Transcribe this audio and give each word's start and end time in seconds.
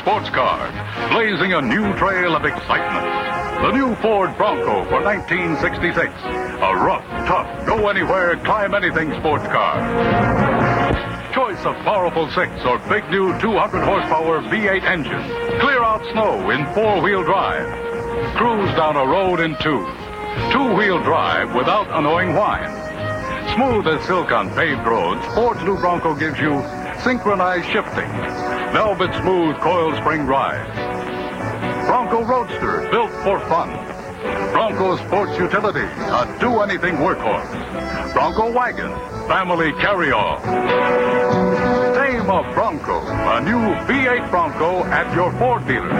sports 0.00 0.30
car, 0.30 0.72
blazing 1.10 1.52
a 1.52 1.60
new 1.60 1.92
trail 1.98 2.34
of 2.34 2.46
excitement. 2.46 3.04
The 3.60 3.72
new 3.72 3.94
Ford 3.96 4.34
Bronco 4.38 4.84
for 4.88 5.02
1966. 5.04 6.08
A 6.08 6.74
rough, 6.74 7.04
tough, 7.28 7.66
go 7.66 7.88
anywhere, 7.88 8.36
climb 8.38 8.74
anything 8.74 9.12
sports 9.20 9.44
car. 9.44 9.76
Choice 11.34 11.62
of 11.66 11.76
powerful 11.84 12.30
6 12.30 12.64
or 12.64 12.78
big 12.88 13.04
new 13.10 13.38
200 13.38 13.84
horsepower 13.84 14.40
V8 14.40 14.82
engine. 14.82 15.60
Clear 15.60 15.84
out 15.84 16.00
snow 16.12 16.48
in 16.48 16.64
four-wheel 16.72 17.24
drive. 17.24 17.68
Cruise 18.36 18.74
down 18.76 18.96
a 18.96 19.04
road 19.04 19.40
in 19.40 19.56
two. 19.56 19.84
Two-wheel 20.52 21.02
drive 21.02 21.54
without 21.54 21.86
annoying 21.90 22.34
whine. 22.34 22.72
Smooth 23.54 23.86
as 23.88 24.06
silk 24.06 24.32
on 24.32 24.48
paved 24.54 24.86
roads, 24.86 25.24
Ford's 25.34 25.62
new 25.64 25.76
Bronco 25.76 26.14
gives 26.14 26.38
you 26.40 26.62
synchronized 27.04 27.66
shifting, 27.66 28.08
velvet 28.76 29.10
smooth 29.22 29.56
coil 29.56 29.96
spring 29.96 30.26
drive. 30.26 30.66
Bronco 31.86 32.22
Roadster, 32.22 32.86
built 32.90 33.10
for 33.24 33.40
fun. 33.48 33.70
Bronco 34.52 34.98
Sports 34.98 35.38
Utility, 35.38 35.80
a 35.80 36.36
do-anything 36.38 36.96
workhorse. 36.96 37.50
Bronco 38.12 38.52
Wagon, 38.52 38.90
family 39.28 39.72
carry-all. 39.80 40.36
Name 41.94 42.28
of 42.28 42.52
Bronco, 42.52 43.00
a 43.00 43.40
new 43.40 43.56
V8 43.86 44.28
Bronco 44.28 44.84
at 44.84 45.10
your 45.16 45.32
Ford 45.38 45.66
dealer. 45.66 45.90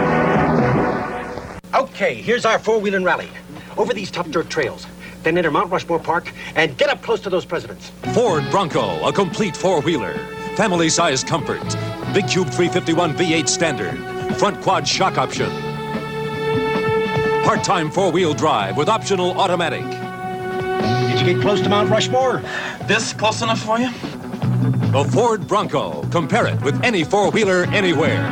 Okay, 1.73 2.13
here's 2.13 2.45
our 2.45 2.59
four-wheeling 2.59 3.03
rally. 3.03 3.29
Over 3.75 3.91
these 3.91 4.11
tough 4.11 4.29
dirt 4.29 4.51
trails. 4.51 4.85
Then 5.23 5.35
enter 5.35 5.49
Mount 5.49 5.71
Rushmore 5.71 5.97
Park 5.97 6.31
and 6.55 6.77
get 6.77 6.91
up 6.91 7.01
close 7.01 7.21
to 7.21 7.31
those 7.31 7.43
presidents. 7.43 7.89
Ford 8.13 8.43
Bronco, 8.51 9.03
a 9.03 9.11
complete 9.11 9.57
four-wheeler. 9.57 10.13
Family-sized 10.55 11.25
comfort. 11.25 11.96
Big 12.13 12.27
Cube 12.27 12.49
351 12.49 13.15
V8 13.15 13.47
standard. 13.47 13.97
Front 14.37 14.61
quad 14.61 14.87
shock 14.87 15.17
option. 15.17 15.49
Part-time 17.43 17.91
four-wheel 17.91 18.33
drive 18.33 18.77
with 18.77 18.89
optional 18.89 19.39
automatic. 19.39 19.83
Did 21.11 21.19
you 21.19 21.33
get 21.33 21.41
close 21.41 21.61
to 21.61 21.69
Mount 21.69 21.89
Rushmore? 21.89 22.41
This 22.85 23.13
close 23.13 23.41
enough 23.41 23.59
for 23.59 23.79
you? 23.79 23.89
The 24.91 25.09
Ford 25.11 25.47
Bronco. 25.47 26.03
Compare 26.09 26.47
it 26.47 26.61
with 26.61 26.81
any 26.83 27.03
four-wheeler 27.03 27.65
anywhere. 27.65 28.23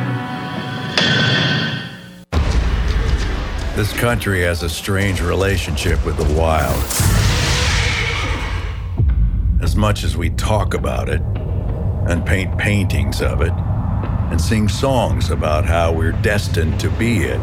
This 3.76 3.92
country 3.92 4.42
has 4.42 4.62
a 4.62 4.70
strange 4.70 5.20
relationship 5.20 6.04
with 6.06 6.16
the 6.16 6.38
wild. 6.38 6.82
As 9.62 9.76
much 9.76 10.02
as 10.02 10.16
we 10.16 10.30
talk 10.30 10.72
about 10.72 11.10
it, 11.10 11.20
and 12.08 12.24
paint 12.24 12.56
paintings 12.58 13.20
of 13.20 13.40
it, 13.40 13.52
and 14.30 14.40
sing 14.40 14.68
songs 14.68 15.30
about 15.30 15.64
how 15.64 15.92
we're 15.92 16.12
destined 16.12 16.78
to 16.80 16.90
be 16.90 17.24
it, 17.24 17.40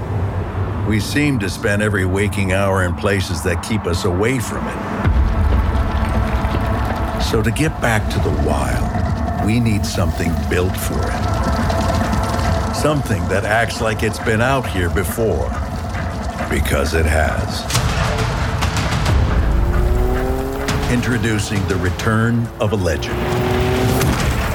we 0.88 1.00
seem 1.00 1.40
to 1.40 1.50
spend 1.50 1.81
every 1.81 2.06
waking 2.06 2.51
hour 2.53 2.84
in 2.84 2.94
places 2.96 3.41
that 3.44 3.63
keep 3.63 3.85
us 3.85 4.06
away 4.06 4.40
from 4.40 4.68
it. 4.68 5.03
So, 7.23 7.41
to 7.41 7.52
get 7.52 7.79
back 7.81 8.12
to 8.13 8.19
the 8.19 8.47
wild, 8.47 9.46
we 9.46 9.59
need 9.59 9.85
something 9.85 10.31
built 10.50 10.75
for 10.75 11.00
it. 11.00 11.23
Something 12.75 13.28
that 13.29 13.44
acts 13.46 13.81
like 13.81 14.03
it's 14.03 14.19
been 14.19 14.41
out 14.41 14.68
here 14.68 14.90
before 14.90 15.50
because 16.50 16.94
it 16.94 17.06
has. 17.06 17.63
Introducing 20.91 21.66
the 21.68 21.75
return 21.78 22.46
of 22.59 22.73
a 22.73 22.75
legend. 22.75 23.53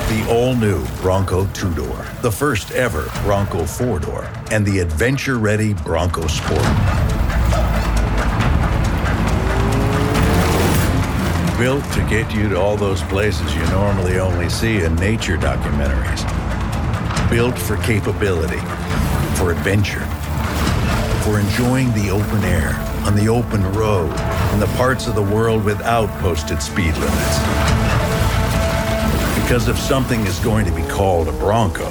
The 0.08 0.26
all 0.30 0.54
new 0.54 0.86
Bronco 1.02 1.46
two 1.52 1.72
door, 1.74 2.04
the 2.22 2.32
first 2.32 2.70
ever 2.70 3.10
Bronco 3.24 3.64
four 3.66 3.98
door, 3.98 4.26
and 4.50 4.64
the 4.64 4.78
adventure 4.78 5.38
ready 5.38 5.74
Bronco 5.74 6.26
Sport. 6.26 6.62
Built 11.58 11.84
to 11.92 12.06
get 12.08 12.34
you 12.34 12.48
to 12.48 12.58
all 12.58 12.78
those 12.78 13.02
places 13.02 13.54
you 13.54 13.60
normally 13.66 14.18
only 14.18 14.48
see 14.48 14.82
in 14.82 14.94
nature 14.96 15.36
documentaries. 15.36 16.24
Built 17.28 17.58
for 17.58 17.76
capability, 17.76 18.60
for 19.36 19.52
adventure 19.52 20.06
for 21.28 21.38
enjoying 21.38 21.92
the 21.92 22.08
open 22.08 22.42
air, 22.44 22.72
on 23.04 23.14
the 23.14 23.28
open 23.28 23.62
road, 23.74 24.10
in 24.54 24.60
the 24.60 24.70
parts 24.78 25.06
of 25.06 25.14
the 25.14 25.22
world 25.22 25.62
without 25.62 26.08
posted 26.20 26.62
speed 26.62 26.94
limits. 26.96 27.77
Because 29.48 29.66
if 29.66 29.78
something 29.78 30.20
is 30.26 30.38
going 30.40 30.66
to 30.66 30.72
be 30.72 30.82
called 30.88 31.26
a 31.26 31.32
Bronco, 31.32 31.88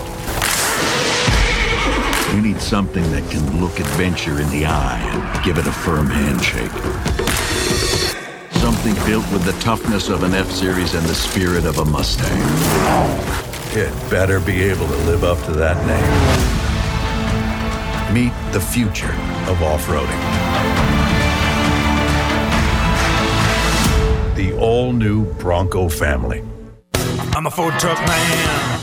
you 2.31 2.40
need 2.40 2.62
something 2.62 3.01
that 3.09 3.28
can 3.31 3.59
look 3.59 3.79
adventure 3.79 4.40
in 4.40 4.47
the 4.51 4.68
eye 4.68 5.00
and 5.01 5.44
give 5.44 5.57
it 5.57 5.66
a 5.66 5.72
firm 5.72 6.06
handshake. 6.06 6.69
Something 8.62 8.94
built 9.07 9.25
with 9.31 9.44
the 9.44 9.53
toughness 9.59 10.07
of 10.09 10.22
an 10.22 10.35
F 10.35 10.51
Series 10.51 10.94
and 10.94 11.03
the 11.07 11.16
spirit 11.16 11.66
of 11.66 11.79
a 11.79 11.85
Mustang. 11.85 12.38
It 13.75 13.91
better 14.12 14.39
be 14.39 14.62
able 14.62 14.85
to 14.85 14.97
live 15.07 15.24
up 15.24 15.44
to 15.45 15.51
that 15.53 15.83
name. 15.88 16.13
Meet 18.13 18.33
the 18.54 18.62
future 18.62 19.15
of 19.50 19.63
off-roading. 19.63 20.21
The 24.36 24.56
all-new 24.59 25.33
Bronco 25.33 25.89
family. 25.89 26.44
I'm 27.38 27.45
a 27.45 27.51
Ford 27.51 27.75
truck 27.80 28.00
man. 28.00 28.81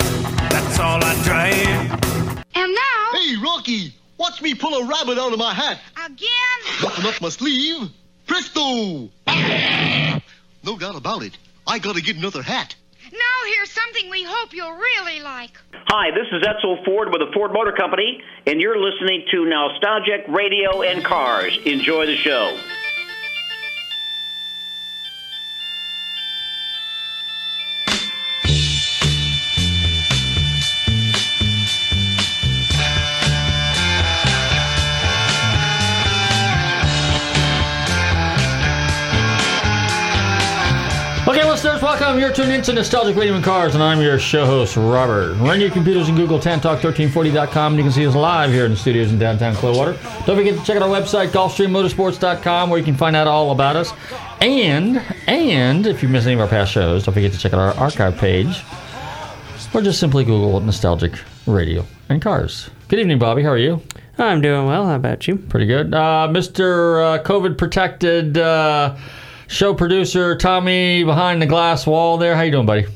That's 0.48 0.78
all 0.78 1.02
I 1.02 1.20
drive. 1.24 2.46
And 2.54 2.72
now. 2.72 3.18
Hey, 3.18 3.34
Rocky, 3.42 3.92
watch 4.16 4.40
me 4.42 4.54
pull 4.54 4.74
a 4.74 4.86
rabbit 4.86 5.18
out 5.18 5.32
of 5.32 5.40
my 5.40 5.52
hat. 5.52 5.80
Again? 6.06 6.28
Nothing 6.80 7.04
up 7.04 7.20
my 7.20 7.30
sleeve. 7.30 7.90
Presto! 8.28 9.10
no 10.62 10.78
doubt 10.78 10.94
about 10.94 11.24
it. 11.24 11.36
I 11.66 11.80
gotta 11.80 12.00
get 12.00 12.14
another 12.14 12.42
hat. 12.42 12.76
Now 13.12 13.18
here's 13.56 13.72
something 13.72 14.08
we 14.08 14.22
hope 14.22 14.52
you'll 14.52 14.70
really 14.70 15.18
like. 15.18 15.58
Hi, 15.88 16.12
this 16.12 16.28
is 16.30 16.44
Edsel 16.44 16.84
Ford 16.84 17.08
with 17.08 17.28
the 17.28 17.32
Ford 17.34 17.52
Motor 17.52 17.72
Company, 17.72 18.22
and 18.46 18.60
you're 18.60 18.78
listening 18.78 19.24
to 19.32 19.46
Nostalgic 19.46 20.26
Radio 20.28 20.82
and 20.82 21.04
Cars. 21.04 21.58
Enjoy 21.64 22.06
the 22.06 22.16
show. 22.16 22.56
Listeners, 41.64 41.82
welcome. 41.82 42.20
You're 42.20 42.30
tuned 42.30 42.52
into 42.52 42.74
Nostalgic 42.74 43.16
Radio 43.16 43.34
and 43.34 43.42
Cars, 43.42 43.74
and 43.74 43.82
I'm 43.82 43.98
your 43.98 44.18
show 44.18 44.44
host, 44.44 44.76
Robert. 44.76 45.32
Run 45.36 45.62
your 45.62 45.70
computers 45.70 46.08
and 46.08 46.16
Google 46.16 46.38
TanTalk1340.com. 46.38 47.76
You 47.78 47.82
can 47.82 47.90
see 47.90 48.06
us 48.06 48.14
live 48.14 48.50
here 48.50 48.66
in 48.66 48.72
the 48.72 48.76
studios 48.76 49.10
in 49.10 49.18
downtown 49.18 49.54
Clearwater. 49.54 49.92
Don't 50.26 50.36
forget 50.36 50.58
to 50.58 50.62
check 50.62 50.76
out 50.76 50.82
our 50.82 50.90
website, 50.90 51.28
GulfstreamMotorsports.com, 51.28 52.68
where 52.68 52.78
you 52.78 52.84
can 52.84 52.96
find 52.96 53.16
out 53.16 53.26
all 53.26 53.50
about 53.50 53.76
us. 53.76 53.94
And, 54.42 55.00
and 55.26 55.86
if 55.86 56.02
you 56.02 56.08
missed 56.10 56.26
any 56.26 56.34
of 56.34 56.40
our 56.40 56.48
past 56.48 56.70
shows, 56.70 57.04
don't 57.04 57.14
forget 57.14 57.32
to 57.32 57.38
check 57.38 57.54
out 57.54 57.58
our 57.60 57.72
archive 57.82 58.18
page, 58.18 58.62
or 59.72 59.80
just 59.80 59.98
simply 59.98 60.22
Google 60.22 60.60
Nostalgic 60.60 61.18
Radio 61.46 61.86
and 62.10 62.20
Cars. 62.20 62.68
Good 62.88 62.98
evening, 62.98 63.18
Bobby. 63.18 63.42
How 63.42 63.48
are 63.48 63.56
you? 63.56 63.80
I'm 64.18 64.42
doing 64.42 64.66
well. 64.66 64.84
How 64.84 64.96
about 64.96 65.26
you? 65.26 65.36
Pretty 65.36 65.66
good. 65.66 65.94
Uh, 65.94 66.28
Mr. 66.30 67.20
Uh, 67.20 67.22
COVID 67.22 67.56
protected 67.56 68.36
uh, 68.36 68.96
show 69.54 69.72
producer 69.72 70.36
Tommy 70.36 71.04
behind 71.04 71.40
the 71.40 71.46
glass 71.46 71.86
wall 71.86 72.18
there. 72.18 72.34
How 72.34 72.42
you 72.42 72.50
doing, 72.50 72.66
buddy? 72.66 72.86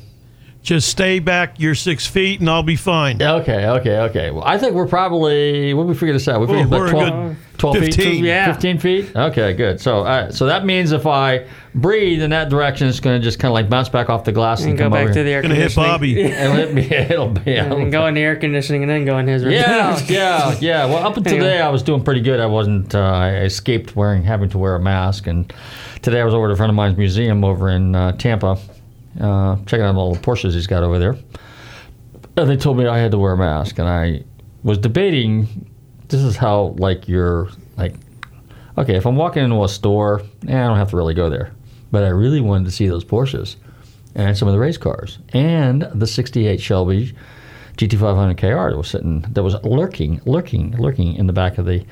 Just 0.61 0.89
stay 0.89 1.19
back. 1.19 1.57
You're 1.57 1.73
six 1.73 2.05
feet, 2.05 2.41
and 2.41 2.49
I'll 2.49 2.63
be 2.63 2.75
fine. 2.75 3.21
Okay, 3.21 3.65
okay, 3.65 3.97
okay. 4.01 4.29
Well, 4.29 4.43
I 4.43 4.57
think 4.57 4.73
we're 4.75 4.87
probably 4.89 5.73
what 5.73 5.87
we 5.87 5.93
figure 5.93 6.11
this 6.11 6.27
out? 6.27 6.41
We 6.41 6.47
figured 6.47 6.65
Oh, 6.65 6.67
about 6.67 6.79
we're 6.79 6.87
a 6.87 6.91
12, 6.91 7.13
good 7.29 7.59
12 7.59 7.77
feet, 7.77 7.95
15. 7.95 8.25
Yeah. 8.25 8.51
15 8.51 8.77
feet. 8.79 9.15
Okay, 9.15 9.53
good. 9.53 9.79
So, 9.79 10.01
uh, 10.01 10.29
so 10.31 10.47
that 10.47 10.65
means 10.65 10.91
if 10.91 11.07
I 11.07 11.47
breathe 11.75 12.21
in 12.21 12.31
that 12.31 12.49
direction, 12.49 12.89
it's 12.89 12.99
going 12.99 13.17
to 13.19 13.23
just 13.23 13.39
kind 13.39 13.49
of 13.49 13.53
like 13.53 13.69
bounce 13.69 13.87
back 13.87 14.09
off 14.09 14.25
the 14.25 14.33
glass 14.33 14.59
and, 14.59 14.71
And 14.71 14.77
go 14.77 14.83
come 14.85 14.91
back 14.91 15.03
over 15.05 15.13
to 15.13 15.23
the 15.23 15.29
here. 15.29 15.37
air 15.37 15.41
Gonna 15.43 15.55
hit 15.55 15.71
conditioning. 15.73 15.89
Bobby. 15.89 16.21
It'll 16.23 16.53
hit 16.55 16.73
me. 16.73 16.81
It'll 16.91 17.29
be. 17.29 17.55
and 17.55 17.89
go 17.89 18.05
in 18.07 18.13
the 18.15 18.21
air 18.21 18.35
conditioning 18.35 18.83
and 18.83 18.89
then 18.91 19.05
go 19.05 19.17
in 19.17 19.27
his 19.27 19.45
room. 19.45 19.53
Yeah, 19.53 19.97
yeah, 20.09 20.57
yeah. 20.59 20.85
Well, 20.85 20.97
up 21.07 21.15
until 21.15 21.31
Hang 21.35 21.41
on. 21.41 21.47
today, 21.47 21.61
I 21.61 21.69
was 21.69 21.83
doing 21.83 22.03
pretty 22.03 22.21
good. 22.21 22.41
I 22.41 22.47
wasn't. 22.47 22.93
Uh, 22.93 22.99
I 22.99 23.35
escaped 23.43 23.95
wearing 23.95 24.23
having 24.23 24.49
to 24.49 24.57
wear 24.57 24.75
a 24.75 24.79
mask, 24.81 25.25
and 25.25 25.51
today 26.01 26.21
I 26.21 26.23
was 26.23 26.33
over 26.33 26.47
at 26.47 26.51
a 26.51 26.55
friend 26.55 26.69
of 26.69 26.75
mine's 26.75 26.97
museum 26.97 27.43
over 27.43 27.69
in 27.69 27.95
uh, 27.95 28.13
Tampa, 28.13 28.57
uh, 29.19 29.57
checking 29.65 29.81
out 29.85 29.95
all 29.95 30.13
the 30.13 30.19
Porsches 30.19 30.53
he's 30.53 30.67
got 30.67 30.83
over 30.83 30.99
there. 30.99 31.17
And 32.37 32.49
they 32.49 32.57
told 32.57 32.77
me 32.77 32.87
I 32.87 32.97
had 32.97 33.11
to 33.11 33.17
wear 33.17 33.33
a 33.33 33.37
mask, 33.37 33.79
and 33.79 33.87
I 33.87 34.23
was 34.63 34.77
debating. 34.77 35.69
This 36.07 36.21
is 36.21 36.35
how 36.35 36.75
like 36.77 37.07
you're 37.07 37.49
like, 37.77 37.95
okay, 38.77 38.95
if 38.95 39.05
I'm 39.05 39.15
walking 39.15 39.43
into 39.43 39.63
a 39.63 39.69
store, 39.69 40.21
eh, 40.47 40.55
I 40.55 40.67
don't 40.67 40.77
have 40.77 40.89
to 40.91 40.97
really 40.97 41.13
go 41.13 41.29
there, 41.29 41.51
but 41.91 42.03
I 42.03 42.09
really 42.09 42.41
wanted 42.41 42.65
to 42.65 42.71
see 42.71 42.87
those 42.87 43.03
Porsches 43.03 43.57
and 44.15 44.37
some 44.37 44.47
of 44.47 44.53
the 44.53 44.59
race 44.59 44.77
cars 44.77 45.19
and 45.33 45.87
the 45.93 46.07
'68 46.07 46.59
Shelby 46.59 47.13
GT500 47.77 48.37
KR 48.37 48.71
that 48.71 48.77
was 48.77 48.89
sitting, 48.89 49.21
that 49.21 49.43
was 49.43 49.55
lurking, 49.63 50.19
lurking, 50.25 50.71
lurking 50.77 51.15
in 51.15 51.27
the 51.27 51.33
back 51.33 51.57
of 51.57 51.65
the 51.65 51.85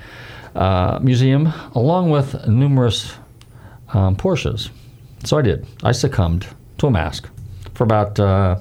uh, 0.55 0.99
museum, 1.01 1.53
along 1.75 2.09
with 2.09 2.45
numerous 2.47 3.13
um, 3.93 4.15
Porsches. 4.15 4.69
So 5.23 5.37
I 5.37 5.41
did. 5.41 5.65
I 5.83 5.91
succumbed 5.91 6.47
to 6.77 6.87
a 6.87 6.91
mask 6.91 7.29
for 7.73 7.83
about 7.83 8.19
uh, 8.19 8.57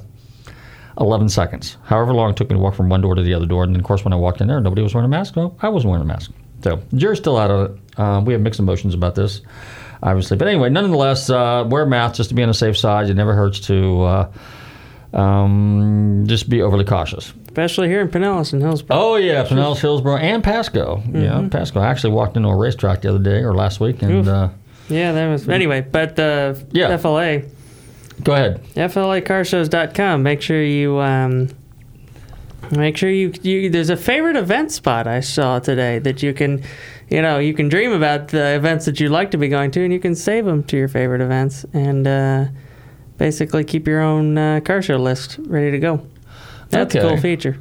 11 1.00 1.28
seconds. 1.28 1.76
However 1.84 2.12
long 2.12 2.30
it 2.30 2.36
took 2.36 2.48
me 2.48 2.56
to 2.56 2.60
walk 2.60 2.74
from 2.74 2.88
one 2.88 3.00
door 3.00 3.14
to 3.14 3.22
the 3.22 3.34
other 3.34 3.46
door. 3.46 3.64
And 3.64 3.74
then, 3.74 3.80
of 3.80 3.86
course, 3.86 4.04
when 4.04 4.12
I 4.12 4.16
walked 4.16 4.40
in 4.40 4.48
there, 4.48 4.60
nobody 4.60 4.82
was 4.82 4.94
wearing 4.94 5.06
a 5.06 5.08
mask. 5.08 5.36
No, 5.36 5.56
I 5.60 5.68
wasn't 5.68 5.90
wearing 5.90 6.04
a 6.04 6.08
mask. 6.08 6.30
So 6.62 6.76
the 6.90 6.96
jury's 6.96 7.18
still 7.18 7.36
out 7.36 7.50
of 7.50 7.70
it. 7.70 7.98
Um, 7.98 8.24
we 8.24 8.32
have 8.32 8.42
mixed 8.42 8.60
emotions 8.60 8.94
about 8.94 9.14
this, 9.14 9.42
obviously. 10.02 10.36
But 10.36 10.48
anyway, 10.48 10.70
nonetheless, 10.70 11.30
uh, 11.30 11.64
wear 11.68 11.82
a 11.82 11.86
mask 11.86 12.16
just 12.16 12.30
to 12.30 12.34
be 12.34 12.42
on 12.42 12.48
the 12.48 12.54
safe 12.54 12.76
side. 12.76 13.08
It 13.08 13.14
never 13.14 13.34
hurts 13.34 13.60
to 13.60 14.02
uh, 14.02 14.32
um, 15.12 16.24
just 16.26 16.48
be 16.48 16.62
overly 16.62 16.84
cautious. 16.84 17.32
Especially 17.46 17.88
here 17.88 18.00
in 18.02 18.08
Pinellas 18.08 18.52
and 18.52 18.60
Hillsborough. 18.60 18.96
Oh 18.98 19.16
yeah, 19.16 19.44
Pinellas, 19.44 19.78
Hillsborough, 19.78 20.18
and 20.18 20.44
Pasco. 20.44 21.02
Yeah, 21.10 21.48
Pasco. 21.50 21.80
I 21.80 21.86
actually 21.86 22.12
walked 22.12 22.36
into 22.36 22.48
a 22.48 22.56
racetrack 22.56 23.02
the 23.02 23.08
other 23.08 23.18
day 23.18 23.42
or 23.42 23.54
last 23.54 23.80
week, 23.80 24.02
and 24.02 24.28
uh, 24.28 24.48
Yeah, 24.88 25.12
that 25.12 25.28
was. 25.28 25.48
Anyway, 25.48 25.80
but 25.80 26.16
the 26.16 26.62
Yeah. 26.72 26.96
FLA, 26.96 27.42
go 28.22 28.32
ahead. 28.34 28.62
FLAcarshows.com. 28.74 30.22
Make 30.22 30.42
sure 30.42 30.62
you. 30.62 30.98
Um, 30.98 31.48
Make 32.72 32.96
sure 32.96 33.10
you, 33.10 33.32
you 33.42 33.70
there's 33.70 33.90
a 33.90 33.96
favorite 33.96 34.34
event 34.36 34.72
spot 34.72 35.06
I 35.06 35.20
saw 35.20 35.60
today 35.60 36.00
that 36.00 36.20
you 36.22 36.34
can, 36.34 36.64
you 37.08 37.22
know, 37.22 37.38
you 37.38 37.54
can 37.54 37.68
dream 37.68 37.92
about 37.92 38.28
the 38.28 38.56
events 38.56 38.86
that 38.86 38.98
you'd 38.98 39.12
like 39.12 39.30
to 39.32 39.38
be 39.38 39.46
going 39.46 39.70
to, 39.72 39.84
and 39.84 39.92
you 39.92 40.00
can 40.00 40.16
save 40.16 40.46
them 40.46 40.64
to 40.64 40.76
your 40.76 40.88
favorite 40.88 41.20
events, 41.20 41.64
and 41.72 42.06
uh, 42.08 42.46
basically 43.18 43.62
keep 43.62 43.86
your 43.86 44.00
own 44.00 44.36
uh, 44.36 44.58
car 44.64 44.82
show 44.82 44.96
list 44.96 45.38
ready 45.46 45.70
to 45.70 45.78
go. 45.78 46.04
That's 46.70 46.94
a 46.96 47.00
cool 47.02 47.16
feature. 47.18 47.56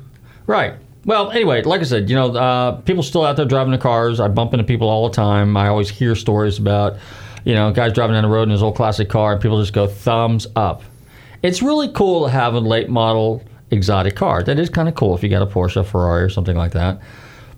Right. 0.47 0.73
Well, 1.05 1.29
anyway, 1.29 1.61
like 1.61 1.81
I 1.81 1.83
said, 1.83 2.09
you 2.09 2.15
know, 2.15 2.35
uh, 2.35 2.81
people 2.81 3.03
still 3.03 3.23
out 3.23 3.37
there 3.37 3.45
driving 3.45 3.69
their 3.69 3.79
cars. 3.79 4.19
I 4.19 4.27
bump 4.27 4.53
into 4.53 4.63
people 4.63 4.89
all 4.89 5.07
the 5.07 5.13
time. 5.15 5.55
I 5.55 5.67
always 5.67 5.87
hear 5.87 6.15
stories 6.15 6.57
about, 6.57 6.97
you 7.43 7.53
know, 7.53 7.71
guys 7.71 7.93
driving 7.93 8.15
down 8.15 8.23
the 8.23 8.29
road 8.29 8.43
in 8.43 8.49
his 8.49 8.63
old 8.63 8.75
classic 8.75 9.07
car, 9.07 9.33
and 9.33 9.41
people 9.41 9.59
just 9.61 9.71
go 9.73 9.85
thumbs 9.85 10.47
up. 10.55 10.81
It's 11.43 11.61
really 11.61 11.89
cool 11.89 12.25
to 12.25 12.31
have 12.31 12.55
a 12.55 12.59
late 12.59 12.89
model 12.89 13.43
exotic 13.69 14.15
car. 14.15 14.41
That 14.41 14.57
is 14.57 14.67
kind 14.67 14.89
of 14.89 14.95
cool 14.95 15.15
if 15.15 15.21
you 15.21 15.29
got 15.29 15.43
a 15.43 15.45
Porsche, 15.45 15.85
Ferrari, 15.85 16.23
or 16.23 16.29
something 16.29 16.57
like 16.57 16.71
that. 16.71 16.99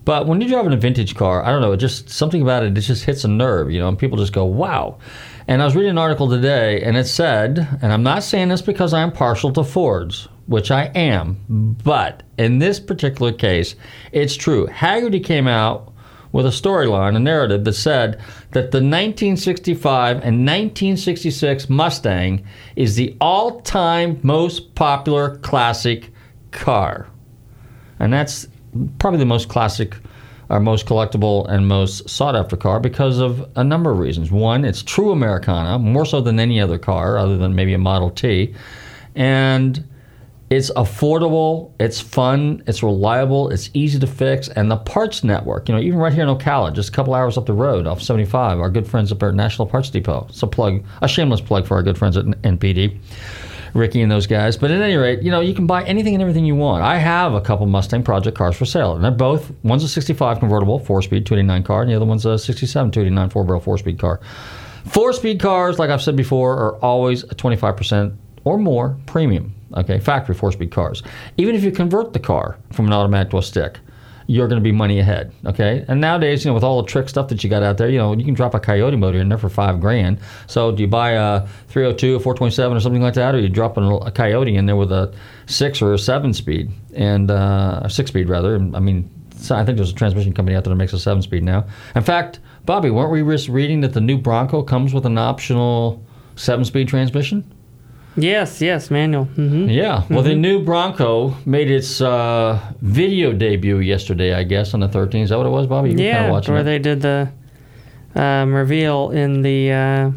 But 0.04 0.28
when 0.28 0.42
you're 0.42 0.50
driving 0.50 0.74
a 0.74 0.78
vintage 0.78 1.16
car, 1.16 1.44
I 1.44 1.52
don't 1.52 1.62
know, 1.62 1.72
it 1.72 1.78
just 1.78 2.10
something 2.10 2.42
about 2.42 2.64
it, 2.64 2.78
it 2.78 2.82
just 2.82 3.06
hits 3.06 3.24
a 3.24 3.30
nerve, 3.30 3.72
you 3.72 3.80
know, 3.80 3.88
and 3.88 3.98
people 3.98 4.18
just 4.18 4.34
go, 4.34 4.44
wow. 4.44 5.00
And 5.48 5.62
I 5.62 5.66
was 5.66 5.76
reading 5.76 5.92
an 5.92 5.98
article 5.98 6.30
today, 6.30 6.82
and 6.82 6.98
it 6.98 7.08
said, 7.08 7.60
and 7.82 7.94
I'm 7.94 8.04
not 8.04 8.24
saying 8.24 8.50
this 8.50 8.62
because 8.62 8.94
I'm 8.94 9.12
partial 9.12 9.54
to 9.54 9.64
Fords, 9.64 10.28
which 10.48 10.72
I 10.72 10.86
am, 10.96 11.38
but 11.50 12.24
in 12.38 12.60
this 12.60 12.80
particular 12.80 13.32
case, 13.32 13.76
it's 14.12 14.36
true. 14.36 14.68
Hagerty 14.68 15.24
came 15.24 15.48
out 15.48 15.94
with 16.32 16.46
a 16.46 16.50
storyline, 16.50 17.16
a 17.16 17.20
narrative 17.20 17.64
that 17.66 17.74
said 17.74 18.20
that 18.52 18.72
the 18.72 18.78
1965 18.78 20.18
and 20.18 20.46
1966 20.46 21.70
Mustang 21.70 22.46
is 22.76 22.96
the 22.96 23.16
all 23.22 23.62
time 23.62 24.20
most 24.24 24.74
popular 24.76 25.38
classic 25.38 26.12
car. 26.52 27.08
And 28.00 28.14
that's 28.14 28.48
probably 29.00 29.20
the 29.20 29.26
most 29.26 29.50
classic, 29.50 29.98
or 30.50 30.60
most 30.60 30.86
collectible, 30.86 31.50
and 31.50 31.68
most 31.68 32.10
sought 32.10 32.36
after 32.36 32.56
car 32.56 32.80
because 32.80 33.20
of 33.20 33.50
a 33.56 33.64
number 33.64 33.92
of 33.92 34.00
reasons. 34.00 34.32
One, 34.32 34.64
it's 34.64 34.84
true 34.84 35.12
Americana, 35.12 35.80
more 35.80 36.06
so 36.06 36.22
than 36.22 36.40
any 36.40 36.62
other 36.62 36.78
car, 36.78 37.18
other 37.18 37.38
than 37.38 37.56
maybe 37.56 37.74
a 37.74 37.78
Model 37.78 38.12
T. 38.12 38.54
And 39.16 39.84
it's 40.50 40.72
affordable, 40.72 41.74
it's 41.80 42.00
fun, 42.00 42.64
it's 42.68 42.82
reliable, 42.82 43.50
it's 43.50 43.70
easy 43.74 44.00
to 44.00 44.08
fix, 44.08 44.48
and 44.48 44.72
the 44.72 44.78
parts 44.78 45.24
network, 45.24 45.68
you 45.68 45.76
know, 45.76 45.82
even 45.82 46.00
right 46.00 46.14
here 46.14 46.24
in 46.24 46.30
Ocala, 46.30 46.74
just 46.74 46.90
a 46.90 46.92
couple 46.94 47.14
hours 47.14 47.38
up 47.38 47.46
the 47.46 47.54
road 47.54 47.86
off 47.86 48.02
75, 48.02 48.60
our 48.60 48.70
good 48.70 48.88
friends 48.88 49.12
up 49.12 49.22
at 49.24 49.36
National 49.36 49.68
Parts 49.68 49.90
Depot. 49.90 50.26
It's 50.30 50.42
a 50.42 50.48
plug, 50.48 50.86
a 51.02 51.08
shameless 51.08 51.42
plug 51.42 51.68
for 51.68 51.76
our 51.76 51.84
good 51.84 51.98
friends 51.98 52.16
at 52.16 52.26
NPD. 52.26 52.98
Ricky 53.74 54.02
and 54.02 54.12
those 54.12 54.26
guys. 54.26 54.58
But 54.58 54.72
at 54.72 54.82
any 54.82 54.96
rate, 54.96 55.22
you 55.22 55.30
know, 55.30 55.42
you 55.42 55.54
can 55.54 55.68
buy 55.68 55.84
anything 55.84 56.16
and 56.16 56.22
everything 56.22 56.46
you 56.46 56.56
want. 56.56 56.84
I 56.84 56.98
have 56.98 57.34
a 57.34 57.42
couple 57.42 57.66
Mustang 57.66 58.02
Project 58.02 58.36
cars 58.36 58.56
for 58.56 58.66
sale, 58.66 58.96
and 58.96 59.04
they're 59.04 59.12
both 59.12 59.52
one's 59.64 59.84
a 59.84 59.90
65 59.90 60.40
convertible 60.40 60.80
four 60.80 61.02
speed 61.02 61.26
289 61.26 61.64
car, 61.64 61.82
and 61.82 61.92
the 61.92 61.96
other 61.96 62.06
one's 62.06 62.26
a 62.26 62.40
67 62.40 62.92
289 62.92 63.30
four 63.30 63.44
barrel 63.44 63.60
four 63.60 63.78
speed 63.78 64.00
car. 64.00 64.20
Four 64.86 65.12
speed 65.14 65.40
cars, 65.40 65.80
like 65.80 65.90
I've 65.90 66.02
said 66.02 66.16
before, 66.16 66.54
are 66.54 66.78
always 66.78 67.24
a 67.24 67.36
25% 67.36 68.16
or 68.46 68.58
more 68.58 68.98
premium. 69.06 69.54
Okay, 69.76 70.00
factory 70.00 70.36
four 70.36 70.52
speed 70.52 70.72
cars. 70.72 71.04
Even 71.38 71.56
if 71.56 71.64
you 71.64 71.72
convert 71.72 72.14
the 72.14 72.20
car 72.20 72.58
from 72.72 72.88
an 72.88 72.94
automatic 72.94 73.32
to 73.32 73.38
a 73.38 73.44
stick, 73.44 73.80
you're 74.28 74.48
going 74.48 74.62
to 74.62 74.64
be 74.64 74.74
money 74.74 75.00
ahead. 75.00 75.34
Okay, 75.46 75.86
and 75.88 76.00
nowadays, 76.02 76.44
you 76.44 76.50
know, 76.50 76.54
with 76.54 76.64
all 76.64 76.82
the 76.82 76.88
trick 76.88 77.08
stuff 77.10 77.30
that 77.30 77.44
you 77.44 77.50
got 77.50 77.64
out 77.64 77.78
there, 77.78 77.90
you 77.90 77.98
know, 77.98 78.14
you 78.14 78.26
can 78.26 78.34
drop 78.34 78.54
a 78.54 78.60
Coyote 78.60 78.98
motor 78.98 79.20
in 79.20 79.30
there 79.30 79.38
for 79.38 79.50
five 79.50 79.80
grand. 79.80 80.20
So 80.48 80.72
do 80.72 80.84
you 80.84 80.88
buy 80.88 81.12
a 81.12 81.48
302, 81.70 82.16
a 82.16 82.20
427, 82.20 82.78
or 82.78 82.80
something 82.82 83.02
like 83.02 83.14
that, 83.16 83.34
or 83.34 83.40
you 83.40 83.50
drop 83.50 83.78
a, 83.78 84.12
Coyote 84.12 84.56
in 84.56 84.66
there 84.66 84.76
with 84.76 84.92
a 84.92 85.14
six 85.48 85.82
or 85.82 85.94
a 85.94 86.00
seven 86.00 86.34
speed 86.34 86.70
and 86.94 87.32
uh, 87.32 87.82
a 87.84 87.90
six 87.90 88.10
speed 88.10 88.28
rather? 88.28 88.56
I 88.56 88.80
mean, 88.80 89.10
I 89.50 89.64
think 89.64 89.78
there's 89.78 89.92
a 89.92 89.96
transmission 89.96 90.34
company 90.34 90.58
out 90.58 90.66
there 90.66 90.72
that 90.72 90.78
makes 90.78 90.94
a 90.94 91.00
seven 91.00 91.22
speed 91.22 91.44
now. 91.44 91.66
In 91.96 92.04
fact, 92.04 92.40
Bobby, 92.66 92.90
weren't 92.90 93.12
we 93.12 93.24
just 93.24 93.48
reading 93.48 93.80
that 93.82 93.94
the 93.94 94.02
new 94.02 94.18
Bronco 94.18 94.62
comes 94.62 94.94
with 94.94 95.06
an 95.06 95.18
optional 95.18 96.04
seven 96.36 96.66
speed 96.66 96.90
transmission? 96.90 97.50
Yes, 98.18 98.62
yes, 98.62 98.90
manual. 98.90 99.26
hmm 99.26 99.70
Yeah. 99.70 100.04
Well, 100.10 100.24
the 100.24 100.36
new 100.36 100.64
Bronco 100.64 101.36
made 101.46 101.70
its 101.70 102.02
uh, 102.02 102.60
video 102.82 103.32
debut 103.32 103.78
yesterday, 103.78 104.34
I 104.34 104.44
guess, 104.44 104.74
on 104.74 104.80
the 104.80 104.88
13th. 104.90 105.24
Is 105.24 105.30
that 105.30 105.38
what 105.38 105.46
it 105.46 105.52
was, 105.52 105.68
Bobby? 105.68 105.92
You 105.92 106.00
Yeah, 106.00 106.26
of 106.26 106.32
watching 106.32 106.54
where 106.54 106.62
it. 106.62 106.66
they 106.66 106.80
did 106.80 107.02
the 107.02 107.30
um, 108.16 108.54
reveal 108.54 109.12
in 109.12 109.42
the 109.44 109.72
uh, 109.72 110.12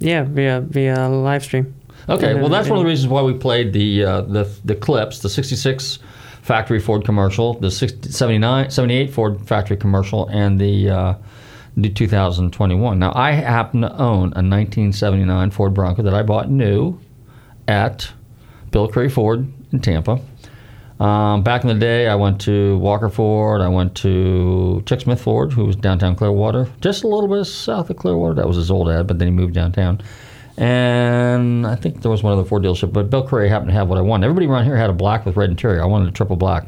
yeah 0.00 0.24
via 0.24 0.60
via 0.60 1.08
live 1.08 1.44
stream. 1.44 1.72
Okay, 2.08 2.34
well, 2.34 2.48
that's 2.48 2.68
one 2.68 2.78
of 2.78 2.84
the 2.84 2.88
reasons 2.88 3.08
why 3.08 3.22
we 3.22 3.34
played 3.34 3.72
the 3.72 4.04
uh, 4.04 4.20
the 4.22 4.44
the 4.64 4.74
clips, 4.74 5.20
the 5.20 5.28
'66 5.28 5.98
factory 6.42 6.78
Ford 6.78 7.04
commercial, 7.04 7.54
the 7.54 7.70
60, 7.70 8.10
79, 8.12 8.70
78 8.70 9.12
Ford 9.12 9.48
factory 9.48 9.76
commercial, 9.76 10.28
and 10.28 10.60
the 10.60 10.88
uh, 10.90 11.14
new 11.74 11.88
2021. 11.88 12.98
Now, 13.00 13.12
I 13.16 13.32
happen 13.32 13.80
to 13.80 13.92
own 13.92 14.32
a 14.34 14.42
1979 14.42 15.50
Ford 15.50 15.74
Bronco 15.74 16.02
that 16.02 16.14
I 16.14 16.22
bought 16.22 16.48
new 16.48 16.98
at 17.68 18.12
Bill 18.70 18.88
Currie 18.88 19.08
Ford 19.08 19.46
in 19.72 19.80
Tampa. 19.80 20.20
Um, 20.98 21.42
back 21.42 21.62
in 21.62 21.68
the 21.68 21.74
day, 21.74 22.08
I 22.08 22.14
went 22.14 22.40
to 22.42 22.78
Walker 22.78 23.10
Ford. 23.10 23.60
I 23.60 23.68
went 23.68 23.94
to 23.96 24.82
Chick 24.86 25.02
Smith 25.02 25.20
Ford, 25.20 25.52
who 25.52 25.66
was 25.66 25.76
downtown 25.76 26.16
Clearwater, 26.16 26.70
just 26.80 27.04
a 27.04 27.08
little 27.08 27.28
bit 27.28 27.44
south 27.44 27.90
of 27.90 27.96
Clearwater. 27.96 28.34
That 28.34 28.46
was 28.46 28.56
his 28.56 28.70
old 28.70 28.88
ad, 28.88 29.06
but 29.06 29.18
then 29.18 29.28
he 29.28 29.32
moved 29.32 29.54
downtown. 29.54 30.00
And 30.56 31.66
I 31.66 31.76
think 31.76 32.00
there 32.00 32.10
was 32.10 32.22
one 32.22 32.32
other 32.32 32.44
Ford 32.44 32.62
dealership, 32.62 32.92
but 32.92 33.10
Bill 33.10 33.26
Currie 33.26 33.50
happened 33.50 33.68
to 33.68 33.74
have 33.74 33.88
what 33.88 33.98
I 33.98 34.00
wanted. 34.00 34.24
Everybody 34.24 34.46
around 34.46 34.64
here 34.64 34.76
had 34.76 34.88
a 34.88 34.94
black 34.94 35.26
with 35.26 35.36
red 35.36 35.50
interior. 35.50 35.82
I 35.82 35.86
wanted 35.86 36.08
a 36.08 36.12
triple 36.12 36.36
black. 36.36 36.66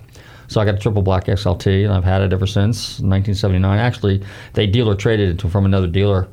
So 0.49 0.61
I 0.61 0.67
got 0.67 0.75
a 0.75 0.79
triple 0.79 1.03
black 1.03 1.25
XLT, 1.25 1.85
and 1.85 1.93
I've 1.93 2.05
had 2.05 2.21
it 2.21 2.33
ever 2.33 2.47
since 2.47 3.01
1979. 3.01 3.79
Actually, 3.79 4.23
they 4.53 4.67
dealer 4.67 4.95
traded 4.95 5.43
it 5.43 5.51
from 5.51 5.65
another 5.65 5.87
dealer 5.87 6.29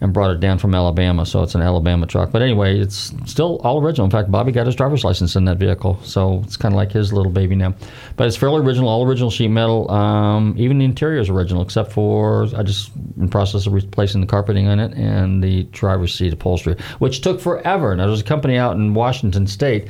and 0.00 0.12
brought 0.12 0.30
it 0.30 0.40
down 0.40 0.58
from 0.58 0.74
Alabama, 0.74 1.24
so 1.24 1.42
it's 1.42 1.54
an 1.54 1.62
Alabama 1.62 2.06
truck. 2.06 2.32
But 2.32 2.42
anyway, 2.42 2.78
it's 2.78 3.12
still 3.26 3.58
all 3.64 3.82
original. 3.82 4.04
In 4.04 4.10
fact, 4.10 4.30
Bobby 4.30 4.52
got 4.52 4.66
his 4.66 4.74
driver's 4.74 5.04
license 5.04 5.36
in 5.36 5.44
that 5.46 5.58
vehicle, 5.58 5.98
so 6.02 6.40
it's 6.44 6.56
kind 6.56 6.74
of 6.74 6.76
like 6.76 6.92
his 6.92 7.12
little 7.12 7.32
baby 7.32 7.54
now. 7.54 7.74
But 8.16 8.26
it's 8.26 8.36
fairly 8.36 8.60
original, 8.60 8.88
all 8.88 9.06
original 9.06 9.30
sheet 9.30 9.48
metal. 9.48 9.90
Um, 9.90 10.54
even 10.58 10.78
the 10.78 10.84
interior 10.84 11.20
is 11.20 11.28
original, 11.28 11.62
except 11.62 11.92
for 11.92 12.46
I 12.56 12.62
just 12.62 12.90
in 13.16 13.28
process 13.28 13.66
of 13.66 13.72
replacing 13.72 14.20
the 14.20 14.26
carpeting 14.26 14.66
on 14.66 14.80
it 14.80 14.92
and 14.94 15.42
the 15.42 15.64
driver's 15.64 16.14
seat 16.14 16.32
upholstery, 16.32 16.76
which 16.98 17.20
took 17.20 17.40
forever. 17.40 17.94
Now 17.94 18.06
there's 18.06 18.20
a 18.20 18.24
company 18.24 18.56
out 18.56 18.76
in 18.76 18.94
Washington 18.94 19.46
State 19.46 19.88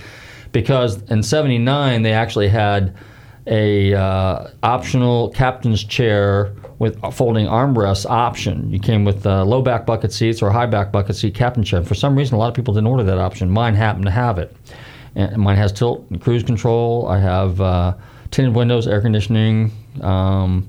because 0.53 1.03
in 1.11 1.23
'79 1.23 2.03
they 2.03 2.13
actually 2.13 2.49
had 2.49 2.95
a 3.47 3.95
uh, 3.95 4.49
optional 4.63 5.31
captain's 5.31 5.85
chair 5.85 6.53
with 6.79 6.99
a 7.03 7.11
folding 7.11 7.47
armrests 7.47 8.09
option. 8.09 8.71
You 8.71 8.79
came 8.79 9.05
with 9.05 9.27
uh, 9.27 9.45
low 9.45 9.63
back 9.63 9.87
bucket 9.87 10.13
seats 10.13 10.43
or 10.43 10.51
high 10.51 10.67
back 10.67 10.93
bucket 10.93 11.17
seat 11.17 11.35
captain 11.35 11.63
chair. 11.63 11.83
For 11.83 11.95
some 11.95 12.17
reason, 12.17 12.35
a 12.35 12.39
lot 12.39 12.49
of 12.49 12.55
people 12.55 12.75
didn't 12.75 12.87
order 12.87 13.05
that 13.05 13.19
option. 13.19 13.51
Mine 13.51 13.75
happened 13.75 14.07
to 14.07 14.11
have 14.11 14.39
it. 14.39 14.55
And 15.15 15.37
mine 15.39 15.57
has 15.57 15.73
tilt 15.73 16.05
and 16.11 16.21
cruise 16.21 16.43
control. 16.43 17.07
I 17.09 17.19
have 17.19 17.61
uh, 17.61 17.95
tinted 18.31 18.55
windows, 18.55 18.89
air 18.89 19.01
conditioning. 19.01 19.71
Um, 20.01 20.69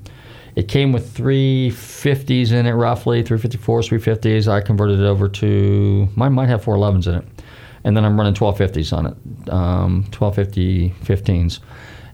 it 0.56 0.68
came 0.68 0.90
with 0.90 1.14
350s 1.14 2.52
in 2.52 2.64
it, 2.64 2.72
roughly 2.72 3.22
354s, 3.22 3.90
350s. 3.90 4.48
I 4.48 4.62
converted 4.62 5.00
it 5.00 5.04
over 5.04 5.28
to 5.28 6.08
mine 6.16 6.32
might 6.32 6.48
have 6.48 6.64
411s 6.64 7.06
in 7.08 7.14
it, 7.16 7.24
and 7.84 7.94
then 7.94 8.06
I'm 8.06 8.16
running 8.16 8.32
1250s 8.32 8.96
on 8.96 9.06
it, 9.06 9.50
um, 9.50 10.04
1250 10.16 10.90
15s, 11.04 11.60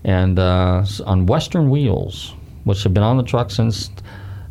and 0.02 0.40
uh, 0.40 0.84
on 1.06 1.26
Western 1.26 1.70
wheels, 1.70 2.34
which 2.64 2.82
have 2.82 2.94
been 2.94 3.02
on 3.02 3.16
the 3.16 3.22
truck 3.22 3.50
since 3.50 3.88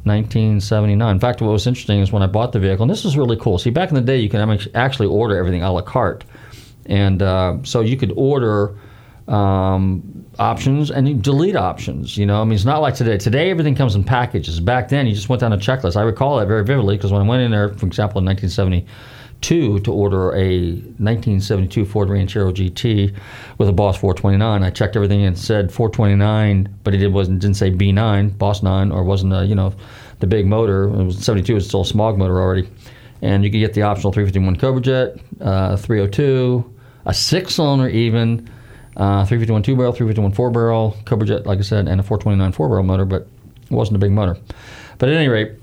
1979. 0.04 1.12
In 1.12 1.20
fact, 1.20 1.42
what 1.42 1.52
was 1.52 1.68
interesting 1.68 2.00
is 2.00 2.12
when 2.12 2.24
I 2.24 2.28
bought 2.28 2.52
the 2.52 2.60
vehicle, 2.60 2.84
and 2.84 2.90
this 2.90 3.06
is 3.06 3.18
really 3.18 3.38
cool. 3.38 3.58
See, 3.58 3.70
back 3.70 3.90
in 3.90 3.96
the 3.96 4.02
day, 4.02 4.18
you 4.18 4.30
can 4.30 4.60
actually 4.74 5.08
order 5.08 5.38
everything 5.38 5.64
a 5.64 5.72
la 5.72 5.82
carte, 5.82 6.24
and 6.86 7.22
uh, 7.22 7.58
so 7.64 7.82
you 7.82 7.98
could 7.98 8.14
order 8.16 8.76
um, 9.28 10.26
options 10.40 10.92
and 10.92 11.08
you 11.08 11.14
delete 11.16 11.56
options. 11.56 12.18
You 12.18 12.26
know, 12.26 12.42
I 12.42 12.44
mean, 12.44 12.54
it's 12.54 12.66
not 12.66 12.82
like 12.82 12.96
today. 12.96 13.18
Today, 13.18 13.52
everything 13.52 13.76
comes 13.76 13.96
in 13.96 14.04
packages. 14.04 14.60
Back 14.60 14.90
then, 14.90 15.08
you 15.08 15.14
just 15.14 15.30
went 15.30 15.40
down 15.40 15.54
a 15.54 15.58
checklist. 15.58 15.96
I 15.96 16.02
recall 16.02 16.38
that 16.38 16.48
very 16.48 16.64
vividly 16.64 16.98
because 16.98 17.12
when 17.12 17.22
I 17.22 17.28
went 17.28 17.44
in 17.44 17.52
there, 17.52 17.70
for 17.76 17.86
example, 17.86 18.20
in 18.20 18.26
1972 19.42 19.80
to 19.84 19.92
order 19.92 20.32
a 20.36 20.72
1972 20.72 21.86
Ford 21.86 22.10
Ranchero 22.10 22.52
GT 22.52 23.16
with 23.58 23.70
a 23.70 23.74
Boss 23.74 23.98
429, 23.98 24.64
I 24.64 24.70
checked 24.70 24.96
everything 24.96 25.24
and 25.24 25.38
said 25.38 25.72
429, 25.72 26.74
but 26.84 26.94
it 26.94 27.08
wasn't 27.08 27.40
didn't 27.40 27.58
say 27.58 27.72
B9, 27.72 28.38
Boss 28.38 28.64
9, 28.64 28.92
or 28.92 29.04
wasn't 29.04 29.34
a, 29.34 29.46
you 29.46 29.56
know 29.56 29.74
the 30.20 30.28
big 30.28 30.46
motor. 30.46 30.84
It 30.84 31.04
was 31.04 31.18
72. 31.24 31.52
It 31.52 31.56
was 31.56 31.68
still 31.68 31.82
a 31.82 31.86
smog 31.86 32.18
motor 32.18 32.40
already, 32.40 32.70
and 33.22 33.44
you 33.44 33.52
could 33.52 33.60
get 33.60 33.74
the 33.74 33.82
optional 33.82 34.14
351 34.14 34.58
Cobra 34.58 34.82
Jet, 34.82 35.18
uh, 35.42 35.76
302, 35.76 36.74
a 37.06 37.14
six-cylinder 37.14 37.90
even 37.90 38.48
uh, 38.98 39.26
351 39.26 39.64
two 39.64 39.76
barrel, 39.76 39.92
351 39.92 40.34
four 40.34 40.52
barrel, 40.52 40.96
Cobra 41.06 41.26
Jet, 41.26 41.46
like 41.46 41.60
I 41.60 41.64
said, 41.64 41.88
and 41.88 42.00
a 42.00 42.04
429 42.04 42.52
four 42.52 42.70
barrel 42.70 42.84
motor, 42.84 43.06
but 43.06 43.28
it 43.64 43.72
wasn't 43.72 43.96
a 43.96 44.00
big 44.00 44.12
motor. 44.12 44.38
But 45.00 45.10
at 45.10 45.16
any 45.16 45.28
rate, 45.30 45.54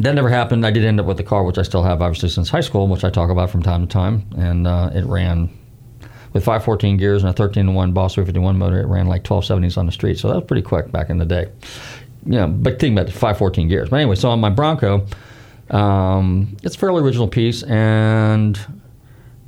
that 0.00 0.14
never 0.14 0.28
happened. 0.28 0.66
I 0.66 0.70
did 0.70 0.84
end 0.84 1.00
up 1.00 1.06
with 1.06 1.16
the 1.16 1.22
car, 1.22 1.44
which 1.44 1.58
I 1.58 1.62
still 1.62 1.82
have 1.82 2.02
obviously 2.02 2.28
since 2.28 2.48
high 2.48 2.60
school, 2.60 2.88
which 2.88 3.04
I 3.04 3.10
talk 3.10 3.30
about 3.30 3.50
from 3.50 3.62
time 3.62 3.86
to 3.86 3.92
time, 3.92 4.26
and 4.36 4.66
uh, 4.66 4.90
it 4.94 5.04
ran 5.04 5.50
with 6.32 6.44
514 6.44 6.96
gears 6.96 7.22
and 7.22 7.30
a 7.30 7.32
13 7.32 7.66
to 7.66 7.72
1 7.72 7.92
Boss 7.92 8.14
351 8.14 8.58
motor. 8.58 8.80
It 8.80 8.86
ran 8.86 9.06
like 9.06 9.22
1270s 9.22 9.78
on 9.78 9.86
the 9.86 9.92
street, 9.92 10.18
so 10.18 10.28
that 10.28 10.34
was 10.34 10.44
pretty 10.44 10.62
quick 10.62 10.90
back 10.90 11.10
in 11.10 11.18
the 11.18 11.24
day. 11.24 11.48
Yeah, 12.26 12.46
but 12.46 12.80
think 12.80 12.94
about 12.94 13.06
the 13.06 13.12
514 13.12 13.68
gears. 13.68 13.88
But 13.88 13.96
anyway, 13.96 14.16
so 14.16 14.30
on 14.30 14.40
my 14.40 14.50
Bronco, 14.50 15.06
um, 15.70 16.56
it's 16.62 16.74
a 16.74 16.78
fairly 16.78 17.02
original 17.02 17.28
piece, 17.28 17.62
and 17.62 18.58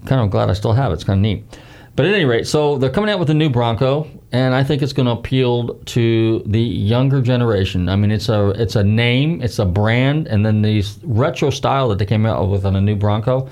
kind 0.06 0.20
of 0.20 0.30
glad 0.30 0.48
I 0.48 0.52
still 0.52 0.72
have 0.72 0.92
it. 0.92 0.94
It's 0.94 1.04
kind 1.04 1.18
of 1.18 1.22
neat. 1.22 1.58
But 1.96 2.04
at 2.04 2.12
any 2.12 2.26
rate, 2.26 2.46
so 2.46 2.76
they're 2.76 2.90
coming 2.90 3.08
out 3.08 3.18
with 3.18 3.30
a 3.30 3.34
new 3.34 3.48
Bronco, 3.48 4.06
and 4.30 4.54
I 4.54 4.62
think 4.62 4.82
it's 4.82 4.92
going 4.92 5.06
to 5.06 5.12
appeal 5.12 5.76
to 5.86 6.42
the 6.44 6.60
younger 6.60 7.22
generation. 7.22 7.88
I 7.88 7.96
mean, 7.96 8.10
it's 8.10 8.28
a 8.28 8.50
it's 8.50 8.76
a 8.76 8.84
name, 8.84 9.40
it's 9.40 9.58
a 9.58 9.64
brand, 9.64 10.26
and 10.26 10.44
then 10.44 10.60
these 10.60 10.98
retro 11.02 11.48
style 11.48 11.88
that 11.88 11.98
they 11.98 12.04
came 12.04 12.26
out 12.26 12.50
with 12.50 12.66
on 12.66 12.76
a 12.76 12.82
new 12.82 12.96
Bronco, 12.96 13.48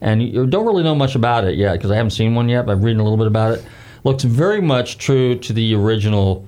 and 0.00 0.22
you 0.22 0.46
don't 0.46 0.64
really 0.64 0.84
know 0.84 0.94
much 0.94 1.16
about 1.16 1.42
it 1.42 1.56
yet 1.56 1.72
because 1.72 1.90
I 1.90 1.96
haven't 1.96 2.12
seen 2.12 2.36
one 2.36 2.48
yet. 2.48 2.66
But 2.66 2.72
I've 2.72 2.84
read 2.84 2.98
a 2.98 3.02
little 3.02 3.18
bit 3.18 3.26
about 3.26 3.54
it. 3.58 3.64
Looks 4.04 4.22
very 4.22 4.60
much 4.60 4.98
true 4.98 5.36
to 5.36 5.52
the 5.52 5.74
original 5.74 6.46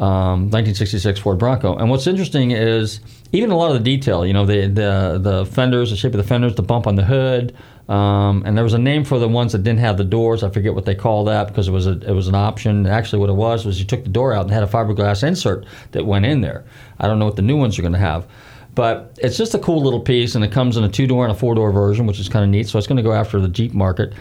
um, 0.00 0.48
1966 0.50 1.20
Ford 1.20 1.38
Bronco. 1.38 1.76
And 1.76 1.90
what's 1.90 2.06
interesting 2.06 2.52
is 2.52 3.00
even 3.32 3.50
a 3.50 3.56
lot 3.56 3.70
of 3.70 3.74
the 3.74 3.84
detail. 3.84 4.24
You 4.24 4.32
know, 4.32 4.46
the 4.46 4.66
the 4.66 5.18
the 5.20 5.46
fenders, 5.46 5.90
the 5.90 5.96
shape 5.96 6.14
of 6.14 6.18
the 6.18 6.26
fenders, 6.26 6.54
the 6.54 6.62
bump 6.62 6.86
on 6.86 6.96
the 6.96 7.04
hood. 7.04 7.54
Um, 7.88 8.44
and 8.46 8.56
there 8.56 8.64
was 8.64 8.72
a 8.72 8.78
name 8.78 9.04
for 9.04 9.18
the 9.18 9.28
ones 9.28 9.52
that 9.52 9.64
didn't 9.64 9.80
have 9.80 9.96
the 9.96 10.04
doors. 10.04 10.42
I 10.42 10.50
forget 10.50 10.74
what 10.74 10.84
they 10.86 10.94
call 10.94 11.24
that 11.24 11.48
because 11.48 11.68
it 11.68 11.72
was 11.72 11.86
a 11.86 12.00
it 12.00 12.12
was 12.12 12.28
an 12.28 12.34
option. 12.34 12.86
Actually, 12.86 13.18
what 13.20 13.28
it 13.28 13.34
was 13.34 13.66
was 13.66 13.78
you 13.78 13.84
took 13.84 14.04
the 14.04 14.10
door 14.10 14.32
out 14.32 14.42
and 14.42 14.50
had 14.50 14.62
a 14.62 14.66
fiberglass 14.66 15.22
insert 15.22 15.66
that 15.92 16.06
went 16.06 16.24
in 16.24 16.40
there. 16.40 16.64
I 16.98 17.06
don't 17.06 17.18
know 17.18 17.26
what 17.26 17.36
the 17.36 17.42
new 17.42 17.58
ones 17.58 17.78
are 17.78 17.82
going 17.82 17.92
to 17.92 17.98
have. 17.98 18.26
But 18.74 19.18
it's 19.18 19.36
just 19.36 19.54
a 19.54 19.58
cool 19.58 19.82
little 19.82 20.00
piece, 20.00 20.36
and 20.36 20.44
it 20.44 20.52
comes 20.52 20.76
in 20.76 20.84
a 20.84 20.88
two 20.88 21.06
door 21.06 21.24
and 21.24 21.32
a 21.32 21.38
four 21.38 21.54
door 21.54 21.72
version, 21.72 22.06
which 22.06 22.20
is 22.20 22.28
kind 22.28 22.44
of 22.44 22.50
neat. 22.50 22.68
So 22.68 22.78
it's 22.78 22.86
going 22.86 22.98
to 22.98 23.02
go 23.02 23.12
after 23.12 23.40
the 23.40 23.48
Jeep 23.48 23.74
market. 23.74 24.14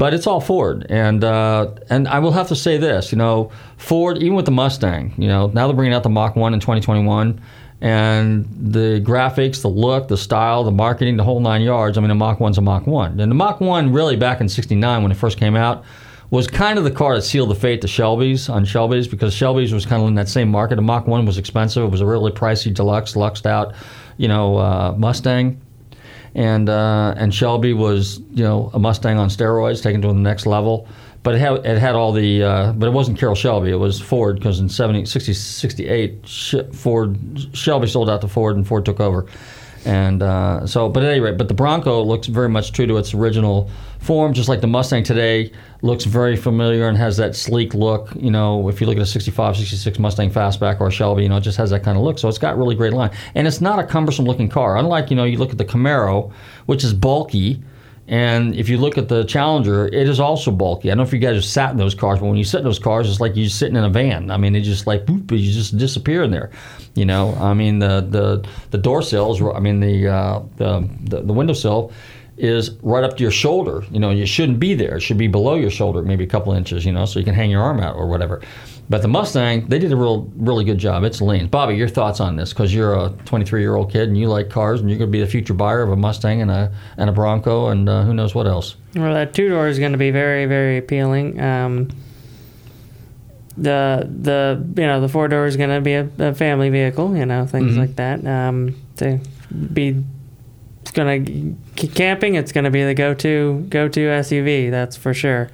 But 0.00 0.14
it's 0.14 0.26
all 0.26 0.40
Ford, 0.40 0.86
and 0.88 1.22
uh, 1.22 1.72
and 1.90 2.08
I 2.08 2.20
will 2.20 2.32
have 2.32 2.48
to 2.48 2.56
say 2.56 2.78
this, 2.78 3.12
you 3.12 3.18
know, 3.18 3.52
Ford, 3.76 4.16
even 4.16 4.34
with 4.34 4.46
the 4.46 4.50
Mustang, 4.50 5.12
you 5.18 5.28
know, 5.28 5.48
now 5.48 5.66
they're 5.66 5.76
bringing 5.76 5.92
out 5.92 6.04
the 6.04 6.08
Mach 6.08 6.36
One 6.36 6.54
in 6.54 6.60
2021, 6.60 7.38
and 7.82 8.48
the 8.58 9.02
graphics, 9.04 9.60
the 9.60 9.68
look, 9.68 10.08
the 10.08 10.16
style, 10.16 10.64
the 10.64 10.70
marketing, 10.70 11.18
the 11.18 11.22
whole 11.22 11.40
nine 11.40 11.60
yards. 11.60 11.98
I 11.98 12.00
mean, 12.00 12.08
the 12.08 12.14
Mach 12.14 12.40
One's 12.40 12.56
a 12.56 12.62
Mach 12.62 12.86
One, 12.86 13.20
and 13.20 13.30
the 13.30 13.34
Mach 13.36 13.60
One 13.60 13.92
really 13.92 14.16
back 14.16 14.40
in 14.40 14.48
'69 14.48 15.02
when 15.02 15.12
it 15.12 15.16
first 15.16 15.36
came 15.36 15.54
out 15.54 15.84
was 16.30 16.48
kind 16.48 16.78
of 16.78 16.84
the 16.84 16.90
car 16.90 17.16
that 17.16 17.22
sealed 17.22 17.50
the 17.50 17.54
fate 17.54 17.82
to 17.82 17.88
Shelby's 17.88 18.48
on 18.48 18.64
Shelby's 18.64 19.06
because 19.06 19.34
Shelby's 19.34 19.70
was 19.70 19.84
kind 19.84 20.00
of 20.00 20.08
in 20.08 20.14
that 20.14 20.30
same 20.30 20.48
market. 20.48 20.76
The 20.76 20.82
Mach 20.82 21.06
1 21.06 21.26
was 21.26 21.36
expensive. 21.36 21.84
It 21.84 21.90
was 21.90 22.00
a 22.00 22.06
really 22.06 22.32
pricey 22.32 22.72
deluxe, 22.72 23.16
luxed 23.16 23.46
out, 23.46 23.74
you 24.16 24.28
know, 24.28 24.56
uh, 24.56 24.94
Mustang. 24.96 25.60
And 26.34 26.68
uh, 26.68 27.14
and 27.16 27.34
Shelby 27.34 27.72
was, 27.72 28.20
you 28.30 28.44
know, 28.44 28.70
a 28.72 28.78
Mustang 28.78 29.18
on 29.18 29.28
steroids, 29.28 29.82
taken 29.82 30.00
to 30.02 30.08
the 30.08 30.14
next 30.14 30.46
level. 30.46 30.86
But 31.22 31.34
it 31.34 31.38
had, 31.38 31.66
it 31.66 31.78
had 31.78 31.94
all 31.96 32.12
the, 32.12 32.42
uh, 32.42 32.72
but 32.72 32.86
it 32.86 32.92
wasn't 32.92 33.18
Carroll 33.18 33.34
Shelby. 33.34 33.70
It 33.70 33.76
was 33.76 34.00
Ford 34.00 34.36
because 34.36 34.58
in 34.58 34.70
70, 34.70 35.04
60, 35.04 35.34
68, 35.34 36.26
Ford, 36.72 37.18
Shelby 37.52 37.88
sold 37.88 38.08
out 38.08 38.22
to 38.22 38.28
Ford 38.28 38.56
and 38.56 38.66
Ford 38.66 38.86
took 38.86 39.00
over. 39.00 39.26
And 39.84 40.22
uh, 40.22 40.66
so, 40.66 40.88
but 40.88 41.02
at 41.02 41.10
any 41.10 41.20
rate, 41.20 41.38
but 41.38 41.48
the 41.48 41.54
Bronco 41.54 42.02
looks 42.02 42.26
very 42.26 42.48
much 42.48 42.72
true 42.72 42.86
to 42.86 42.98
its 42.98 43.14
original 43.14 43.70
form, 43.98 44.32
just 44.34 44.48
like 44.48 44.60
the 44.60 44.66
Mustang 44.66 45.02
today 45.02 45.52
looks 45.82 46.04
very 46.04 46.36
familiar 46.36 46.86
and 46.88 46.96
has 46.98 47.16
that 47.16 47.34
sleek 47.34 47.72
look. 47.74 48.14
You 48.14 48.30
know, 48.30 48.68
if 48.68 48.80
you 48.80 48.86
look 48.86 48.96
at 48.96 49.02
a 49.02 49.06
65, 49.06 49.56
66 49.56 49.98
Mustang 49.98 50.30
Fastback 50.30 50.80
or 50.80 50.88
a 50.88 50.90
Shelby, 50.90 51.22
you 51.22 51.28
know, 51.28 51.38
it 51.38 51.42
just 51.42 51.56
has 51.56 51.70
that 51.70 51.82
kind 51.82 51.96
of 51.96 52.04
look. 52.04 52.18
So 52.18 52.28
it's 52.28 52.38
got 52.38 52.58
really 52.58 52.74
great 52.74 52.92
line. 52.92 53.10
And 53.34 53.46
it's 53.46 53.60
not 53.60 53.78
a 53.78 53.84
cumbersome 53.84 54.26
looking 54.26 54.48
car. 54.48 54.76
Unlike, 54.76 55.10
you 55.10 55.16
know, 55.16 55.24
you 55.24 55.38
look 55.38 55.50
at 55.50 55.58
the 55.58 55.64
Camaro, 55.64 56.32
which 56.66 56.84
is 56.84 56.92
bulky. 56.92 57.62
And 58.10 58.56
if 58.56 58.68
you 58.68 58.76
look 58.76 58.98
at 58.98 59.08
the 59.08 59.22
Challenger, 59.22 59.86
it 59.86 60.08
is 60.08 60.18
also 60.18 60.50
bulky. 60.50 60.90
I 60.90 60.90
don't 60.90 60.98
know 60.98 61.04
if 61.04 61.12
you 61.12 61.20
guys 61.20 61.36
have 61.36 61.44
sat 61.44 61.70
in 61.70 61.76
those 61.76 61.94
cars, 61.94 62.18
but 62.18 62.26
when 62.26 62.36
you 62.36 62.42
sit 62.42 62.58
in 62.58 62.64
those 62.64 62.80
cars, 62.80 63.08
it's 63.08 63.20
like 63.20 63.36
you're 63.36 63.48
sitting 63.48 63.76
in 63.76 63.84
a 63.84 63.88
van. 63.88 64.32
I 64.32 64.36
mean, 64.36 64.56
it 64.56 64.62
just 64.62 64.88
like 64.88 65.06
boop, 65.06 65.30
you 65.30 65.52
just 65.52 65.78
disappear 65.78 66.24
in 66.24 66.32
there. 66.32 66.50
You 66.96 67.04
know, 67.04 67.34
I 67.36 67.54
mean, 67.54 67.78
the 67.78 68.00
the 68.00 68.44
the 68.72 68.78
door 68.78 69.02
sills. 69.02 69.40
I 69.40 69.60
mean, 69.60 69.78
the 69.78 70.08
uh, 70.08 70.42
the, 70.56 70.88
the 71.04 71.22
the 71.22 71.32
windowsill 71.32 71.92
is 72.36 72.72
right 72.82 73.04
up 73.04 73.16
to 73.18 73.22
your 73.22 73.30
shoulder. 73.30 73.84
You 73.92 74.00
know, 74.00 74.10
you 74.10 74.26
shouldn't 74.26 74.58
be 74.58 74.74
there. 74.74 74.96
It 74.96 75.02
should 75.02 75.18
be 75.18 75.28
below 75.28 75.54
your 75.54 75.70
shoulder, 75.70 76.02
maybe 76.02 76.24
a 76.24 76.26
couple 76.26 76.52
inches. 76.52 76.84
You 76.84 76.90
know, 76.90 77.04
so 77.04 77.20
you 77.20 77.24
can 77.24 77.34
hang 77.34 77.48
your 77.48 77.62
arm 77.62 77.78
out 77.78 77.94
or 77.94 78.08
whatever. 78.08 78.42
But 78.90 79.02
the 79.02 79.08
Mustang, 79.08 79.68
they 79.68 79.78
did 79.78 79.92
a 79.92 79.96
real, 79.96 80.28
really 80.36 80.64
good 80.64 80.76
job. 80.78 81.04
It's 81.04 81.20
lean. 81.20 81.46
Bobby, 81.46 81.76
your 81.76 81.86
thoughts 81.88 82.18
on 82.18 82.34
this? 82.34 82.52
Because 82.52 82.74
you're 82.74 82.92
a 82.98 83.10
23 83.24 83.60
year 83.60 83.76
old 83.76 83.92
kid 83.92 84.08
and 84.08 84.18
you 84.18 84.28
like 84.28 84.50
cars, 84.50 84.80
and 84.80 84.90
you're 84.90 84.98
going 84.98 85.08
to 85.08 85.12
be 85.12 85.20
the 85.20 85.28
future 85.28 85.54
buyer 85.54 85.80
of 85.82 85.90
a 85.90 85.96
Mustang 85.96 86.42
and 86.42 86.50
a 86.50 86.72
and 86.96 87.08
a 87.08 87.12
Bronco 87.12 87.68
and 87.68 87.88
uh, 87.88 88.02
who 88.02 88.12
knows 88.12 88.34
what 88.34 88.48
else. 88.48 88.74
Well, 88.96 89.14
that 89.14 89.32
two 89.32 89.48
door 89.48 89.68
is 89.68 89.78
going 89.78 89.92
to 89.92 89.98
be 89.98 90.10
very, 90.10 90.44
very 90.46 90.76
appealing. 90.76 91.40
Um, 91.40 91.90
the 93.56 94.08
the 94.20 94.64
you 94.76 94.86
know 94.86 95.00
the 95.00 95.08
four 95.08 95.28
door 95.28 95.46
is 95.46 95.56
going 95.56 95.70
to 95.70 95.80
be 95.80 95.94
a, 95.94 96.08
a 96.18 96.34
family 96.34 96.68
vehicle. 96.70 97.16
You 97.16 97.26
know 97.26 97.46
things 97.46 97.74
Mhm. 97.74 97.78
like 97.78 97.96
that. 97.96 98.26
Um, 98.26 98.74
to 98.96 99.20
be 99.72 100.02
it's 100.82 100.90
going 100.90 101.56
to 101.78 101.86
camping. 101.88 102.34
It's 102.34 102.52
going 102.52 102.64
to 102.64 102.70
be 102.70 102.84
the 102.84 102.94
go 102.94 103.14
to 103.14 103.66
go 103.68 103.86
to 103.88 104.00
SUV. 104.00 104.70
That's 104.70 104.96
for 104.96 105.12
sure. 105.14 105.48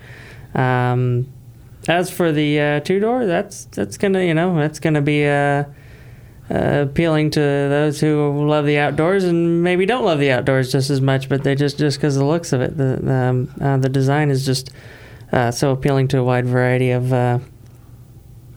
Um, 0.54 1.26
as 1.88 2.10
for 2.10 2.32
the 2.32 2.60
uh, 2.60 2.80
two 2.80 3.00
door, 3.00 3.26
that's 3.26 3.66
that's 3.66 3.96
gonna 3.96 4.22
you 4.22 4.34
know 4.34 4.56
that's 4.56 4.80
gonna 4.80 5.02
be 5.02 5.24
a 5.24 5.66
uh, 6.48 6.86
appealing 6.88 7.30
to 7.30 7.40
those 7.40 8.00
who 8.00 8.46
love 8.46 8.66
the 8.66 8.78
outdoors 8.78 9.24
and 9.24 9.62
maybe 9.62 9.84
don't 9.84 10.04
love 10.04 10.18
the 10.18 10.30
outdoors 10.30 10.70
just 10.70 10.90
as 10.90 11.00
much, 11.00 11.28
but 11.28 11.42
they 11.42 11.54
just 11.54 11.78
just 11.78 11.98
because 11.98 12.16
the 12.16 12.24
looks 12.24 12.52
of 12.52 12.60
it, 12.60 12.76
the 12.76 13.12
um, 13.12 13.52
uh, 13.60 13.76
the 13.76 13.88
design 13.88 14.30
is 14.30 14.46
just 14.46 14.70
uh, 15.32 15.50
so 15.50 15.70
appealing 15.70 16.08
to 16.08 16.18
a 16.18 16.24
wide 16.24 16.46
variety 16.46 16.90
of 16.90 17.12
uh, 17.12 17.38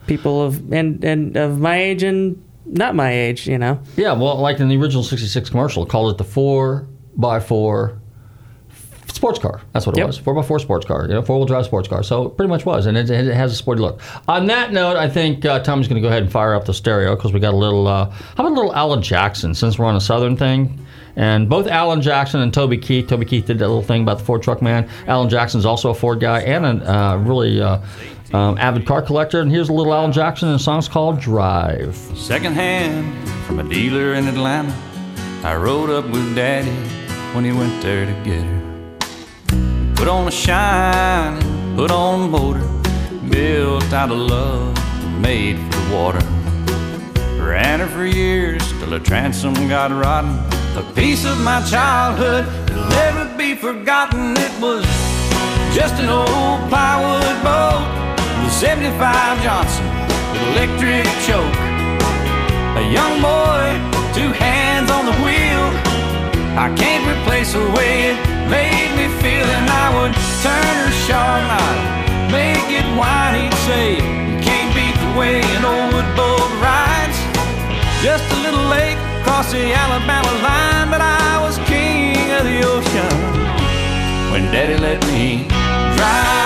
people 0.08 0.42
of 0.42 0.72
and 0.72 1.04
and 1.04 1.36
of 1.36 1.60
my 1.60 1.78
age 1.78 2.04
and 2.04 2.44
not 2.66 2.94
my 2.96 3.12
age, 3.12 3.48
you 3.48 3.58
know. 3.58 3.80
Yeah, 3.96 4.14
well, 4.14 4.38
like 4.38 4.60
in 4.60 4.70
the 4.70 4.78
original 4.78 5.04
'66 5.04 5.50
commercial, 5.50 5.86
called 5.86 6.14
it 6.14 6.18
the 6.18 6.24
four 6.24 6.88
by 7.16 7.40
four 7.40 7.99
sports 9.20 9.38
car. 9.38 9.60
That's 9.74 9.86
what 9.86 9.98
it 9.98 10.00
Yep. 10.00 10.08
was. 10.08 10.18
Four 10.18 10.34
by 10.34 10.42
four 10.44 10.60
sports 10.60 10.86
car. 10.86 11.02
You 11.04 11.14
know, 11.14 11.22
four 11.22 11.38
wheel 11.38 11.46
drive 11.46 11.66
sports 11.66 11.90
car. 11.90 12.04
So 12.04 12.28
it 12.28 12.38
pretty 12.38 12.50
much 12.50 12.66
was, 12.66 12.86
and 12.86 12.98
it, 12.98 13.10
it 13.10 13.34
has 13.36 13.52
a 13.52 13.56
sporty 13.56 13.82
look. 13.82 14.00
On 14.30 14.46
that 14.48 14.72
note, 14.72 14.96
I 14.96 15.10
think 15.10 15.44
uh, 15.46 15.60
Tommy's 15.60 15.90
going 15.90 16.02
to 16.02 16.06
go 16.06 16.08
ahead 16.08 16.24
and 16.24 16.32
fire 16.32 16.56
up 16.56 16.64
the 16.64 16.74
stereo 16.74 17.16
because 17.18 17.34
we 17.34 17.42
got 17.42 17.54
a 17.54 17.58
little. 17.58 17.86
Uh, 17.86 18.06
how 18.10 18.16
about 18.46 18.54
a 18.54 18.56
little 18.56 18.74
Alan 18.74 19.02
Jackson? 19.02 19.54
Since 19.54 19.78
we're 19.78 19.86
on 19.86 19.98
a 19.98 20.02
Southern 20.02 20.38
thing. 20.38 20.80
And 21.18 21.50
both 21.50 21.68
Alan 21.68 22.02
Jackson 22.02 22.40
and 22.40 22.54
Toby 22.54 22.78
Keith. 22.78 23.08
Toby 23.10 23.26
Keith 23.26 23.46
did 23.46 23.60
that 23.60 23.68
little 23.68 23.84
thing 23.84 24.04
about 24.04 24.20
the 24.20 24.24
Ford 24.24 24.42
truck 24.42 24.62
man. 24.62 24.90
Alan 25.06 25.28
Jackson's 25.28 25.66
also 25.66 25.90
a 25.90 25.94
Ford 25.94 26.22
guy 26.22 26.40
and 26.42 26.66
a 26.66 26.90
uh, 26.96 27.18
really 27.18 27.60
uh, 27.62 27.80
um, 28.32 28.58
avid 28.58 28.86
car 28.86 29.02
collector. 29.02 29.42
And 29.42 29.52
here's 29.52 29.68
a 29.68 29.74
little 29.74 29.94
Alan 29.94 30.14
Jackson, 30.14 30.48
and 30.48 30.56
the 30.56 30.64
song's 30.64 30.88
called 30.88 31.20
Drive. 31.20 31.94
Secondhand 32.16 33.28
from 33.46 33.60
a 33.60 33.64
dealer 33.68 34.14
in 34.14 34.28
Atlanta. 34.30 34.74
I 35.44 35.56
rode 35.58 35.90
up 35.90 36.06
with 36.10 36.36
Daddy 36.36 36.72
when 37.34 37.44
he 37.44 37.52
went 37.52 37.82
there 37.84 38.06
to 38.06 38.12
get 38.24 38.42
her. 38.42 38.69
Put 40.00 40.08
on 40.08 40.30
a 40.30 40.32
shine, 40.32 41.76
put 41.76 41.92
on 41.92 42.22
a 42.22 42.28
motor, 42.30 42.66
built 43.30 43.92
out 43.92 44.10
of 44.10 44.18
love, 44.18 44.74
made 45.20 45.60
for 45.60 45.78
the 45.78 45.94
water. 45.94 46.26
Ran 47.44 47.82
her 47.82 47.88
for 47.88 48.06
years 48.06 48.66
till 48.80 48.92
her 48.92 49.00
transom 49.00 49.54
got 49.68 49.92
rotten. 49.92 50.40
A 50.78 50.94
piece 50.94 51.26
of 51.26 51.38
my 51.42 51.62
childhood 51.70 52.46
that'll 52.46 52.90
never 52.92 53.38
be 53.38 53.56
forgotten. 53.56 54.38
It 54.38 54.62
was 54.62 54.86
just 55.76 55.96
an 55.96 56.08
old 56.08 56.62
plywood 56.70 57.44
boat 57.44 57.84
with 58.40 58.48
a 58.48 58.56
75 58.56 59.44
Johnson 59.44 59.86
with 60.32 60.42
electric 60.56 61.04
choke. 61.28 61.60
A 62.80 62.86
young 62.90 63.22
boy, 63.22 63.68
two 64.16 64.32
hands 64.32 64.90
on 64.90 65.06
the 65.06 65.18
wheel. 65.26 65.66
I 66.58 66.74
can't 66.78 67.04
replace 67.06 67.52
the 67.52 67.70
way 67.72 68.12
it 68.12 68.39
made 68.50 68.92
me 68.98 69.08
feel, 69.22 69.48
and 69.58 69.70
I 69.70 69.88
would 69.96 70.14
turn 70.44 70.76
her 70.78 70.90
I'd 71.14 72.32
make 72.32 72.70
it 72.80 72.88
whine. 72.98 73.36
He'd 73.40 73.54
say, 73.70 73.94
You 73.94 74.38
can't 74.42 74.72
beat 74.76 74.98
the 75.06 75.12
way 75.18 75.42
an 75.58 75.66
old 75.66 75.94
wood 75.94 76.10
boat 76.18 76.50
rides. 76.62 77.18
Just 78.02 78.26
a 78.34 78.38
little 78.46 78.66
late 78.66 78.98
across 79.22 79.52
the 79.52 79.74
Alabama 79.74 80.34
line, 80.42 80.90
but 80.90 81.02
I 81.02 81.40
was 81.42 81.58
king 81.70 82.32
of 82.38 82.44
the 82.44 82.60
ocean 82.74 83.16
when 84.32 84.44
Daddy 84.52 84.78
let 84.78 85.00
me 85.08 85.48
drive. 85.98 86.40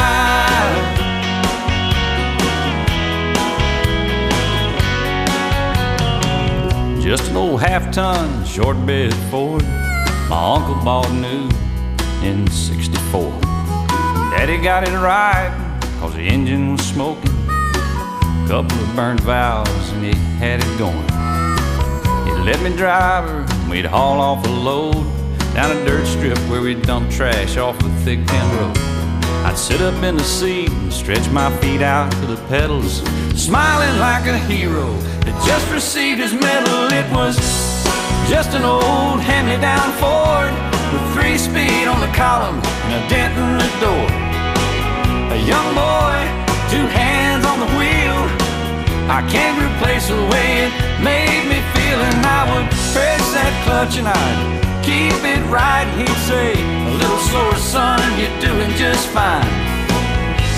Just 7.01 7.29
an 7.31 7.37
old 7.37 7.61
half 7.61 7.91
ton 7.91 8.45
short 8.45 8.77
bed 8.85 9.13
Ford 9.29 9.63
my 10.29 10.55
uncle 10.55 10.75
bought 10.85 11.11
new 11.11 11.49
in 12.23 12.47
64. 12.49 13.31
Daddy 14.31 14.57
got 14.57 14.87
it 14.87 14.97
right 14.97 15.51
cause 15.99 16.13
the 16.13 16.21
engine 16.21 16.71
was 16.71 16.81
smoking. 16.85 17.31
A 17.49 18.45
couple 18.47 18.77
of 18.79 18.95
burnt 18.95 19.19
valves 19.21 19.91
and 19.91 20.03
he 20.05 20.13
had 20.37 20.61
it 20.63 20.77
going. 20.77 21.07
He 22.25 22.31
let 22.43 22.61
me 22.61 22.75
drive 22.75 23.29
her 23.29 23.69
we'd 23.69 23.85
haul 23.85 24.21
off 24.21 24.45
a 24.45 24.49
load 24.49 24.93
down 25.53 25.75
a 25.75 25.85
dirt 25.85 26.05
strip 26.05 26.37
where 26.49 26.61
we'd 26.61 26.81
dump 26.83 27.11
trash 27.11 27.57
off 27.57 27.77
a 27.79 27.89
Thigpen 28.03 28.57
road. 28.57 28.77
I'd 29.45 29.57
sit 29.57 29.81
up 29.81 30.01
in 30.03 30.15
the 30.15 30.23
seat 30.23 30.69
and 30.69 30.91
stretch 30.93 31.29
my 31.29 31.55
feet 31.57 31.81
out 31.81 32.11
to 32.13 32.25
the 32.25 32.37
pedals, 32.47 33.01
smiling 33.35 33.99
like 33.99 34.25
a 34.27 34.37
hero 34.37 34.93
that 35.25 35.45
just 35.45 35.69
received 35.71 36.19
his 36.21 36.33
medal. 36.33 36.91
It 36.93 37.11
was 37.13 37.35
just 38.29 38.51
an 38.53 38.63
old 38.63 39.19
hand-me-down 39.19 39.91
Ford 39.99 40.72
three 41.13 41.37
speed 41.37 41.85
on 41.87 42.01
the 42.01 42.11
column 42.17 42.59
and 42.85 42.91
a 42.97 43.01
dent 43.07 43.33
in 43.37 43.51
the 43.61 43.71
door. 43.85 44.07
A 45.29 45.39
young 45.45 45.69
boy, 45.77 46.17
two 46.73 46.85
hands 46.89 47.45
on 47.45 47.57
the 47.63 47.69
wheel. 47.77 48.19
I 49.09 49.21
can't 49.29 49.57
replace 49.61 50.07
the 50.09 50.21
way 50.33 50.65
it 50.65 50.73
made 51.01 51.45
me 51.51 51.59
feel, 51.73 51.99
and 52.09 52.19
I 52.25 52.41
would 52.49 52.69
press 52.93 53.23
that 53.37 53.53
clutch 53.65 53.97
and 53.97 54.07
I'd 54.07 54.39
keep 54.81 55.21
it 55.23 55.43
right. 55.53 55.87
He'd 55.97 56.21
say, 56.29 56.57
"A 56.89 56.93
little 57.01 57.21
slower, 57.29 57.57
son, 57.57 58.01
you're 58.19 58.37
doing 58.41 58.71
just 58.75 59.05
fine." 59.09 59.49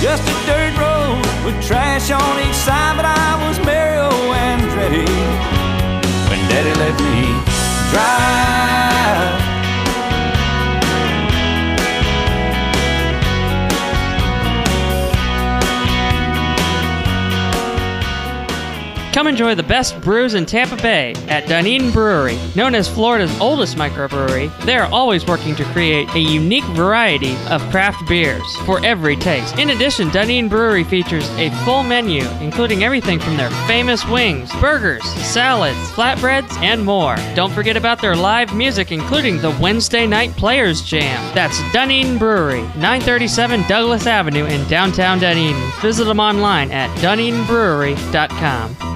Just 0.01 0.23
a 0.23 0.35
dirt 0.47 0.73
road 0.77 1.23
with 1.45 1.57
trash 1.67 2.11
on 2.11 2.33
each 2.45 2.59
side, 2.67 2.95
but 2.97 3.05
I 3.05 3.29
was 3.43 3.57
Mario 3.67 4.09
Andretti 4.47 5.07
when 6.29 6.41
Daddy 6.49 6.73
let 6.83 6.95
me 7.05 7.19
drive. 7.91 9.44
Come 19.15 19.27
enjoy 19.27 19.55
the 19.55 19.63
best 19.63 20.01
brews 20.01 20.33
in 20.33 20.45
Tampa 20.45 20.75
Bay 20.75 21.13
at 21.29 21.47
Dunedin 21.47 21.89
Brewery. 21.91 22.37
Known 22.53 22.75
as 22.75 22.89
Florida's 22.89 23.33
oldest 23.39 23.77
microbrewery, 23.77 24.51
they 24.65 24.75
are 24.75 24.91
always 24.91 25.25
working 25.25 25.55
to 25.55 25.63
create 25.71 26.13
a 26.15 26.19
unique 26.19 26.65
variety 26.75 27.33
of 27.49 27.61
craft 27.71 28.05
beers 28.09 28.43
for 28.65 28.83
every 28.83 29.15
taste. 29.15 29.57
In 29.57 29.69
addition, 29.69 30.09
Dunedin 30.09 30.49
Brewery 30.49 30.83
features 30.83 31.29
a 31.37 31.49
full 31.63 31.81
menu, 31.81 32.27
including 32.41 32.83
everything 32.83 33.17
from 33.17 33.37
their 33.37 33.49
famous 33.67 34.05
wings, 34.05 34.51
burgers, 34.59 35.05
salads, 35.05 35.79
flatbreads, 35.91 36.51
and 36.57 36.83
more. 36.83 37.15
Don't 37.35 37.53
forget 37.53 37.77
about 37.77 38.01
their 38.01 38.17
live 38.17 38.53
music, 38.53 38.91
including 38.91 39.37
the 39.37 39.57
Wednesday 39.61 40.05
Night 40.05 40.31
Players 40.31 40.81
Jam. 40.81 41.33
That's 41.33 41.57
Dunedin 41.71 42.17
Brewery, 42.17 42.63
937 42.75 43.61
Douglas 43.69 44.07
Avenue 44.07 44.43
in 44.43 44.67
downtown 44.67 45.19
Dunedin. 45.19 45.55
Visit 45.79 46.03
them 46.03 46.19
online 46.19 46.69
at 46.71 46.89
dunedinbrewery.com. 46.97 48.95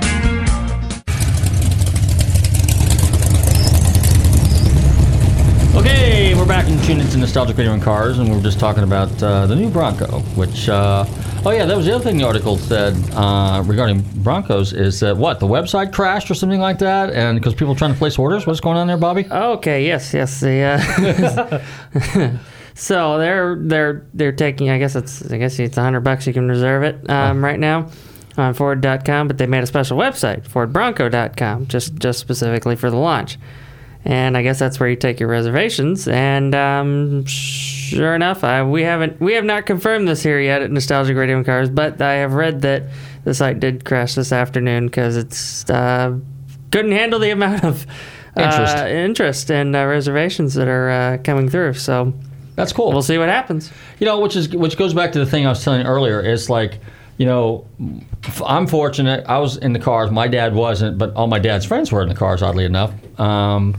we're 6.41 6.47
back 6.47 6.67
and 6.67 6.83
tuned 6.83 6.99
into 6.99 7.17
Nostalgic 7.17 7.55
Radio 7.55 7.71
and 7.71 7.83
Cars, 7.83 8.17
and 8.17 8.27
we 8.27 8.35
were 8.35 8.41
just 8.41 8.59
talking 8.59 8.81
about 8.81 9.11
uh, 9.21 9.45
the 9.45 9.55
new 9.55 9.69
Bronco, 9.69 10.21
which, 10.33 10.67
uh, 10.69 11.05
oh 11.45 11.51
yeah, 11.51 11.65
that 11.65 11.77
was 11.77 11.85
the 11.85 11.93
other 11.93 12.03
thing 12.03 12.17
the 12.17 12.23
article 12.23 12.57
said 12.57 12.95
uh, 13.13 13.61
regarding 13.63 14.01
Broncos 14.23 14.73
is 14.73 15.01
that 15.01 15.15
what, 15.15 15.39
the 15.39 15.45
website 15.45 15.93
crashed 15.93 16.31
or 16.31 16.33
something 16.33 16.59
like 16.59 16.79
that? 16.79 17.11
And 17.11 17.37
because 17.37 17.53
people 17.53 17.73
are 17.73 17.77
trying 17.77 17.93
to 17.93 17.97
place 17.97 18.17
orders? 18.17 18.47
What's 18.47 18.59
going 18.59 18.75
on 18.75 18.87
there, 18.87 18.97
Bobby? 18.97 19.27
Okay, 19.29 19.85
yes, 19.85 20.15
yes. 20.15 20.39
The, 20.39 21.61
uh, 22.09 22.37
so 22.73 23.19
they're 23.19 23.57
they're 23.57 24.07
they're 24.15 24.31
taking. 24.31 24.71
I 24.71 24.79
guess 24.79 24.95
it's 24.95 25.31
I 25.31 25.37
guess 25.37 25.59
it's 25.59 25.77
hundred 25.77 25.99
bucks. 25.99 26.25
You 26.25 26.33
can 26.33 26.47
reserve 26.47 26.81
it 26.81 27.07
um, 27.07 27.45
right 27.45 27.59
now 27.59 27.91
on 28.35 28.55
Ford.com. 28.55 29.27
But 29.27 29.37
they 29.37 29.45
made 29.45 29.61
a 29.61 29.67
special 29.67 29.95
website, 29.95 30.47
FordBronco.com, 30.47 31.67
just 31.67 31.93
just 31.97 32.17
specifically 32.17 32.75
for 32.75 32.89
the 32.89 32.97
launch. 32.97 33.37
And 34.03 34.35
I 34.35 34.41
guess 34.41 34.57
that's 34.57 34.79
where 34.79 34.89
you 34.89 34.95
take 34.95 35.19
your 35.19 35.29
reservations. 35.29 36.07
And 36.07 36.55
um, 36.55 37.23
sure 37.25 38.15
enough, 38.15 38.43
I, 38.43 38.63
we 38.63 38.81
haven't 38.81 39.19
we 39.21 39.33
have 39.33 39.43
not 39.45 39.65
confirmed 39.67 40.07
this 40.07 40.23
here 40.23 40.39
yet 40.39 40.61
at 40.63 40.71
Nostalgic 40.71 41.15
Radio 41.15 41.37
and 41.37 41.45
Cars, 41.45 41.69
but 41.69 42.01
I 42.01 42.13
have 42.15 42.33
read 42.33 42.61
that 42.61 42.83
the 43.25 43.33
site 43.35 43.59
did 43.59 43.85
crash 43.85 44.15
this 44.15 44.31
afternoon 44.31 44.87
because 44.87 45.15
it's 45.17 45.69
uh, 45.69 46.17
couldn't 46.71 46.93
handle 46.93 47.19
the 47.19 47.29
amount 47.29 47.63
of 47.63 47.85
uh, 48.35 48.41
Interest. 48.41 48.77
interest 48.85 49.51
and 49.51 49.75
uh, 49.75 49.85
reservations 49.85 50.53
that 50.55 50.67
are 50.67 50.89
uh, 50.89 51.17
coming 51.23 51.49
through. 51.49 51.73
So 51.73 52.13
That's 52.55 52.73
cool. 52.73 52.91
we'll 52.91 53.01
see 53.03 53.17
what 53.19 53.29
happens. 53.29 53.71
You 53.99 54.05
know, 54.07 54.19
which 54.19 54.35
is 54.35 54.49
which 54.49 54.77
goes 54.77 54.93
back 54.95 55.11
to 55.11 55.19
the 55.19 55.25
thing 55.27 55.45
I 55.45 55.49
was 55.49 55.63
telling 55.63 55.81
you 55.81 55.87
earlier. 55.87 56.21
It's 56.21 56.49
like, 56.49 56.79
you 57.17 57.25
know, 57.27 57.67
I'm 58.47 58.65
fortunate. 58.65 59.25
I 59.27 59.37
was 59.37 59.57
in 59.57 59.73
the 59.73 59.79
cars. 59.79 60.09
My 60.09 60.27
dad 60.27 60.55
wasn't, 60.55 60.97
but 60.97 61.13
all 61.13 61.27
my 61.27 61.39
dad's 61.39 61.65
friends 61.65 61.91
were 61.91 62.01
in 62.01 62.09
the 62.09 62.15
cars. 62.15 62.41
Oddly 62.41 62.65
enough, 62.65 62.93
um, 63.19 63.75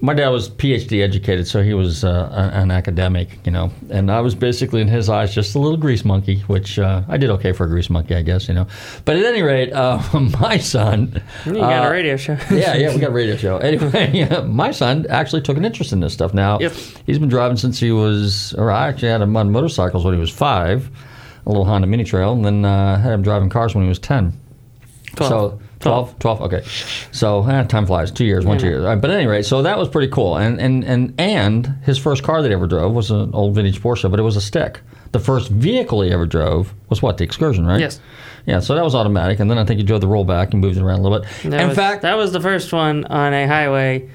my 0.00 0.14
dad 0.14 0.28
was 0.28 0.48
PhD 0.48 1.02
educated, 1.02 1.48
so 1.48 1.62
he 1.62 1.74
was 1.74 2.04
uh, 2.04 2.50
an 2.52 2.70
academic, 2.70 3.28
you 3.44 3.50
know, 3.50 3.72
and 3.90 4.10
I 4.10 4.20
was 4.20 4.34
basically 4.34 4.80
in 4.80 4.88
his 4.88 5.08
eyes 5.08 5.34
just 5.34 5.54
a 5.54 5.58
little 5.58 5.76
grease 5.76 6.04
monkey, 6.04 6.40
which 6.46 6.78
uh, 6.78 7.02
I 7.08 7.16
did 7.16 7.30
okay 7.30 7.52
for 7.52 7.64
a 7.64 7.68
grease 7.68 7.90
monkey, 7.90 8.14
I 8.14 8.22
guess, 8.22 8.46
you 8.46 8.54
know. 8.54 8.66
But 9.04 9.16
at 9.16 9.24
any 9.24 9.42
rate, 9.42 9.72
uh, 9.72 10.00
my 10.40 10.58
son, 10.58 11.20
You 11.44 11.54
got 11.54 11.84
uh, 11.84 11.88
a 11.88 11.90
radio 11.90 12.16
show. 12.16 12.36
yeah, 12.50 12.74
yeah, 12.76 12.94
we 12.94 13.00
got 13.00 13.10
a 13.10 13.12
radio 13.12 13.36
show. 13.36 13.58
Anyway, 13.68 14.10
yeah, 14.14 14.40
my 14.42 14.70
son 14.70 15.04
actually 15.10 15.42
took 15.42 15.56
an 15.56 15.64
interest 15.64 15.92
in 15.92 16.00
this 16.00 16.12
stuff. 16.12 16.32
Now, 16.32 16.58
he's 16.58 17.18
been 17.18 17.28
driving 17.28 17.56
since 17.58 17.78
he 17.78 17.90
was, 17.92 18.54
or 18.54 18.70
I 18.70 18.88
actually 18.88 19.08
had 19.08 19.20
him 19.20 19.36
on 19.36 19.50
motorcycles 19.50 20.04
when 20.04 20.14
he 20.14 20.20
was 20.20 20.30
five, 20.30 20.88
a 21.44 21.48
little 21.48 21.66
Honda 21.66 21.86
Mini 21.86 22.04
Trail, 22.04 22.32
and 22.32 22.44
then 22.44 22.64
uh, 22.64 22.98
had 22.98 23.12
him 23.12 23.22
driving 23.22 23.50
cars 23.50 23.74
when 23.74 23.84
he 23.84 23.88
was 23.88 23.98
10. 23.98 24.32
Twelve. 25.16 25.30
So, 25.30 25.60
12, 25.80 26.18
12, 26.18 26.42
okay. 26.42 26.62
So, 27.12 27.46
eh, 27.46 27.62
time 27.64 27.86
flies. 27.86 28.10
Two 28.10 28.24
years, 28.24 28.44
one, 28.44 28.58
two 28.58 28.66
years. 28.66 29.00
But 29.00 29.10
anyway 29.10 29.42
so 29.42 29.62
that 29.62 29.78
was 29.78 29.88
pretty 29.88 30.08
cool. 30.12 30.36
And, 30.36 30.60
and, 30.60 30.84
and, 30.84 31.14
and 31.18 31.66
his 31.84 31.98
first 31.98 32.22
car 32.22 32.42
that 32.42 32.48
he 32.48 32.54
ever 32.54 32.66
drove 32.66 32.92
was 32.92 33.10
an 33.10 33.32
old 33.32 33.54
vintage 33.54 33.80
Porsche, 33.80 34.10
but 34.10 34.20
it 34.20 34.22
was 34.22 34.36
a 34.36 34.40
stick. 34.40 34.80
The 35.12 35.18
first 35.18 35.50
vehicle 35.50 36.02
he 36.02 36.10
ever 36.10 36.26
drove 36.26 36.74
was 36.88 37.00
what? 37.00 37.16
The 37.16 37.24
Excursion, 37.24 37.66
right? 37.66 37.80
Yes. 37.80 38.00
Yeah, 38.44 38.60
so 38.60 38.74
that 38.74 38.84
was 38.84 38.94
automatic. 38.94 39.40
And 39.40 39.50
then 39.50 39.58
I 39.58 39.64
think 39.64 39.78
he 39.78 39.84
drove 39.84 40.00
the 40.00 40.06
rollback 40.06 40.52
and 40.52 40.60
moved 40.60 40.76
it 40.76 40.82
around 40.82 41.00
a 41.00 41.02
little 41.02 41.20
bit. 41.20 41.28
That 41.50 41.60
in 41.60 41.68
was, 41.68 41.76
fact, 41.76 42.02
that 42.02 42.16
was 42.16 42.32
the 42.32 42.40
first 42.40 42.72
one 42.72 43.04
on 43.06 43.32
a 43.32 43.46
highway, 43.46 44.08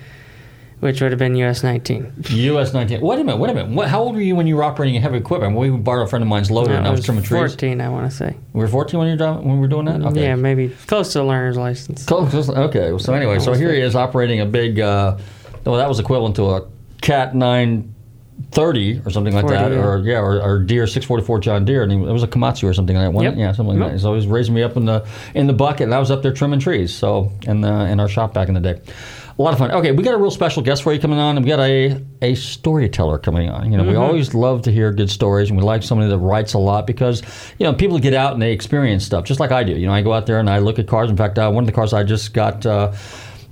which 0.84 1.02
would 1.02 1.14
have 1.14 1.20
been 1.20 1.34
US 1.36 1.64
19. 1.64 2.14
US 2.30 2.74
19. 2.74 3.00
Wait 3.00 3.20
a 3.20 3.24
minute, 3.24 3.38
wait 3.38 3.52
a 3.52 3.54
minute. 3.54 3.72
What, 3.72 3.88
how 3.88 4.02
old 4.02 4.16
were 4.16 4.22
you 4.22 4.36
when 4.36 4.48
you 4.48 4.58
were 4.58 4.64
operating 4.64 5.00
heavy 5.02 5.18
equipment? 5.18 5.56
We 5.56 5.70
borrowed 5.70 6.08
a 6.08 6.10
friend 6.10 6.22
of 6.22 6.28
mine's 6.28 6.52
loader 6.52 6.74
and 6.74 6.86
I 6.86 6.90
was 6.90 7.06
trimming 7.06 7.24
trees. 7.24 7.52
14, 7.52 7.80
I 7.80 7.88
want 7.88 8.12
to 8.12 8.16
say. 8.16 8.36
We 8.52 8.60
were 8.60 8.68
14 8.68 9.00
when 9.00 9.08
you 9.08 9.14
were 9.14 9.18
driving, 9.18 9.48
when 9.48 9.56
we 9.56 9.62
were 9.62 9.70
doing 9.70 9.86
that? 9.86 10.02
Okay. 10.02 10.24
Yeah, 10.24 10.36
maybe 10.36 10.76
close 10.88 11.14
to 11.14 11.22
a 11.22 11.24
learner's 11.24 11.56
license. 11.56 12.06
Close, 12.06 12.50
okay. 12.50 12.98
So 12.98 13.14
anyway, 13.14 13.40
so 13.40 13.54
here 13.54 13.74
he 13.74 13.80
is 13.80 13.96
operating 13.96 14.42
a 14.42 14.46
big, 14.46 14.82
uh, 14.82 15.18
well, 15.66 15.78
that 15.78 15.88
was 15.88 16.02
equivalent 16.02 16.36
to 16.36 16.50
a 16.50 16.68
Cat 17.02 17.34
930 17.34 19.04
or 19.06 19.10
something 19.10 19.34
like 19.34 19.44
40, 19.44 19.56
that, 19.56 19.72
yeah. 19.72 19.78
or 19.78 20.00
yeah, 20.00 20.20
or, 20.20 20.42
or 20.42 20.60
Deere 20.60 20.86
644 20.86 21.40
John 21.40 21.64
Deere, 21.64 21.84
and 21.84 21.94
he, 21.94 21.98
it 21.98 22.12
was 22.12 22.24
a 22.24 22.28
Komatsu 22.28 22.70
or 22.70 22.74
something 22.74 22.98
like 22.98 23.10
that. 23.10 23.24
Yep. 23.24 23.34
it? 23.34 23.40
Yeah, 23.40 23.52
something 23.54 23.80
like 23.80 23.88
Yep. 23.88 23.94
that. 23.94 24.00
So 24.02 24.10
he 24.10 24.16
was 24.18 24.28
raising 24.28 24.54
me 24.54 24.64
up 24.64 24.76
in 24.76 24.84
the 24.84 25.06
in 25.34 25.48
the 25.48 25.54
bucket, 25.54 25.84
and 25.86 25.96
I 25.96 26.00
was 26.00 26.12
up 26.12 26.24
there 26.24 26.34
trimming 26.34 26.60
trees. 26.60 26.94
So 26.94 27.32
in 27.48 27.62
the, 27.62 27.72
in 27.86 28.02
our 28.02 28.10
shop 28.10 28.34
back 28.34 28.50
in 28.50 28.54
the 28.54 28.60
day. 28.60 28.82
A 29.38 29.42
lot 29.42 29.54
of 29.54 29.58
fun. 29.60 29.72
Okay, 29.72 29.92
we 29.92 30.04
got 30.04 30.14
a 30.14 30.18
real 30.18 30.30
special 30.30 30.62
guest 30.62 30.84
for 30.84 30.94
you 30.94 31.00
coming 31.00 31.18
on, 31.18 31.38
and 31.38 31.44
we 31.46 31.50
got 31.50 31.60
a 31.60 32.00
a 32.22 32.36
storyteller 32.36 33.18
coming 33.18 33.50
on. 33.50 33.72
You 33.72 33.78
know, 33.78 33.84
we 33.84 33.94
Mhm. 33.94 34.00
always 34.00 34.34
love 34.36 34.62
to 34.64 34.72
hear 34.72 34.92
good 34.92 35.10
stories, 35.10 35.50
and 35.50 35.58
we 35.58 35.64
like 35.66 35.82
somebody 35.82 36.10
that 36.10 36.20
writes 36.20 36.54
a 36.54 36.60
lot 36.60 36.86
because 36.86 37.24
you 37.58 37.66
know 37.66 37.74
people 37.74 37.98
get 37.98 38.14
out 38.14 38.34
and 38.34 38.42
they 38.42 38.52
experience 38.52 39.04
stuff, 39.04 39.26
just 39.26 39.40
like 39.40 39.52
I 39.52 39.64
do. 39.64 39.72
You 39.74 39.88
know, 39.88 39.94
I 39.94 40.02
go 40.02 40.14
out 40.14 40.28
there 40.28 40.40
and 40.40 40.50
I 40.50 40.60
look 40.60 40.78
at 40.78 40.86
cars. 40.88 41.10
In 41.10 41.18
fact, 41.18 41.40
uh, 41.40 41.50
one 41.50 41.64
of 41.64 41.66
the 41.66 41.74
cars 41.74 41.94
I 41.94 42.04
just 42.04 42.34
got. 42.34 42.66
Uh, 42.66 42.92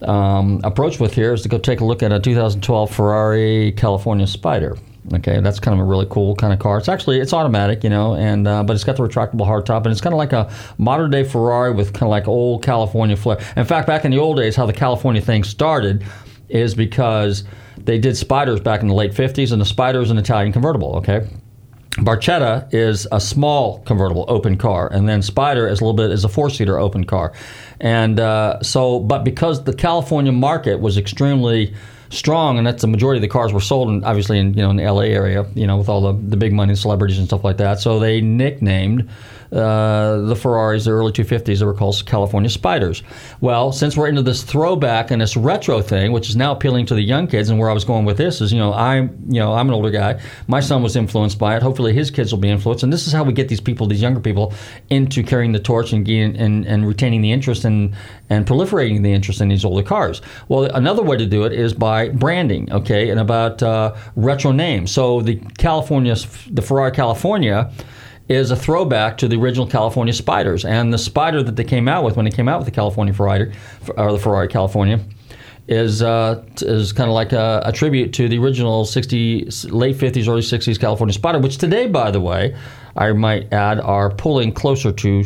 um, 0.04 0.62
approached 0.64 1.00
with 1.00 1.14
here 1.14 1.32
is 1.32 1.44
to 1.44 1.48
go 1.48 1.60
take 1.60 1.80
a 1.80 1.86
look 1.86 2.02
at 2.02 2.12
a 2.12 2.20
2012 2.20 2.90
Ferrari 2.90 3.72
California 3.74 4.26
Spider. 4.26 4.76
Okay, 5.14 5.40
that's 5.40 5.60
kind 5.60 5.80
of 5.80 5.86
a 5.86 5.90
really 5.90 6.06
cool 6.10 6.36
kind 6.36 6.54
of 6.54 6.60
car. 6.60 6.78
It's 6.78 6.88
actually 6.88 7.20
it's 7.20 7.34
automatic, 7.34 7.84
you 7.84 7.90
know, 7.90 8.16
and 8.16 8.48
uh, 8.48 8.64
but 8.64 8.74
it's 8.74 8.84
got 8.84 8.98
the 8.98 9.04
retractable 9.04 9.48
hardtop, 9.48 9.78
and 9.78 9.88
it's 9.88 10.00
kind 10.00 10.14
of 10.14 10.18
like 10.18 10.32
a 10.32 10.52
modern 10.78 11.10
day 11.10 11.24
Ferrari 11.24 11.74
with 11.74 11.92
kind 11.94 12.04
of 12.04 12.10
like 12.10 12.28
old 12.28 12.64
California 12.64 13.18
flair. 13.18 13.40
In 13.56 13.66
fact, 13.66 13.88
back 13.88 14.06
in 14.06 14.12
the 14.12 14.20
old 14.20 14.38
days, 14.38 14.56
how 14.56 14.68
the 14.68 14.74
California 14.74 15.22
thing 15.22 15.44
started 15.44 16.04
is 16.50 16.76
because 16.76 17.46
they 17.78 17.98
did 17.98 18.16
Spiders 18.16 18.60
back 18.60 18.82
in 18.82 18.88
the 18.88 18.94
late 18.94 19.12
50s, 19.12 19.52
and 19.52 19.60
the 19.60 19.66
Spider 19.66 20.02
is 20.02 20.12
an 20.12 20.20
Italian 20.20 20.54
convertible. 20.54 20.96
Okay, 20.98 21.28
Barchetta 21.98 22.72
is 22.72 23.08
a 23.12 23.20
small 23.20 23.80
convertible 23.80 24.26
open 24.28 24.56
car, 24.56 24.88
and 24.94 25.10
then 25.10 25.24
Spider 25.24 25.68
is 25.68 25.82
a 25.82 25.84
little 25.84 25.96
bit 25.96 26.12
is 26.12 26.24
a 26.24 26.30
four 26.30 26.52
seater 26.52 26.78
open 26.78 27.06
car, 27.06 27.34
and 27.80 28.20
uh, 28.20 28.62
so 28.62 29.00
but 29.00 29.24
because 29.24 29.64
the 29.64 29.74
California 29.74 30.32
market 30.32 30.80
was 30.80 30.96
extremely 30.98 31.74
strong, 32.12 32.58
and 32.58 32.68
that's 32.68 32.82
the 32.82 32.88
majority 32.88 33.18
of 33.18 33.22
the 33.22 33.28
cars 33.28 33.52
were 33.52 33.60
sold, 33.60 33.90
in, 33.90 34.04
obviously 34.04 34.38
in 34.38 34.54
you 34.54 34.62
know 34.62 34.70
in 34.70 34.76
the 34.76 34.84
L.A. 34.84 35.08
area, 35.08 35.46
you 35.56 35.66
know 35.66 35.78
with 35.78 35.90
all 35.90 36.02
the 36.02 36.30
the 36.30 36.38
big 36.38 36.54
money 36.54 36.76
celebrities 36.76 37.18
and 37.18 37.28
stuff 37.28 37.44
like 37.44 37.58
that. 37.58 37.80
So 37.80 38.00
they 38.00 38.22
nicknamed 38.22 39.10
uh, 39.52 40.22
the 40.22 40.36
Ferraris, 40.36 40.86
the 40.86 40.92
early 40.92 41.12
250s, 41.12 41.60
they 41.60 41.66
were 41.66 41.74
called 41.74 42.02
California 42.06 42.50
Spiders. 42.50 43.04
Well, 43.42 43.72
since 43.72 43.98
we're 43.98 44.08
into 44.08 44.22
this 44.22 44.44
throwback 44.44 45.12
and 45.12 45.22
this 45.22 45.36
retro 45.36 45.82
thing, 45.82 46.14
which 46.14 46.30
is 46.30 46.36
now 46.36 46.54
appealing 46.54 46.86
to 46.88 46.96
the 46.96 47.02
young 47.02 47.28
kids, 47.28 47.50
and 47.50 47.60
where 47.60 47.70
I 47.70 47.74
was 47.74 47.84
going 47.84 48.06
with 48.06 48.18
this 48.18 48.40
is, 48.40 48.54
you 48.54 48.60
know, 48.60 48.74
I'm, 48.74 49.10
you 49.28 49.40
know, 49.40 49.54
I'm 49.54 49.68
an 49.68 49.74
older 49.74 49.92
guy. 49.92 50.22
My 50.48 50.62
son 50.62 50.82
was 50.82 50.96
influenced 50.96 51.38
by 51.38 51.58
it. 51.58 51.62
Hopefully, 51.62 51.94
his 51.94 52.10
kids 52.10 52.32
will 52.32 52.40
be 52.40 52.50
influenced, 52.50 52.84
and 52.84 52.94
this 52.94 53.08
is 53.08 53.14
how 53.14 53.24
we 53.24 53.34
get 53.34 53.50
these 53.50 53.60
people, 53.60 53.88
these 53.88 54.02
younger 54.02 54.22
people, 54.22 54.54
into 54.90 55.22
carrying 55.22 55.52
the 55.52 55.60
torch 55.60 55.92
and 55.92 56.08
and, 56.08 56.66
and 56.66 56.88
retaining 56.88 57.22
the 57.22 57.32
interest 57.32 57.66
and 57.66 57.94
and 58.30 58.46
proliferating 58.46 59.04
the 59.04 59.12
interest 59.12 59.42
in 59.42 59.50
these 59.50 59.66
older 59.66 59.84
cars. 59.84 60.22
Well, 60.48 60.64
another 60.66 61.04
way 61.04 61.18
to 61.18 61.26
do 61.26 61.44
it 61.44 61.52
is 61.52 61.74
by 61.74 62.10
branding, 62.10 62.72
okay, 62.72 63.10
and 63.10 63.20
about 63.20 63.62
uh, 63.62 63.96
retro 64.16 64.52
names. 64.52 64.92
So 64.92 65.22
the 65.22 65.36
California, 65.58 66.16
the 66.50 66.62
Ferrari 66.62 66.92
California 66.92 67.70
is 68.32 68.50
a 68.50 68.56
throwback 68.56 69.18
to 69.18 69.28
the 69.28 69.36
original 69.36 69.68
California 69.68 70.14
Spiders. 70.14 70.64
And 70.64 70.94
the 70.94 70.98
Spider 70.98 71.44
that 71.44 71.58
they 71.58 71.66
came 71.66 71.88
out 71.88 72.04
with 72.04 72.16
when 72.16 72.24
they 72.24 72.32
came 72.32 72.48
out 72.48 72.60
with 72.60 72.66
the 72.66 72.72
California 72.72 73.14
Ferrari, 73.14 73.54
or 73.98 74.14
the 74.14 74.18
Ferrari 74.18 74.48
California, 74.48 75.00
is 75.68 76.02
uh, 76.02 76.44
is 76.62 76.94
kind 76.94 77.10
of 77.10 77.14
like 77.14 77.34
a, 77.34 77.62
a 77.66 77.72
tribute 77.72 78.14
to 78.14 78.30
the 78.30 78.38
original 78.38 78.86
60, 78.86 79.46
late 79.70 79.98
50s, 79.98 80.28
early 80.28 80.42
60s 80.42 80.80
California 80.80 81.14
Spider, 81.14 81.40
which 81.40 81.58
today, 81.58 81.88
by 81.88 82.10
the 82.10 82.22
way, 82.22 82.56
I 82.96 83.12
might 83.12 83.52
add, 83.54 83.80
are 83.80 84.10
pulling 84.10 84.54
closer 84.54 84.92
to 84.92 85.26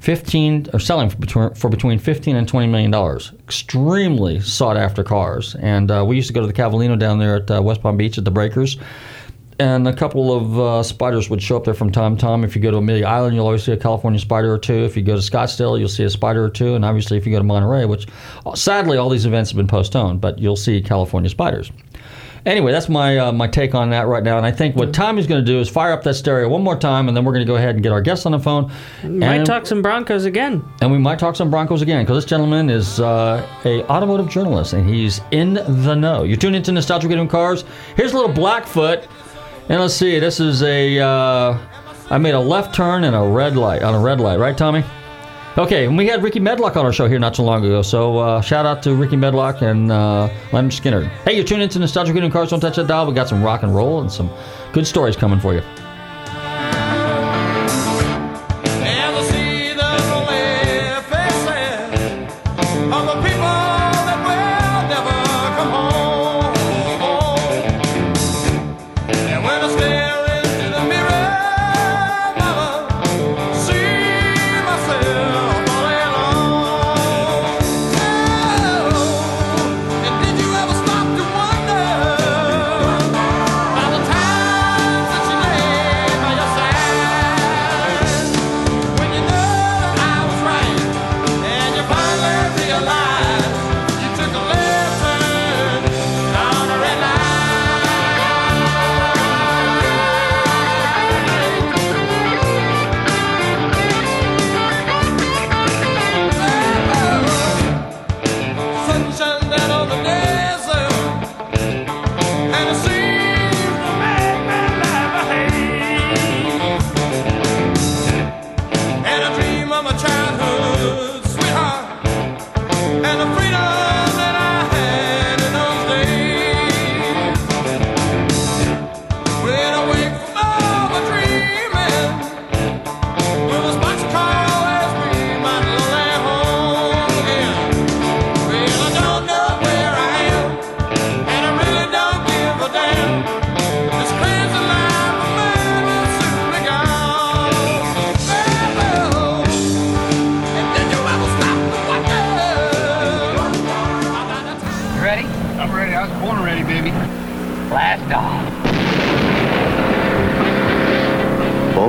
15 0.00 0.68
or 0.72 0.80
selling 0.80 1.10
for 1.10 1.16
between, 1.18 1.54
for 1.54 1.68
between 1.68 1.98
15 1.98 2.34
and 2.34 2.48
20 2.48 2.66
million 2.66 2.90
dollars. 2.90 3.32
Extremely 3.44 4.40
sought 4.40 4.76
after 4.76 5.04
cars. 5.04 5.54
And 5.56 5.90
uh, 5.90 6.04
we 6.06 6.16
used 6.16 6.28
to 6.28 6.34
go 6.34 6.40
to 6.40 6.46
the 6.46 6.52
Cavallino 6.52 6.98
down 6.98 7.18
there 7.18 7.36
at 7.36 7.50
uh, 7.50 7.62
West 7.62 7.82
Palm 7.82 7.96
Beach 7.96 8.18
at 8.18 8.24
the 8.24 8.30
Breakers 8.30 8.76
and 9.60 9.86
a 9.86 9.92
couple 9.92 10.34
of 10.34 10.58
uh, 10.58 10.82
spiders 10.82 11.28
would 11.28 11.42
show 11.42 11.56
up 11.56 11.64
there 11.64 11.74
from 11.74 11.92
time 11.92 12.16
to 12.16 12.20
time. 12.20 12.44
If 12.44 12.56
you 12.56 12.62
go 12.62 12.70
to 12.70 12.78
Amelia 12.78 13.06
Island, 13.06 13.36
you'll 13.36 13.44
always 13.44 13.62
see 13.62 13.72
a 13.72 13.76
California 13.76 14.18
spider 14.18 14.52
or 14.52 14.58
two. 14.58 14.84
If 14.84 14.96
you 14.96 15.02
go 15.02 15.14
to 15.14 15.20
Scottsdale, 15.20 15.78
you'll 15.78 15.88
see 15.90 16.04
a 16.04 16.10
spider 16.10 16.42
or 16.42 16.48
two. 16.48 16.74
And 16.74 16.84
obviously, 16.84 17.18
if 17.18 17.26
you 17.26 17.32
go 17.32 17.38
to 17.38 17.44
Monterey, 17.44 17.84
which 17.84 18.06
uh, 18.46 18.54
sadly 18.54 18.96
all 18.96 19.10
these 19.10 19.26
events 19.26 19.50
have 19.50 19.58
been 19.58 19.66
postponed, 19.68 20.22
but 20.22 20.38
you'll 20.38 20.56
see 20.56 20.80
California 20.80 21.28
spiders. 21.28 21.70
Anyway, 22.46 22.72
that's 22.72 22.88
my 22.88 23.18
uh, 23.18 23.32
my 23.32 23.46
take 23.46 23.74
on 23.74 23.90
that 23.90 24.06
right 24.06 24.22
now. 24.22 24.38
And 24.38 24.46
I 24.46 24.50
think 24.50 24.74
what 24.74 24.94
Tommy's 24.94 25.26
going 25.26 25.44
to 25.44 25.46
do 25.46 25.60
is 25.60 25.68
fire 25.68 25.92
up 25.92 26.02
that 26.04 26.14
stereo 26.14 26.48
one 26.48 26.62
more 26.62 26.76
time, 26.76 27.08
and 27.08 27.14
then 27.14 27.26
we're 27.26 27.34
going 27.34 27.44
to 27.44 27.50
go 27.50 27.56
ahead 27.56 27.74
and 27.74 27.82
get 27.82 27.92
our 27.92 28.00
guests 28.00 28.24
on 28.24 28.32
the 28.32 28.38
phone. 28.38 28.72
Might 29.02 29.36
and, 29.36 29.46
talk 29.46 29.66
some 29.66 29.82
Broncos 29.82 30.24
again. 30.24 30.64
and 30.80 30.90
we 30.90 30.96
might 30.96 31.18
talk 31.18 31.36
some 31.36 31.50
Broncos 31.50 31.82
again 31.82 32.02
because 32.02 32.16
this 32.16 32.24
gentleman 32.24 32.70
is 32.70 32.98
uh, 32.98 33.46
a 33.66 33.84
automotive 33.88 34.30
journalist 34.30 34.72
and 34.72 34.88
he's 34.88 35.20
in 35.32 35.54
the 35.82 35.94
know. 35.94 36.22
You're 36.22 36.38
tuned 36.38 36.56
into 36.56 36.72
Nostalgic 36.72 37.10
Radio 37.10 37.20
and 37.20 37.30
Cars. 37.30 37.64
Here's 37.94 38.12
a 38.12 38.16
little 38.16 38.32
Blackfoot. 38.32 39.06
And 39.70 39.80
let's 39.80 39.94
see, 39.94 40.18
this 40.18 40.40
is 40.40 40.64
a. 40.64 40.98
Uh, 40.98 41.56
I 42.10 42.18
made 42.18 42.34
a 42.34 42.40
left 42.40 42.74
turn 42.74 43.04
and 43.04 43.14
a 43.14 43.22
red 43.22 43.56
light 43.56 43.84
on 43.84 43.94
a 43.94 44.00
red 44.00 44.20
light, 44.20 44.40
right, 44.40 44.58
Tommy? 44.58 44.82
Okay, 45.56 45.86
and 45.86 45.96
we 45.96 46.08
had 46.08 46.24
Rickey 46.24 46.40
Medlocke 46.40 46.74
on 46.74 46.84
our 46.84 46.92
show 46.92 47.06
here 47.06 47.20
not 47.20 47.34
too 47.34 47.42
long 47.42 47.64
ago. 47.64 47.80
So 47.80 48.18
uh, 48.18 48.40
shout 48.40 48.66
out 48.66 48.82
to 48.82 48.96
Rickey 48.96 49.14
Medlocke 49.14 49.62
and 49.62 49.92
uh, 49.92 50.28
Lynyrd 50.50 50.72
Skynyrd. 50.72 51.08
Hey, 51.24 51.36
you're 51.36 51.44
tuned 51.44 51.62
into 51.62 51.78
Nostalgic 51.78 52.12
Radio 52.14 52.24
and 52.24 52.32
Cars. 52.32 52.50
Don't 52.50 52.58
touch 52.58 52.74
that 52.76 52.88
dial. 52.88 53.06
We 53.06 53.14
got 53.14 53.28
some 53.28 53.44
rock 53.44 53.62
and 53.62 53.72
roll 53.72 54.00
and 54.00 54.10
some 54.10 54.28
good 54.72 54.88
stories 54.88 55.14
coming 55.14 55.38
for 55.38 55.54
you. 55.54 55.62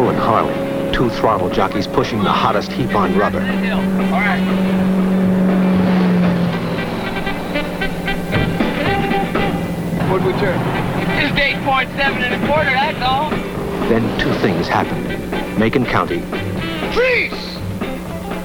Bull 0.02 0.10
and 0.10 0.18
Harley, 0.18 0.92
two 0.92 1.12
throttle 1.12 1.48
jockeys 1.48 1.86
pushing 1.86 2.24
the 2.24 2.32
hottest 2.32 2.72
heap 2.72 2.96
on 2.96 3.16
rubber. 3.16 3.38
All 3.38 3.46
right. 3.46 4.42
Where'd 10.10 10.26
we 10.26 10.32
turn? 10.40 10.58
Just 11.22 11.36
8.7 11.36 12.00
and 12.00 12.44
a 12.44 12.48
quarter, 12.48 12.72
that's 12.72 13.00
all. 13.04 13.30
Then 13.90 14.20
two 14.20 14.34
things 14.40 14.68
happened. 14.68 15.08
Macon 15.60 15.86
County 15.86 16.22
Freeze! 16.96 17.32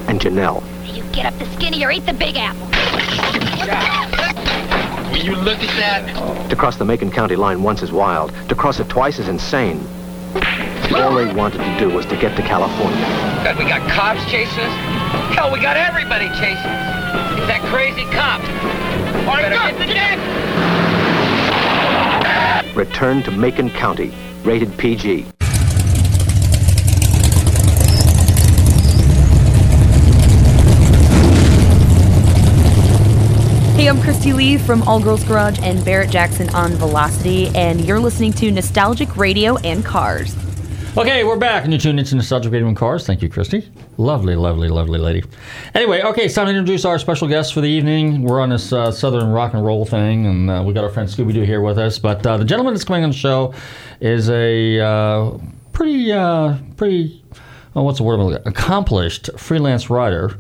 and 0.09 0.21
Janelle. 0.21 0.63
You 0.95 1.05
get 1.15 1.25
up 1.25 1.39
the 1.39 1.47
skinny 1.55 1.83
or 1.87 1.91
eat 1.91 2.05
the 2.05 2.13
big 2.13 2.37
apple. 2.37 2.67
Will 5.11 5.25
you 5.25 5.37
look 5.37 5.59
at 5.61 5.77
that? 5.79 6.51
To 6.51 6.55
cross 6.55 6.77
the 6.77 6.85
Macon 6.85 7.11
County 7.11 7.37
line 7.37 7.63
once 7.63 7.83
is 7.83 7.93
wild. 7.93 8.35
To 8.51 8.55
cross 8.55 8.79
it 8.79 8.91
twice 8.91 9.19
is 9.19 9.29
insane. 9.29 9.81
All 10.97 11.15
they 11.15 11.33
wanted 11.35 11.59
to 11.59 11.79
do 11.79 11.91
was 11.91 12.07
to 12.07 12.17
get 12.17 12.35
to 12.37 12.43
California. 12.43 12.99
God, 13.45 13.59
we 13.59 13.65
got 13.65 13.87
cops 13.91 14.25
chasing 14.31 14.59
us? 14.61 15.35
Hell, 15.37 15.53
we 15.53 15.61
got 15.61 15.77
everybody 15.77 16.27
chasing 16.31 16.57
us. 16.57 17.39
It's 17.39 17.47
that 17.47 17.61
crazy 17.71 18.05
cop. 18.13 18.41
All 19.29 19.35
right, 19.35 19.43
better 19.43 19.77
get 19.77 19.79
the 19.87 19.93
deck. 19.93 20.19
Return 22.75 23.23
to 23.25 23.31
Macon 23.31 23.69
County. 23.71 24.11
Rated 24.43 24.77
PG. 24.79 25.27
Hey, 33.77 33.89
I'm 33.91 33.99
Cristy 33.99 34.35
Lee 34.35 34.57
from 34.57 34.83
All 34.85 34.99
Girls 34.99 35.23
Garage 35.25 35.59
and 35.63 35.85
Barrett 35.85 36.09
Jackson 36.11 36.49
on 36.55 36.73
Velocity, 36.73 37.55
and 37.55 37.85
you're 37.85 38.01
listening 38.01 38.33
to 38.33 38.51
Nostalgic 38.51 39.19
Radio 39.19 39.59
and 39.59 39.85
Cars. 39.85 40.35
Okay, 40.99 41.25
we're 41.25 41.37
back, 41.37 41.65
and 41.65 41.73
you're 41.75 41.79
tuned 41.79 41.99
into 41.99 42.15
Nostalgic 42.15 42.51
Radio 42.51 42.69
and 42.69 42.75
Cars. 42.75 43.07
Thank 43.07 43.21
you, 43.21 43.29
Cristy. 43.29 43.69
Lovely, 43.99 44.35
lovely, 44.35 44.69
lovely 44.69 44.99
lady. 44.99 45.25
Anyway, 45.75 46.01
okay, 46.01 46.27
time 46.27 46.47
to 46.47 46.51
introduce 46.51 46.87
our 46.87 46.99
special 46.99 47.29
guest 47.29 47.53
for 47.53 47.61
the 47.61 47.69
evening. 47.69 48.23
We're 48.23 48.41
on 48.41 48.49
this 48.49 48.73
uh, 48.73 48.91
Southern 48.91 49.29
rock 49.29 49.53
and 49.53 49.63
roll 49.63 49.85
thing, 49.85 50.25
and 50.25 50.51
uh, 50.51 50.63
we 50.67 50.73
got 50.73 50.85
our 50.85 50.91
friend 50.91 51.07
Scooby 51.07 51.35
Doo 51.35 51.43
here 51.43 51.61
with 51.61 51.79
us. 51.79 51.99
But 51.99 52.27
uh, 52.27 52.39
the 52.39 52.47
gentleman 52.47 52.73
that's 52.73 52.85
coming 52.85 53.05
on 53.05 53.11
the 53.11 53.17
show 53.17 53.53
is 54.01 54.31
a 54.31 54.81
uh, 54.81 55.37
pretty, 55.75 56.13
uh, 56.13 56.57
pretty, 56.79 57.23
oh, 57.75 57.83
what's 57.83 57.99
the 57.99 58.05
word? 58.05 58.41
Accomplished 58.47 59.29
freelance 59.37 59.91
writer 59.91 60.39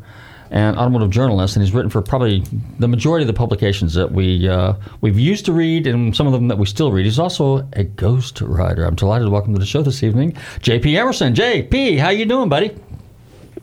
and 0.51 0.77
automotive 0.77 1.11
journalist, 1.11 1.57
and 1.57 1.65
he's 1.65 1.75
written 1.75 1.91
for 1.91 2.03
probably 2.03 2.45
the 2.79 2.89
majority 2.89 3.23
of 3.23 3.27
the 3.27 3.33
publications 3.33 3.95
that 3.95 4.13
we 4.13 4.49
uh, 4.49 4.75
we've 5.01 5.19
used 5.19 5.45
to 5.47 5.53
read, 5.53 5.87
and 5.87 6.15
some 6.17 6.27
of 6.27 6.33
them 6.33 6.49
that 6.49 6.59
we 6.59 6.67
still 6.67 6.93
read. 6.93 7.05
He's 7.05 7.19
also 7.19 7.69
a 7.73 7.85
ghost 7.85 8.41
writer. 8.41 8.85
I'm 8.85 8.95
delighted 8.95 9.25
to 9.25 9.31
welcome 9.31 9.53
to 9.55 9.59
the 9.59 9.67
show 9.67 9.83
this 9.83 10.03
evening, 10.03 10.33
JP 10.61 10.95
Emerson. 10.97 11.35
JP, 11.35 11.99
how 11.99 12.11
you 12.11 12.25
doing, 12.25 12.49
buddy? 12.49 12.77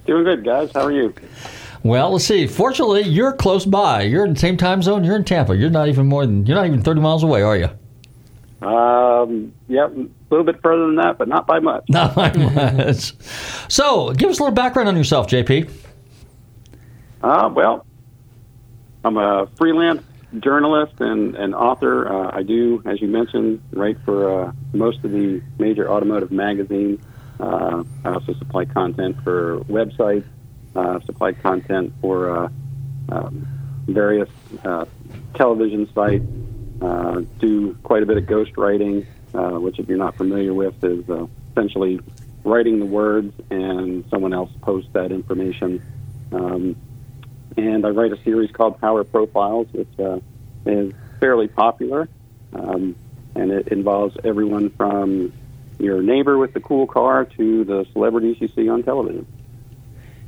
Doing 0.06 0.24
good, 0.24 0.43
guys. 0.43 0.72
How 0.74 0.82
are 0.82 0.91
you? 0.91 1.13
Well, 1.84 2.12
let's 2.12 2.26
see. 2.26 2.48
Fortunately, 2.48 3.02
you're 3.02 3.34
close 3.34 3.65
by. 3.65 4.04
You're 4.04 4.26
in 4.26 4.34
the 4.34 4.39
same 4.39 4.56
time 4.58 4.82
zone. 4.82 5.04
You're 5.04 5.17
in 5.17 5.26
Tampa. 5.26 5.56
You're 5.56 5.69
not 5.69 5.89
even 5.89 6.08
more 6.08 6.26
than 6.26 6.46
you're 6.46 6.56
not 6.56 6.65
even 6.65 6.82
30 6.82 7.02
miles 7.02 7.24
away, 7.24 7.41
are 7.41 7.58
you? 7.58 7.69
Um, 8.65 9.54
yeah, 9.67 9.88
a 9.88 10.08
little 10.30 10.46
bit 10.46 10.62
further 10.62 10.86
than 10.86 10.96
that, 10.96 11.17
but 11.17 11.28
not 11.28 11.46
by 11.46 11.60
much. 11.60 11.84
Not 11.89 12.15
by 12.15 12.32
much. 12.38 13.13
So, 13.69 14.13
give 14.13 14.30
us 14.30 14.39
a 14.39 14.43
little 14.43 14.56
background 14.56 14.88
on 14.88 14.96
yourself, 14.96 15.28
JP. 15.28 15.69
Uh, 17.23 17.49
well, 17.55 17.86
I'm 19.05 19.15
a 19.15 19.47
freelance 19.57 20.03
journalist 20.39 20.95
and, 20.99 21.36
and 21.36 21.55
author. 21.55 22.12
Uh, 22.12 22.38
I 22.38 22.43
do, 22.43 22.83
as 22.86 23.01
you 23.01 23.07
mentioned, 23.07 23.62
write 23.71 23.97
for 24.03 24.47
uh, 24.47 24.51
most 24.73 25.05
of 25.05 25.12
the 25.12 25.41
major 25.57 25.89
automotive 25.89 26.31
magazines. 26.31 26.99
Uh, 27.39 27.83
I 28.03 28.09
also 28.09 28.33
supply 28.33 28.65
content 28.65 29.23
for 29.23 29.62
websites, 29.62 30.25
uh, 30.75 30.99
supply 31.05 31.31
content 31.31 31.93
for 32.01 32.45
uh, 32.45 32.49
um, 33.09 33.47
various 33.88 34.29
uh, 34.65 34.86
television 35.33 35.89
sites, 35.93 36.25
uh, 36.81 37.21
do 37.39 37.73
quite 37.83 38.03
a 38.03 38.05
bit 38.05 38.17
of 38.17 38.27
ghost 38.27 38.57
writing, 38.57 39.05
which, 39.31 39.79
if 39.79 39.88
you're 39.88 39.97
not 39.97 40.17
familiar 40.17 40.53
with, 40.53 40.83
is 40.83 41.05
essentially 41.51 42.01
writing 42.43 42.79
the 42.79 42.86
words 42.86 43.33
and 43.49 44.03
someone 44.09 44.33
else 44.33 44.51
posts 44.62 44.89
that 44.91 45.13
information. 45.13 45.81
Um, 46.33 46.75
and 47.58 47.86
I 47.86 47.89
write 47.89 48.12
a 48.12 48.22
series 48.24 48.52
called 48.52 48.80
Power 48.80 49.04
Profiles, 49.04 49.68
which 49.72 50.00
uh, 50.00 50.20
is 50.66 50.94
fairly 51.20 51.48
popular, 51.48 52.10
um, 52.54 52.96
and 53.36 53.52
it 53.52 53.68
involves 53.70 54.16
everyone 54.24 54.70
from 54.72 55.34
your 55.80 56.02
neighbor 56.02 56.38
with 56.38 56.54
the 56.54 56.60
cool 56.60 56.88
car 56.88 57.26
to 57.26 57.63
the 57.63 57.86
celebrities 57.94 58.38
you 58.39 58.48
see 58.50 58.70
on 58.70 58.84
television. 58.84 59.26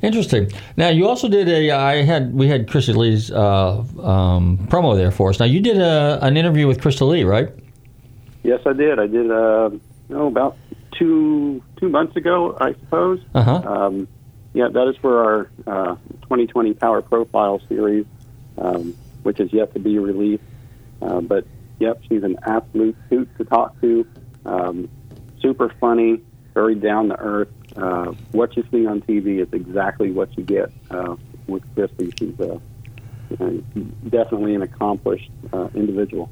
Interesting. 0.02 0.52
Now, 0.78 0.90
you 0.90 1.08
also 1.08 1.28
did 1.28 1.48
a. 1.48 1.72
I 1.72 2.04
had 2.04 2.34
we 2.34 2.48
had 2.48 2.68
Cristy 2.68 2.96
Lee's 2.96 3.32
uh, 3.32 3.80
um, 4.02 4.58
promo 4.70 4.96
there 4.96 5.12
for 5.12 5.30
us. 5.30 5.40
Now, 5.40 5.46
you 5.46 5.62
did 5.62 5.78
a, 5.78 6.20
an 6.22 6.38
interview 6.38 6.68
with 6.68 6.80
Cristy 6.80 7.08
Lee, 7.08 7.24
right? 7.24 7.50
Yes, 8.44 8.60
I 8.66 8.74
did. 8.74 9.00
I 9.00 9.08
did. 9.08 9.32
Uh, 9.32 9.72
oh, 10.12 10.28
about 10.28 10.58
two 10.92 11.64
two 11.78 11.90
months 11.90 12.16
ago, 12.16 12.58
I 12.60 12.74
suppose. 12.74 13.22
Uh 13.34 13.44
huh. 13.44 13.54
Um, 13.66 14.08
yeah, 14.56 14.70
that 14.70 14.88
is 14.88 14.96
for 14.98 15.22
our 15.22 15.50
uh, 15.68 15.96
2020 16.24 16.74
Power 16.76 17.02
Profile 17.02 17.62
series, 17.68 18.06
um, 18.58 18.96
which 19.24 19.42
is 19.42 19.52
yet 19.52 19.74
to 19.74 19.80
be 19.80 20.00
released. 20.00 20.44
Uh, 21.02 21.20
but 21.20 21.46
yep, 21.78 22.02
she's 22.08 22.24
an 22.24 22.38
absolute 22.44 22.96
hoot 23.10 23.30
to 23.38 23.44
talk 23.44 23.80
to. 23.82 24.08
Um, 24.46 24.90
super 25.42 25.74
funny, 25.82 26.22
very 26.54 26.74
down 26.74 27.10
to 27.10 27.20
earth. 27.20 27.50
Uh, 27.76 28.14
what 28.32 28.56
you 28.56 28.64
see 28.72 28.88
on 28.88 29.02
TV 29.02 29.42
is 29.42 29.52
exactly 29.52 30.12
what 30.12 30.36
you 30.38 30.44
get 30.44 30.72
uh, 30.90 31.18
with 31.48 31.64
Cristy. 31.76 32.18
She's 32.18 32.40
uh, 32.40 32.58
definitely 34.10 34.56
an 34.56 34.62
accomplished 34.62 35.32
uh, 35.52 35.68
individual. 35.76 36.30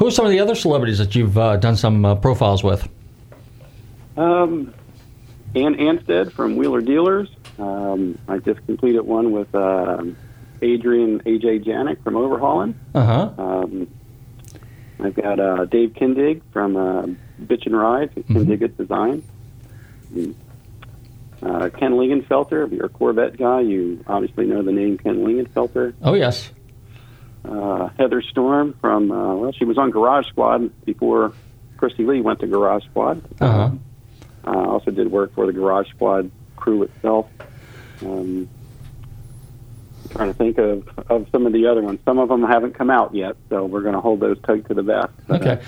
Who 0.00 0.08
are 0.08 0.10
some 0.10 0.24
of 0.24 0.32
the 0.32 0.40
other 0.40 0.56
celebrities 0.56 0.98
that 0.98 1.14
you've 1.14 1.38
uh, 1.38 1.56
done 1.58 1.76
some 1.76 2.04
uh, 2.04 2.16
profiles 2.16 2.64
with? 2.64 2.88
Um, 4.16 4.74
Ant 5.54 5.76
Anstead 5.76 6.32
from 6.32 6.56
Wheeler 6.56 6.80
Dealers. 6.80 7.28
Um, 7.58 8.18
I 8.28 8.38
just 8.38 8.64
completed 8.66 9.02
one 9.02 9.32
with 9.32 9.54
um 9.54 10.16
Adrian 10.62 11.20
AJ 11.20 11.64
Janik 11.64 12.02
from 12.02 12.16
Overhauling. 12.16 12.78
Uh 12.94 13.04
huh. 13.04 13.30
Um, 13.38 13.88
I've 15.00 15.14
got 15.14 15.40
uh, 15.40 15.64
Dave 15.66 15.90
Kindig 15.90 16.40
from 16.52 16.76
uh, 16.76 17.06
Bitchin' 17.42 17.72
Ride, 17.72 18.14
Kindig-it 18.14 18.78
Design. 18.78 19.24
Uh, 21.42 21.68
Ken 21.68 21.92
Lingenfelter, 21.92 22.66
if 22.66 22.72
you're 22.72 22.86
a 22.86 22.88
Corvette 22.88 23.36
guy, 23.36 23.60
you 23.60 24.02
obviously 24.06 24.46
know 24.46 24.62
the 24.62 24.72
name 24.72 24.96
Ken 24.96 25.18
Lingenfelter. 25.18 25.94
Oh 26.02 26.14
yes. 26.14 26.50
Uh, 27.44 27.88
Heather 27.98 28.22
Storm 28.22 28.74
from, 28.80 29.10
uh, 29.12 29.34
well, 29.34 29.52
she 29.52 29.66
was 29.66 29.76
on 29.76 29.90
Garage 29.90 30.26
Squad 30.28 30.72
before 30.86 31.34
Cristy 31.76 32.06
Lee 32.06 32.22
went 32.22 32.40
to 32.40 32.46
Garage 32.46 32.84
Squad. 32.84 33.22
Uh 33.40 33.52
huh. 33.52 33.70
Uh, 34.46 34.70
also 34.70 34.90
did 34.90 35.10
work 35.10 35.34
for 35.34 35.44
the 35.46 35.52
Garage 35.52 35.88
Squad 35.90 36.30
crew 36.64 36.82
itself. 36.82 37.26
Um, 38.00 38.48
I'm 40.02 40.08
trying 40.08 40.28
to 40.28 40.34
think 40.34 40.56
of, 40.56 40.88
of 41.10 41.28
some 41.30 41.44
of 41.46 41.52
the 41.52 41.66
other 41.66 41.82
ones. 41.82 42.00
Some 42.06 42.18
of 42.18 42.30
them 42.30 42.42
haven't 42.42 42.72
come 42.72 42.88
out 42.88 43.14
yet, 43.14 43.36
so 43.50 43.66
we're 43.66 43.82
going 43.82 43.94
to 43.94 44.00
hold 44.00 44.20
those 44.20 44.40
tight 44.40 44.66
to 44.68 44.74
the 44.74 44.82
vest. 44.82 45.12
Okay. 45.28 45.60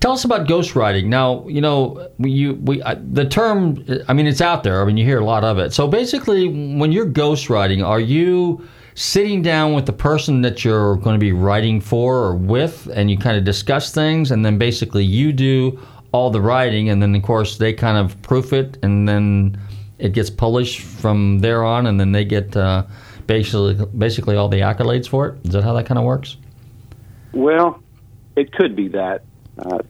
Tell 0.00 0.12
us 0.12 0.24
about 0.24 0.46
ghostwriting. 0.46 1.06
Now, 1.06 1.46
you 1.46 1.60
know, 1.60 2.10
we, 2.18 2.30
you, 2.30 2.54
we, 2.54 2.80
uh, 2.80 2.96
the 3.12 3.26
term, 3.26 3.84
I 4.08 4.14
mean, 4.14 4.26
it's 4.26 4.40
out 4.40 4.62
there. 4.62 4.80
I 4.80 4.86
mean, 4.86 4.96
you 4.96 5.04
hear 5.04 5.20
a 5.20 5.24
lot 5.24 5.44
of 5.44 5.58
it. 5.58 5.74
So 5.74 5.86
basically, 5.86 6.48
when 6.48 6.90
you're 6.90 7.10
ghostwriting, 7.10 7.86
are 7.86 8.00
you 8.00 8.66
sitting 8.94 9.42
down 9.42 9.74
with 9.74 9.84
the 9.84 9.92
person 9.92 10.40
that 10.40 10.64
you're 10.64 10.96
going 10.96 11.14
to 11.14 11.20
be 11.20 11.32
writing 11.32 11.82
for 11.82 12.16
or 12.16 12.34
with, 12.34 12.88
and 12.94 13.10
you 13.10 13.18
kind 13.18 13.36
of 13.36 13.44
discuss 13.44 13.92
things, 13.92 14.30
and 14.30 14.42
then 14.44 14.56
basically 14.56 15.04
you 15.04 15.34
do 15.34 15.78
all 16.16 16.30
the 16.30 16.40
writing, 16.40 16.88
and 16.88 17.02
then, 17.02 17.14
of 17.14 17.22
course, 17.22 17.58
they 17.58 17.72
kind 17.72 17.98
of 17.98 18.20
proof 18.22 18.52
it, 18.52 18.78
and 18.82 19.06
then 19.08 19.60
it 19.98 20.12
gets 20.12 20.30
published 20.30 20.80
from 20.80 21.40
there 21.40 21.62
on, 21.62 21.86
and 21.86 22.00
then 22.00 22.12
they 22.12 22.24
get 22.24 22.56
uh, 22.56 22.84
basically, 23.26 23.74
basically 23.96 24.36
all 24.36 24.48
the 24.48 24.60
accolades 24.60 25.06
for 25.06 25.28
it? 25.28 25.46
Is 25.46 25.52
that 25.52 25.62
how 25.62 25.74
that 25.74 25.86
kind 25.86 25.98
of 25.98 26.04
works? 26.04 26.36
Well, 27.32 27.82
it 28.34 28.52
could 28.52 28.74
be 28.74 28.88
that. 28.88 29.24
Uh, 29.58 29.80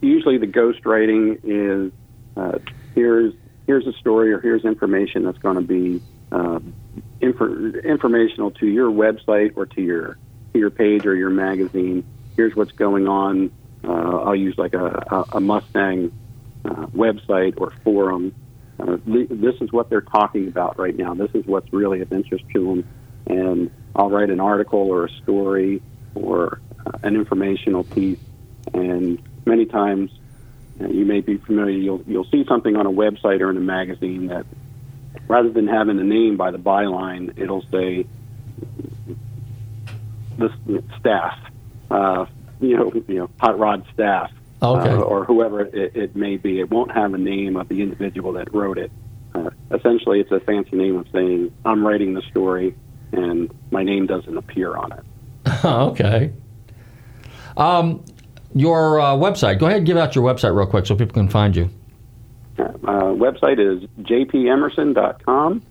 usually, 0.00 0.38
the 0.38 0.46
ghost 0.46 0.84
writing 0.86 1.38
is 1.44 1.92
uh, 2.36 2.58
here's 2.94 3.34
here's 3.66 3.86
a 3.86 3.92
story 3.92 4.32
or 4.32 4.40
here's 4.40 4.64
information 4.64 5.24
that's 5.24 5.38
going 5.38 5.56
to 5.56 5.62
be 5.62 6.02
uh, 6.32 6.58
infor- 7.20 7.84
informational 7.84 8.50
to 8.52 8.66
your 8.66 8.90
website 8.90 9.52
or 9.56 9.66
to 9.66 9.80
your 9.80 10.18
to 10.52 10.58
your 10.58 10.70
page 10.70 11.06
or 11.06 11.14
your 11.14 11.30
magazine. 11.30 12.04
Here's 12.36 12.56
what's 12.56 12.72
going 12.72 13.08
on. 13.08 13.52
Uh, 13.82 14.18
I'll 14.18 14.36
use 14.36 14.56
like 14.58 14.74
a, 14.74 15.26
a, 15.32 15.40
Mustang 15.40 16.12
uh, 16.64 16.86
website 16.88 17.54
or 17.58 17.70
forum. 17.82 18.34
Uh, 18.78 18.98
th- 19.06 19.28
this 19.30 19.54
is 19.60 19.72
what 19.72 19.88
they're 19.88 20.00
talking 20.00 20.48
about 20.48 20.78
right 20.78 20.96
now. 20.96 21.14
This 21.14 21.30
is 21.34 21.46
what's 21.46 21.72
really 21.72 22.00
of 22.00 22.12
interest 22.12 22.44
to 22.52 22.66
them, 22.66 22.88
and 23.26 23.70
I'll 23.96 24.10
write 24.10 24.30
an 24.30 24.40
article 24.40 24.80
or 24.80 25.06
a 25.06 25.10
story 25.22 25.82
or 26.14 26.60
uh, 26.86 26.90
an 27.02 27.16
informational 27.16 27.84
piece 27.84 28.18
and 28.72 29.20
many 29.46 29.66
times 29.66 30.10
uh, 30.80 30.88
you 30.88 31.04
may 31.04 31.20
be 31.20 31.36
familiar. 31.38 31.76
You'll 31.76 32.02
you'll 32.06 32.26
see 32.30 32.44
something 32.48 32.76
on 32.76 32.86
a 32.86 32.90
website 32.90 33.40
or 33.40 33.50
in 33.50 33.56
a 33.56 33.60
magazine 33.60 34.28
that 34.28 34.46
rather 35.28 35.50
than 35.50 35.66
having 35.66 35.96
the 35.96 36.04
name 36.04 36.36
by 36.36 36.50
the 36.50 36.58
byline, 36.58 37.38
it'll 37.38 37.64
say 37.70 38.06
the 40.38 40.82
staff, 40.98 41.38
uh, 41.90 42.24
you 42.60 42.76
know, 42.76 42.92
you 43.08 43.14
know, 43.16 43.30
hot 43.40 43.58
rod 43.58 43.84
staff, 43.92 44.30
Okay. 44.62 44.90
uh, 44.90 45.00
or 45.00 45.24
whoever 45.24 45.60
it, 45.62 45.96
it 45.96 46.16
may 46.16 46.36
be. 46.36 46.60
It 46.60 46.70
won't 46.70 46.92
have 46.92 47.14
a 47.14 47.18
name 47.18 47.56
of 47.56 47.68
the 47.68 47.80
individual 47.82 48.32
that 48.34 48.52
wrote 48.54 48.78
it. 48.78 48.90
Uh, 49.34 49.50
essentially, 49.70 50.20
it's 50.20 50.30
a 50.32 50.40
fancy 50.40 50.76
name 50.76 50.96
of 50.96 51.06
saying 51.12 51.52
I'm 51.64 51.86
writing 51.86 52.14
the 52.14 52.22
story, 52.30 52.74
and 53.12 53.50
my 53.70 53.82
name 53.82 54.06
doesn't 54.06 54.36
appear 54.36 54.76
on 54.76 54.92
it. 54.92 55.04
okay. 55.64 56.32
Um, 57.56 58.04
your 58.54 59.00
uh, 59.00 59.14
website. 59.14 59.58
Go 59.58 59.66
ahead 59.66 59.78
and 59.78 59.86
give 59.86 59.96
out 59.96 60.14
your 60.14 60.24
website 60.24 60.54
real 60.56 60.66
quick 60.66 60.86
so 60.86 60.94
people 60.96 61.14
can 61.14 61.28
find 61.28 61.54
you. 61.54 61.70
Uh, 62.58 63.14
website 63.14 63.58
is 63.58 63.88
jpemerson.com. 64.00 65.62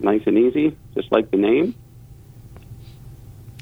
Nice 0.00 0.22
and 0.26 0.36
easy, 0.38 0.76
just 0.94 1.10
like 1.10 1.30
the 1.30 1.36
name. 1.38 1.74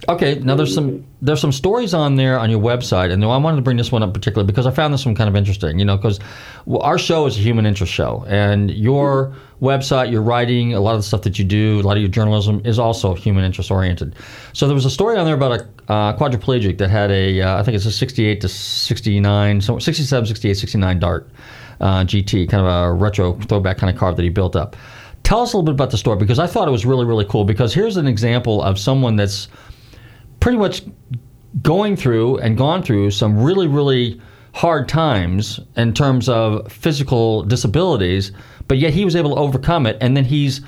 Okay, 0.06 0.34
now 0.40 0.54
there's 0.54 0.74
some 0.74 1.06
there's 1.22 1.40
some 1.40 1.52
stories 1.52 1.94
on 1.94 2.16
there 2.16 2.38
on 2.38 2.50
your 2.50 2.60
website, 2.60 3.10
and 3.10 3.24
I 3.24 3.36
wanted 3.38 3.56
to 3.56 3.62
bring 3.62 3.78
this 3.78 3.90
one 3.90 4.02
up 4.02 4.12
particularly 4.12 4.46
because 4.46 4.66
I 4.66 4.70
found 4.70 4.92
this 4.92 5.06
one 5.06 5.14
kind 5.14 5.28
of 5.28 5.36
interesting. 5.36 5.78
You 5.78 5.84
know, 5.84 5.96
because 5.96 6.20
our 6.80 6.98
show 6.98 7.26
is 7.26 7.38
a 7.38 7.40
human 7.40 7.64
interest 7.64 7.92
show, 7.92 8.24
and 8.28 8.70
your 8.70 9.34
website, 9.62 10.10
your 10.10 10.20
writing, 10.20 10.74
a 10.74 10.80
lot 10.80 10.94
of 10.94 10.98
the 10.98 11.04
stuff 11.04 11.22
that 11.22 11.38
you 11.38 11.44
do, 11.44 11.80
a 11.80 11.82
lot 11.82 11.96
of 11.96 12.02
your 12.02 12.10
journalism 12.10 12.60
is 12.66 12.78
also 12.78 13.14
human 13.14 13.44
interest 13.44 13.70
oriented. 13.70 14.14
So 14.52 14.66
there 14.66 14.74
was 14.74 14.84
a 14.84 14.90
story 14.90 15.16
on 15.16 15.24
there 15.24 15.34
about 15.34 15.60
a 15.60 15.92
uh, 15.92 16.16
quadriplegic 16.18 16.76
that 16.78 16.90
had 16.90 17.10
a 17.10 17.40
uh, 17.40 17.60
I 17.60 17.62
think 17.62 17.74
it's 17.74 17.86
a 17.86 17.92
68 17.92 18.42
to 18.42 18.48
69, 18.48 19.60
so 19.62 19.78
67, 19.78 20.26
68, 20.26 20.54
69 20.54 20.98
Dart 20.98 21.30
uh, 21.80 22.04
GT, 22.04 22.48
kind 22.48 22.66
of 22.66 22.70
a 22.70 22.92
retro 22.92 23.34
throwback 23.40 23.78
kind 23.78 23.92
of 23.92 23.98
car 23.98 24.12
that 24.12 24.22
he 24.22 24.28
built 24.28 24.54
up. 24.54 24.76
Tell 25.22 25.40
us 25.40 25.54
a 25.54 25.56
little 25.56 25.64
bit 25.64 25.74
about 25.74 25.90
the 25.90 25.96
story 25.96 26.18
because 26.18 26.38
I 26.38 26.46
thought 26.46 26.68
it 26.68 26.72
was 26.72 26.84
really 26.84 27.06
really 27.06 27.24
cool 27.24 27.46
because 27.46 27.72
here's 27.72 27.96
an 27.96 28.06
example 28.06 28.62
of 28.62 28.78
someone 28.78 29.16
that's 29.16 29.48
pretty 30.44 30.58
much 30.58 30.82
going 31.62 31.96
through 31.96 32.36
and 32.36 32.58
gone 32.58 32.82
through 32.82 33.10
some 33.10 33.42
really, 33.42 33.66
really 33.66 34.20
hard 34.52 34.86
times 34.86 35.58
in 35.74 35.94
terms 35.94 36.28
of 36.28 36.70
physical 36.70 37.42
disabilities, 37.44 38.30
but 38.68 38.76
yet 38.76 38.92
he 38.92 39.06
was 39.06 39.16
able 39.16 39.34
to 39.34 39.40
overcome 39.40 39.86
it. 39.86 39.96
And 40.02 40.14
then 40.14 40.26
he's, 40.26 40.60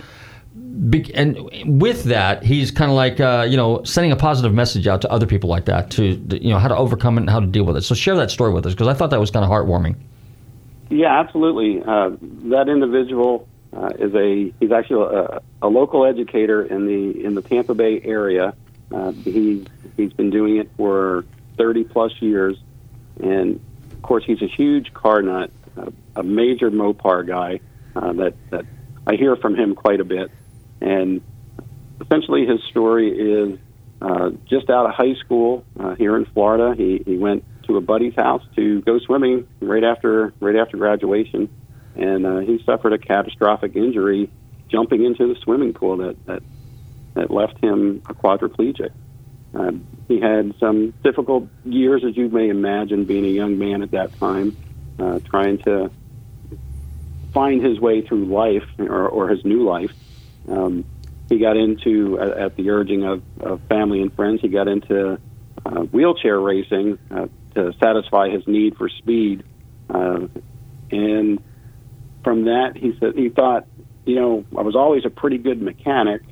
and 1.12 1.38
with 1.78 2.04
that, 2.04 2.42
he's 2.42 2.70
kind 2.70 2.90
of 2.90 2.96
like, 2.96 3.20
uh, 3.20 3.46
you 3.46 3.58
know, 3.58 3.84
sending 3.84 4.12
a 4.12 4.16
positive 4.16 4.54
message 4.54 4.86
out 4.86 5.02
to 5.02 5.10
other 5.10 5.26
people 5.26 5.50
like 5.50 5.66
that 5.66 5.90
to, 5.90 6.14
you 6.40 6.48
know, 6.48 6.58
how 6.58 6.68
to 6.68 6.76
overcome 6.76 7.18
it 7.18 7.20
and 7.20 7.30
how 7.30 7.40
to 7.40 7.46
deal 7.46 7.64
with 7.64 7.76
it. 7.76 7.82
So 7.82 7.94
share 7.94 8.16
that 8.16 8.30
story 8.30 8.54
with 8.54 8.64
us 8.64 8.72
because 8.72 8.88
I 8.88 8.94
thought 8.94 9.10
that 9.10 9.20
was 9.20 9.30
kind 9.30 9.44
of 9.44 9.50
heartwarming. 9.50 9.96
Yeah, 10.88 11.20
absolutely. 11.20 11.82
Uh, 11.82 12.12
that 12.48 12.70
individual 12.70 13.46
uh, 13.76 13.90
is 13.98 14.14
a 14.14 14.54
he's 14.58 14.72
actually 14.72 15.14
a, 15.14 15.42
a 15.60 15.68
local 15.68 16.06
educator 16.06 16.62
in 16.62 16.86
the 16.86 17.22
in 17.22 17.34
the 17.34 17.42
Tampa 17.42 17.74
Bay 17.74 18.00
area. 18.02 18.54
Uh, 18.92 19.12
he 19.12 19.66
he's 19.96 20.12
been 20.12 20.30
doing 20.30 20.56
it 20.58 20.70
for 20.76 21.24
30 21.56 21.84
plus 21.84 22.12
years, 22.20 22.56
and 23.20 23.60
of 23.92 24.02
course 24.02 24.24
he's 24.24 24.42
a 24.42 24.46
huge 24.46 24.92
car 24.94 25.22
nut, 25.22 25.50
uh, 25.76 25.90
a 26.14 26.22
major 26.22 26.70
Mopar 26.70 27.26
guy. 27.26 27.60
Uh, 27.94 28.12
that 28.12 28.34
that 28.50 28.66
I 29.06 29.14
hear 29.16 29.36
from 29.36 29.56
him 29.56 29.74
quite 29.74 30.00
a 30.00 30.04
bit, 30.04 30.30
and 30.80 31.22
essentially 32.00 32.46
his 32.46 32.62
story 32.64 33.08
is 33.10 33.58
uh, 34.02 34.30
just 34.44 34.68
out 34.68 34.86
of 34.86 34.92
high 34.92 35.14
school 35.14 35.64
uh, 35.80 35.94
here 35.94 36.16
in 36.16 36.26
Florida. 36.26 36.74
He 36.76 37.02
he 37.04 37.16
went 37.16 37.44
to 37.64 37.76
a 37.76 37.80
buddy's 37.80 38.14
house 38.14 38.42
to 38.54 38.82
go 38.82 38.98
swimming 38.98 39.48
right 39.60 39.82
after 39.82 40.32
right 40.40 40.56
after 40.56 40.76
graduation, 40.76 41.48
and 41.96 42.26
uh, 42.26 42.38
he 42.38 42.62
suffered 42.64 42.92
a 42.92 42.98
catastrophic 42.98 43.74
injury 43.74 44.30
jumping 44.68 45.04
into 45.04 45.32
the 45.32 45.40
swimming 45.40 45.72
pool 45.72 45.96
that 45.98 46.26
that 46.26 46.42
that 47.16 47.30
left 47.30 47.58
him 47.62 48.02
a 48.08 48.14
quadriplegic. 48.14 48.90
Uh, 49.54 49.72
he 50.08 50.20
had 50.20 50.54
some 50.60 50.92
difficult 51.02 51.48
years, 51.64 52.04
as 52.04 52.16
you 52.16 52.28
may 52.28 52.48
imagine, 52.48 53.04
being 53.04 53.24
a 53.24 53.30
young 53.30 53.58
man 53.58 53.82
at 53.82 53.90
that 53.90 54.16
time, 54.18 54.56
uh, 54.98 55.18
trying 55.30 55.58
to 55.58 55.90
find 57.32 57.64
his 57.64 57.80
way 57.80 58.02
through 58.02 58.26
life 58.26 58.64
or, 58.78 59.08
or 59.08 59.28
his 59.28 59.44
new 59.44 59.64
life. 59.64 59.90
Um, 60.48 60.84
he 61.28 61.38
got 61.38 61.56
into, 61.56 62.20
at, 62.20 62.30
at 62.38 62.56
the 62.56 62.70
urging 62.70 63.04
of, 63.04 63.22
of 63.40 63.60
family 63.62 64.00
and 64.00 64.14
friends, 64.14 64.40
he 64.40 64.48
got 64.48 64.68
into 64.68 65.18
uh, 65.64 65.80
wheelchair 65.80 66.38
racing 66.38 66.98
uh, 67.10 67.26
to 67.54 67.72
satisfy 67.82 68.28
his 68.28 68.46
need 68.46 68.76
for 68.76 68.88
speed. 68.88 69.42
Uh, 69.90 70.28
and 70.90 71.42
from 72.22 72.44
that, 72.44 72.76
he 72.76 72.96
said 73.00 73.14
he 73.16 73.28
thought, 73.28 73.66
you 74.04 74.14
know, 74.14 74.44
I 74.56 74.62
was 74.62 74.76
always 74.76 75.04
a 75.04 75.10
pretty 75.10 75.38
good 75.38 75.60
mechanic. 75.60 76.22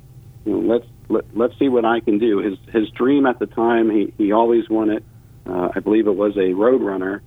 You 0.45 0.53
know, 0.53 0.73
let's 0.73 0.85
let, 1.09 1.37
let's 1.37 1.57
see 1.59 1.69
what 1.69 1.85
I 1.85 1.99
can 1.99 2.19
do. 2.19 2.39
His 2.39 2.57
his 2.71 2.89
dream 2.91 3.25
at 3.25 3.39
the 3.39 3.47
time, 3.47 3.89
he 3.89 4.13
he 4.17 4.31
always 4.31 4.69
wanted, 4.69 5.03
uh, 5.45 5.69
I 5.75 5.79
believe 5.79 6.07
it 6.07 6.15
was 6.15 6.35
a 6.37 6.53
Roadrunner, 6.53 7.21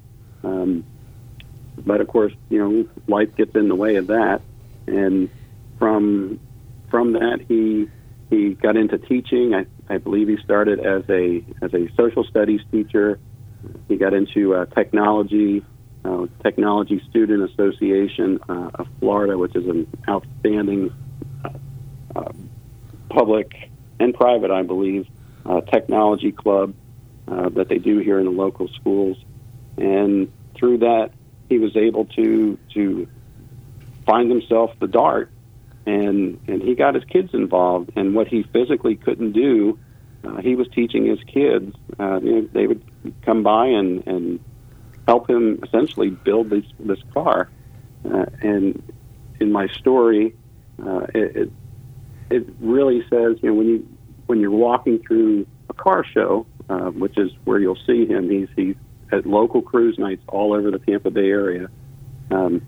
um, 0.45 0.85
but 1.85 2.01
of 2.01 2.09
course, 2.09 2.33
you 2.49 2.59
know, 2.59 2.89
life 3.07 3.35
gets 3.37 3.55
in 3.55 3.69
the 3.69 3.75
way 3.75 3.97
of 3.97 4.09
that. 4.09 4.41
And 4.87 5.29
from 5.79 6.41
from 6.91 7.13
that, 7.13 7.41
he 7.49 7.89
he 8.31 8.55
got 8.55 8.77
into 8.77 8.99
teaching. 8.99 9.55
I, 9.55 9.67
I 9.89 9.99
believe 9.99 10.29
he 10.29 10.37
started 10.39 10.81
as 10.81 11.05
a 11.09 11.45
as 11.63 11.75
a 11.75 11.89
social 11.97 12.25
studies 12.25 12.61
teacher. 12.71 13.19
He 13.89 13.97
got 13.97 14.15
into 14.15 14.55
uh, 14.55 14.67
technology, 14.67 15.65
uh, 16.05 16.27
Technology 16.43 17.03
Student 17.11 17.51
Association 17.51 18.39
uh, 18.49 18.71
of 18.75 18.87
Florida, 19.01 19.37
which 19.37 19.57
is 19.57 19.67
an 19.67 19.87
outstanding 20.09 20.93
uh, 21.45 21.49
uh, 22.15 22.33
public 23.09 23.71
and 24.01 24.15
private, 24.15 24.51
I 24.51 24.63
believe, 24.63 25.07
uh, 25.45 25.61
technology 25.63 26.33
club 26.33 26.75
uh, 27.27 27.49
that 27.51 27.69
they 27.69 27.79
do 27.79 27.99
here 27.99 28.19
in 28.19 28.25
the 28.25 28.31
local 28.31 28.69
schools. 28.69 29.17
And 29.77 30.33
through 30.55 30.79
that, 30.79 31.11
he 31.49 31.59
was 31.59 31.77
able 31.77 32.05
to 32.07 32.59
to 32.75 33.09
find 34.07 34.31
himself 34.31 34.73
the 34.81 34.87
dart, 34.87 35.31
and 35.87 36.41
and 36.49 36.63
he 36.63 36.75
got 36.75 36.95
his 36.95 37.05
kids 37.05 37.33
involved. 37.33 37.93
And 37.97 38.15
what 38.15 38.29
he 38.29 38.43
physically 38.43 38.97
couldn't 38.97 39.33
do, 39.33 39.79
uh, 40.25 40.41
he 40.41 40.57
was 40.57 40.69
teaching 40.69 41.07
his 41.07 41.21
kids. 41.25 41.75
Uh, 41.99 42.21
you 42.21 42.33
know, 42.33 42.49
they 42.53 42.67
would 42.67 42.83
come 43.23 43.43
by 43.43 43.67
and 43.67 44.07
and 44.07 44.41
help 45.07 45.29
him 45.29 45.61
essentially 45.63 46.11
build 46.11 46.51
this 46.51 46.65
this 46.79 47.01
car. 47.15 47.51
Uh, 48.05 48.27
and 48.43 48.93
in 49.41 49.53
my 49.53 49.67
story, 49.69 50.35
uh, 50.85 51.07
it, 51.15 51.37
it 51.37 51.53
it 52.31 52.47
really 52.61 53.03
says 53.11 53.37
you 53.43 53.51
know 53.51 53.55
when 53.55 53.69
you 53.69 53.89
when 54.27 54.41
you're 54.41 54.51
walking 54.51 54.99
through 55.07 55.47
a 55.71 55.75
car 55.75 56.05
show, 56.05 56.47
uh, 56.69 56.91
which 56.91 57.17
is 57.19 57.31
where 57.45 57.59
you'll 57.59 57.79
see 57.87 58.07
him. 58.07 58.29
He's 58.29 58.49
he's 58.57 58.77
at 59.11 59.27
local 59.27 59.63
cruise 59.63 59.99
nights 59.99 60.23
all 60.29 60.53
over 60.53 60.71
the 60.71 60.79
Tampa 60.79 61.11
Bay 61.11 61.31
area. 61.31 61.69
Um, 62.31 62.63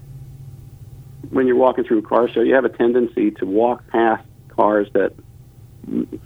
when 1.30 1.46
you're 1.46 1.56
walking 1.56 1.84
through 1.84 1.98
a 1.98 2.02
car 2.02 2.28
show, 2.28 2.40
you 2.40 2.54
have 2.54 2.64
a 2.64 2.70
tendency 2.70 3.30
to 3.32 3.46
walk 3.46 3.86
past 3.88 4.26
cars 4.48 4.88
that 4.94 5.12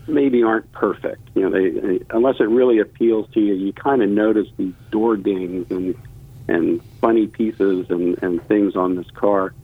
maybe 0.06 0.42
aren't 0.42 0.70
perfect. 0.72 1.28
You 1.34 1.42
know, 1.42 1.50
they, 1.50 1.70
they 1.70 2.04
unless 2.10 2.36
it 2.40 2.48
really 2.48 2.78
appeals 2.78 3.28
to 3.34 3.40
you, 3.40 3.54
you 3.54 3.72
kind 3.72 4.02
of 4.02 4.08
notice 4.08 4.48
these 4.56 4.74
door 4.90 5.16
dings 5.16 5.66
and 5.70 5.94
and 6.46 6.82
funny 7.00 7.26
pieces 7.26 7.86
and, 7.88 8.22
and 8.22 8.46
things 8.46 8.76
on 8.76 8.96
this 8.96 9.10
car, 9.14 9.54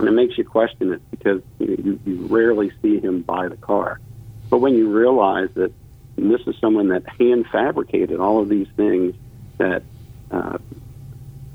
and 0.00 0.08
it 0.08 0.12
makes 0.12 0.38
you 0.38 0.44
question 0.44 0.92
it 0.92 1.10
because 1.10 1.42
you, 1.58 1.98
you, 2.04 2.26
rarely 2.26 2.72
see 2.82 3.00
him 3.00 3.22
by 3.22 3.48
the 3.48 3.56
car. 3.56 4.00
But 4.48 4.58
when 4.58 4.74
you 4.74 4.90
realize 4.90 5.48
that 5.54 5.72
this 6.16 6.40
is 6.46 6.54
someone 6.60 6.88
that 6.88 7.08
hand 7.18 7.46
fabricated 7.50 8.18
all 8.20 8.40
of 8.40 8.48
these 8.48 8.68
things 8.76 9.14
that 9.58 9.82
uh, 10.30 10.58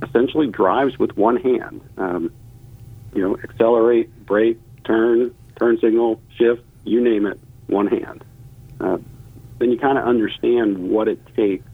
essentially 0.01 0.47
drives 0.47 0.97
with 0.97 1.15
one 1.17 1.37
hand. 1.37 1.81
Um, 1.97 2.31
you 3.13 3.21
know, 3.21 3.37
accelerate, 3.43 4.25
brake, 4.25 4.59
turn, 4.83 5.33
turn 5.57 5.79
signal, 5.79 6.21
shift, 6.37 6.61
you 6.83 7.01
name 7.01 7.25
it, 7.25 7.39
one 7.67 7.87
hand. 7.87 8.23
Uh, 8.79 8.97
then 9.59 9.71
you 9.71 9.77
kind 9.77 9.97
of 9.97 10.05
understand 10.05 10.89
what 10.89 11.07
it 11.07 11.19
takes 11.35 11.65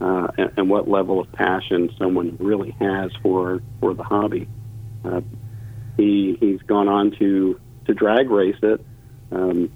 uh, 0.00 0.28
and, 0.36 0.52
and 0.56 0.70
what 0.70 0.88
level 0.88 1.20
of 1.20 1.32
passion 1.32 1.90
someone 1.98 2.36
really 2.38 2.72
has 2.78 3.10
for 3.22 3.62
for 3.80 3.94
the 3.94 4.02
hobby. 4.02 4.48
Uh, 5.04 5.22
he 5.96 6.36
he's 6.38 6.60
gone 6.62 6.88
on 6.88 7.12
to 7.12 7.60
to 7.86 7.94
drag 7.94 8.30
race 8.30 8.58
it, 8.62 8.84
um, 9.30 9.70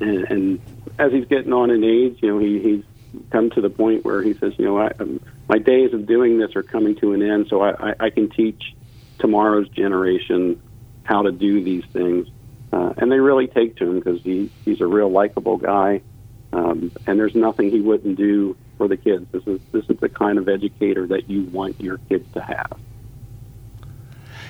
and, 0.00 0.24
and 0.30 0.60
as 0.98 1.12
he's 1.12 1.26
getting 1.26 1.52
on 1.52 1.70
in 1.70 1.84
age, 1.84 2.18
you 2.22 2.30
know, 2.30 2.38
he, 2.38 2.58
he's 2.58 2.84
come 3.30 3.50
to 3.50 3.60
the 3.60 3.70
point 3.70 4.04
where 4.04 4.22
he 4.22 4.34
says, 4.34 4.52
you 4.58 4.64
know, 4.64 4.78
I, 4.78 4.90
um, 4.98 5.20
my 5.48 5.58
days 5.58 5.92
of 5.92 6.06
doing 6.06 6.38
this 6.38 6.56
are 6.56 6.62
coming 6.62 6.96
to 6.96 7.12
an 7.12 7.22
end, 7.22 7.46
so 7.48 7.62
I, 7.62 7.90
I, 7.90 7.94
I 8.00 8.10
can 8.10 8.30
teach 8.30 8.74
tomorrow's 9.18 9.68
generation 9.70 10.60
how 11.04 11.22
to 11.22 11.32
do 11.32 11.62
these 11.62 11.84
things. 11.92 12.28
Uh, 12.72 12.92
and 12.98 13.10
they 13.10 13.18
really 13.18 13.46
take 13.46 13.76
to 13.76 13.84
him 13.84 13.98
because 13.98 14.20
he, 14.22 14.50
he's 14.64 14.80
a 14.80 14.86
real 14.86 15.10
likable 15.10 15.56
guy, 15.56 16.02
um, 16.52 16.92
and 17.06 17.18
there's 17.18 17.34
nothing 17.34 17.70
he 17.70 17.80
wouldn't 17.80 18.16
do 18.16 18.56
for 18.76 18.88
the 18.88 18.96
kids. 18.96 19.26
This 19.32 19.42
is 19.46 19.60
this 19.72 19.84
is 19.88 19.98
the 20.00 20.08
kind 20.08 20.38
of 20.38 20.48
educator 20.48 21.06
that 21.06 21.30
you 21.30 21.44
want 21.44 21.80
your 21.80 21.96
kids 22.08 22.30
to 22.34 22.42
have. 22.42 22.78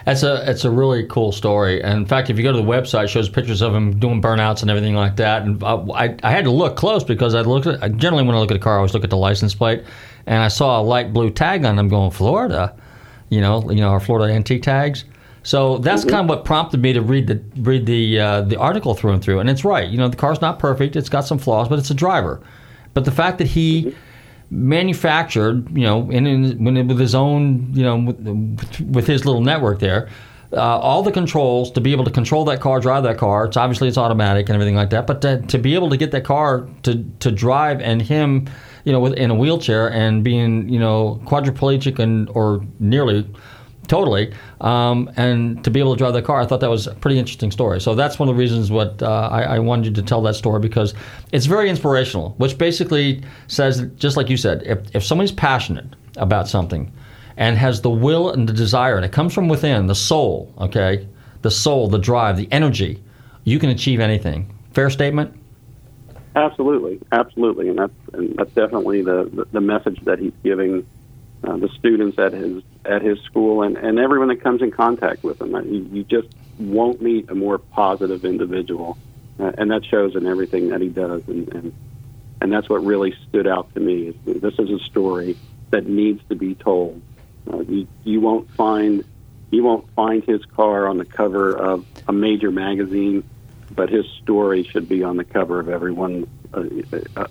That's 0.09 0.23
a 0.23 0.51
it's 0.51 0.65
a 0.65 0.71
really 0.71 1.05
cool 1.05 1.33
story. 1.33 1.83
And 1.83 1.99
in 1.99 2.07
fact, 2.07 2.31
if 2.31 2.39
you 2.39 2.43
go 2.43 2.51
to 2.51 2.57
the 2.57 2.65
website, 2.65 3.05
it 3.05 3.09
shows 3.09 3.29
pictures 3.29 3.61
of 3.61 3.75
him 3.75 3.99
doing 3.99 4.23
burnouts 4.23 4.63
and 4.63 4.71
everything 4.71 4.95
like 4.95 5.17
that. 5.17 5.43
And 5.43 5.63
uh, 5.63 5.85
I, 5.93 6.17
I 6.23 6.31
had 6.31 6.45
to 6.45 6.51
look 6.51 6.77
close 6.77 7.05
because 7.05 7.35
I 7.35 7.43
looked 7.43 7.67
at 7.67 7.95
generally 7.99 8.25
when 8.25 8.35
I 8.35 8.39
look 8.39 8.51
at 8.51 8.57
a 8.57 8.61
car, 8.61 8.73
I 8.73 8.77
always 8.79 8.95
look 8.95 9.05
at 9.05 9.11
the 9.11 9.19
license 9.19 9.55
plate, 9.55 9.85
and 10.25 10.43
I 10.43 10.49
saw 10.49 10.81
a 10.81 10.83
light 10.83 11.13
blue 11.13 11.29
tag 11.29 11.67
on 11.67 11.77
them 11.77 11.89
going 11.89 12.11
Florida, 12.11 12.75
you 13.29 13.43
know, 13.43 13.71
you 13.71 13.83
know 13.83 13.91
our 13.91 14.01
Florida 14.01 14.33
antique 14.33 14.63
tags. 14.63 15.05
So 15.43 15.77
that's 15.77 16.05
kind 16.05 16.23
of 16.23 16.29
what 16.31 16.47
prompted 16.47 16.81
me 16.81 16.95
to 16.95 17.03
read 17.03 17.27
the 17.27 17.43
read 17.61 17.85
the 17.85 18.19
uh, 18.19 18.41
the 18.41 18.57
article 18.57 18.95
through 18.95 19.13
and 19.13 19.23
through. 19.23 19.41
And 19.41 19.51
it's 19.51 19.63
right, 19.63 19.91
you 19.91 19.99
know, 19.99 20.09
the 20.09 20.17
car's 20.17 20.41
not 20.41 20.59
perfect; 20.59 20.97
it's 20.97 21.11
got 21.11 21.27
some 21.27 21.39
flaws, 21.39 21.69
but 21.69 21.79
it's 21.79 21.91
a 21.91 21.95
driver. 21.95 22.41
But 22.95 23.05
the 23.05 23.13
fact 23.13 23.37
that 23.37 23.47
he 23.49 23.95
manufactured, 24.51 25.71
you 25.77 25.85
know, 25.85 26.11
in, 26.11 26.27
in 26.27 26.89
with 26.89 26.99
his 26.99 27.15
own, 27.15 27.69
you 27.75 27.83
know, 27.83 27.97
with, 27.97 28.81
with 28.81 29.07
his 29.07 29.25
little 29.27 29.43
network 29.43 29.79
there, 29.79 30.09
uh, 30.53 30.79
all 30.79 31.03
the 31.03 31.13
controls 31.13 31.71
to 31.73 31.81
be 31.81 31.93
able 31.93 32.05
to 32.05 32.11
control 32.11 32.45
that 32.47 32.61
car, 32.61 32.81
drive 32.81 33.03
that 33.03 33.19
car. 33.19 33.45
It's 33.45 33.57
obviously 33.57 33.89
it's 33.89 33.99
automatic 33.99 34.49
and 34.49 34.55
everything 34.55 34.77
like 34.77 34.91
that. 34.91 35.07
But 35.07 35.21
to, 35.23 35.43
to 35.43 35.59
be 35.59 35.75
able 35.75 35.91
to 35.91 35.97
get 35.97 36.11
that 36.13 36.25
car 36.25 36.67
to 36.85 37.05
to 37.21 37.31
drive 37.31 37.81
and 37.83 38.01
him, 38.01 38.49
you 38.85 38.93
know, 38.93 39.01
with, 39.01 39.15
in 39.15 39.31
a 39.31 39.35
wheelchair 39.35 39.93
and 39.93 40.25
being, 40.25 40.69
you 40.69 40.79
know, 40.79 41.21
quadriplegic 41.27 41.99
and 41.99 42.31
or 42.31 42.65
nearly 42.79 43.29
totally. 43.89 44.33
Um, 44.61 45.11
and 45.17 45.63
to 45.65 45.71
be 45.71 45.81
able 45.81 45.95
to 45.95 45.99
drive 45.99 46.13
that 46.13 46.25
car 46.25 46.41
i 46.41 46.47
thought 46.47 46.61
that 46.61 46.71
was 46.71 46.87
a 46.87 46.95
pretty 46.95 47.19
interesting 47.19 47.51
story. 47.51 47.81
So 47.81 47.95
that's 47.95 48.19
one 48.19 48.29
of 48.29 48.35
the 48.35 48.39
reasons 48.39 48.71
what 48.71 49.03
uh, 49.03 49.29
I, 49.31 49.43
I 49.43 49.59
wanted 49.59 49.87
you 49.87 49.93
to 49.93 50.03
tell 50.03 50.23
that 50.23 50.35
story 50.35 50.61
because 50.61 50.95
it's 51.33 51.47
very 51.47 51.69
inspirational 51.69 52.35
which 52.39 52.59
basically 52.59 53.23
says 53.47 53.87
just 53.97 54.17
like 54.17 54.29
you 54.29 54.37
said 54.37 54.63
if, 54.65 54.95
if 54.95 55.05
somebody's 55.05 55.33
passionate 55.33 55.87
about 56.17 56.49
something 56.49 56.93
and 57.37 57.57
has 57.57 57.83
the 57.83 57.91
will 57.91 58.31
and 58.31 58.49
the 58.49 58.53
desire 58.53 58.97
and 58.97 59.05
it 59.05 59.13
comes 59.13 59.33
from 59.33 59.49
within 59.49 59.87
the 59.87 59.95
soul 59.95 60.53
okay? 60.59 61.07
The 61.43 61.51
soul 61.51 61.89
the 61.89 61.99
drive 61.99 62.37
the 62.37 62.49
energy 62.53 63.03
you 63.45 63.59
can 63.59 63.71
achieve 63.71 63.99
anything. 64.01 64.55
Fair 64.73 64.91
statement? 64.91 65.35
Absolutely, 66.37 67.01
absolutely, 67.11 67.69
and 67.69 67.79
that's 67.79 67.93
and 68.13 68.37
that's 68.37 68.53
definitely 68.53 69.03
the 69.03 69.29
the, 69.33 69.47
the 69.53 69.61
message 69.61 69.99
that 70.05 70.19
he's 70.19 70.35
giving 70.45 70.87
uh, 71.43 71.57
the 71.57 71.69
students 71.71 72.19
at 72.19 72.33
his 72.33 72.63
at 72.89 73.03
his 73.03 73.21
school 73.21 73.63
and, 73.63 73.77
and 73.77 73.99
everyone 73.99 74.29
that 74.29 74.43
comes 74.43 74.63
in 74.63 74.71
contact 74.71 75.23
with 75.23 75.41
him. 75.41 75.51
You, 75.51 75.89
you 75.93 76.05
just 76.05 76.29
won't 76.59 77.01
meet 77.01 77.31
a 77.31 77.35
more 77.35 77.59
positive 77.59 78.25
individual, 78.25 78.97
uh, 79.39 79.53
and 79.59 79.71
that 79.71 79.85
shows 79.85 80.17
in 80.17 80.27
everything 80.27 80.69
that 80.69 80.81
he 80.81 80.89
does. 80.89 81.23
And, 81.29 81.49
and 81.55 81.73
and 82.41 82.53
that's 82.53 82.69
what 82.69 82.85
really 82.85 83.15
stood 83.29 83.47
out 83.47 83.73
to 83.75 83.81
me. 83.81 84.09
Is 84.09 84.41
this 84.41 84.55
is 84.59 84.71
a 84.71 84.79
story 84.85 85.37
that 85.71 85.87
needs 85.87 86.23
to 86.29 86.35
be 86.35 86.55
told. 86.55 87.03
Uh, 87.51 87.61
you 87.61 87.87
you 88.05 88.21
won't 88.21 88.51
find 88.53 89.05
you 89.51 89.63
won't 89.63 89.89
find 89.95 90.25
his 90.25 90.45
car 90.45 90.89
on 90.89 90.99
the 90.99 91.05
cover 91.05 91.57
of 91.57 91.85
a 92.07 92.13
major 92.13 92.51
magazine, 92.51 93.25
but 93.71 93.89
his 93.89 94.07
story 94.23 94.65
should 94.65 94.89
be 94.89 95.03
on 95.03 95.17
the 95.17 95.25
cover 95.25 95.61
of 95.61 95.69
everyone 95.69 96.27
uh, 96.55 96.65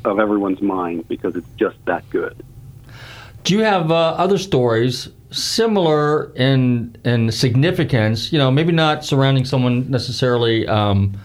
of 0.06 0.20
everyone's 0.20 0.62
mind 0.62 1.08
because 1.08 1.36
it's 1.36 1.50
just 1.58 1.78
that 1.86 2.10
good. 2.10 2.44
Do 3.48 3.54
you 3.54 3.64
have 3.64 3.92
uh, 3.92 4.10
other 4.18 4.38
stories 4.38 5.08
similar 5.32 6.34
in 6.36 6.98
in 7.06 7.32
significance? 7.32 8.34
You 8.34 8.40
know, 8.40 8.52
maybe 8.52 8.74
not 8.74 9.06
surrounding 9.06 9.46
someone 9.46 9.90
necessarily. 9.90 10.68
Um, 10.68 11.18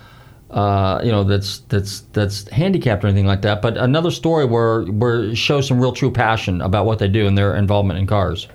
uh, 0.49 1.01
you 1.03 1.11
know 1.11 1.25
that's 1.25 1.59
that's 1.69 2.03
that's 2.13 2.49
handicapped 2.51 3.03
or 3.03 3.09
anything 3.09 3.27
like 3.27 3.43
that, 3.43 3.61
but 3.61 3.77
another 3.77 4.13
story 4.13 4.45
where 4.45 4.85
where 4.85 5.35
shows 5.35 5.67
some 5.67 5.81
real 5.81 5.91
true 5.91 6.13
passion 6.13 6.61
about 6.61 6.87
what 6.87 7.01
they 7.01 7.09
do 7.09 7.27
and 7.27 7.37
their 7.37 7.57
involvement 7.57 7.99
in 7.99 8.07
cars. 8.07 8.47